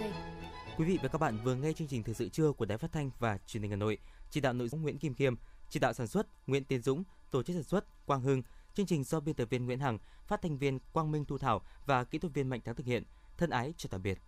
Quý 0.79 0.85
vị 0.85 0.99
và 1.01 1.07
các 1.07 1.17
bạn 1.17 1.37
vừa 1.43 1.55
nghe 1.55 1.73
chương 1.73 1.87
trình 1.87 2.03
thời 2.03 2.15
sự 2.15 2.29
trưa 2.29 2.51
của 2.51 2.65
Đài 2.65 2.77
Phát 2.77 2.91
thanh 2.91 3.11
và 3.19 3.37
Truyền 3.47 3.63
hình 3.63 3.71
Hà 3.71 3.77
Nội. 3.77 3.97
Chỉ 4.29 4.41
đạo 4.41 4.53
nội 4.53 4.67
dung 4.69 4.81
Nguyễn 4.81 4.97
Kim 4.97 5.13
Khiêm, 5.13 5.35
chỉ 5.69 5.79
đạo 5.79 5.93
sản 5.93 6.07
xuất 6.07 6.27
Nguyễn 6.47 6.63
Tiến 6.63 6.81
Dũng, 6.81 7.03
tổ 7.31 7.43
chức 7.43 7.53
sản 7.53 7.63
xuất 7.63 8.05
Quang 8.05 8.21
Hưng. 8.21 8.41
Chương 8.79 8.85
trình 8.85 9.03
do 9.03 9.19
biên 9.19 9.35
tập 9.35 9.45
viên 9.49 9.65
Nguyễn 9.65 9.79
Hằng, 9.79 9.97
phát 10.27 10.41
thanh 10.41 10.57
viên 10.57 10.79
Quang 10.93 11.11
Minh 11.11 11.25
Thu 11.25 11.37
Thảo 11.37 11.61
và 11.85 12.03
kỹ 12.03 12.19
thuật 12.19 12.33
viên 12.33 12.49
Mạnh 12.49 12.61
Thắng 12.61 12.75
thực 12.75 12.85
hiện. 12.85 13.03
Thân 13.37 13.49
ái 13.49 13.73
chào 13.77 13.87
tạm 13.91 14.03
biệt. 14.03 14.19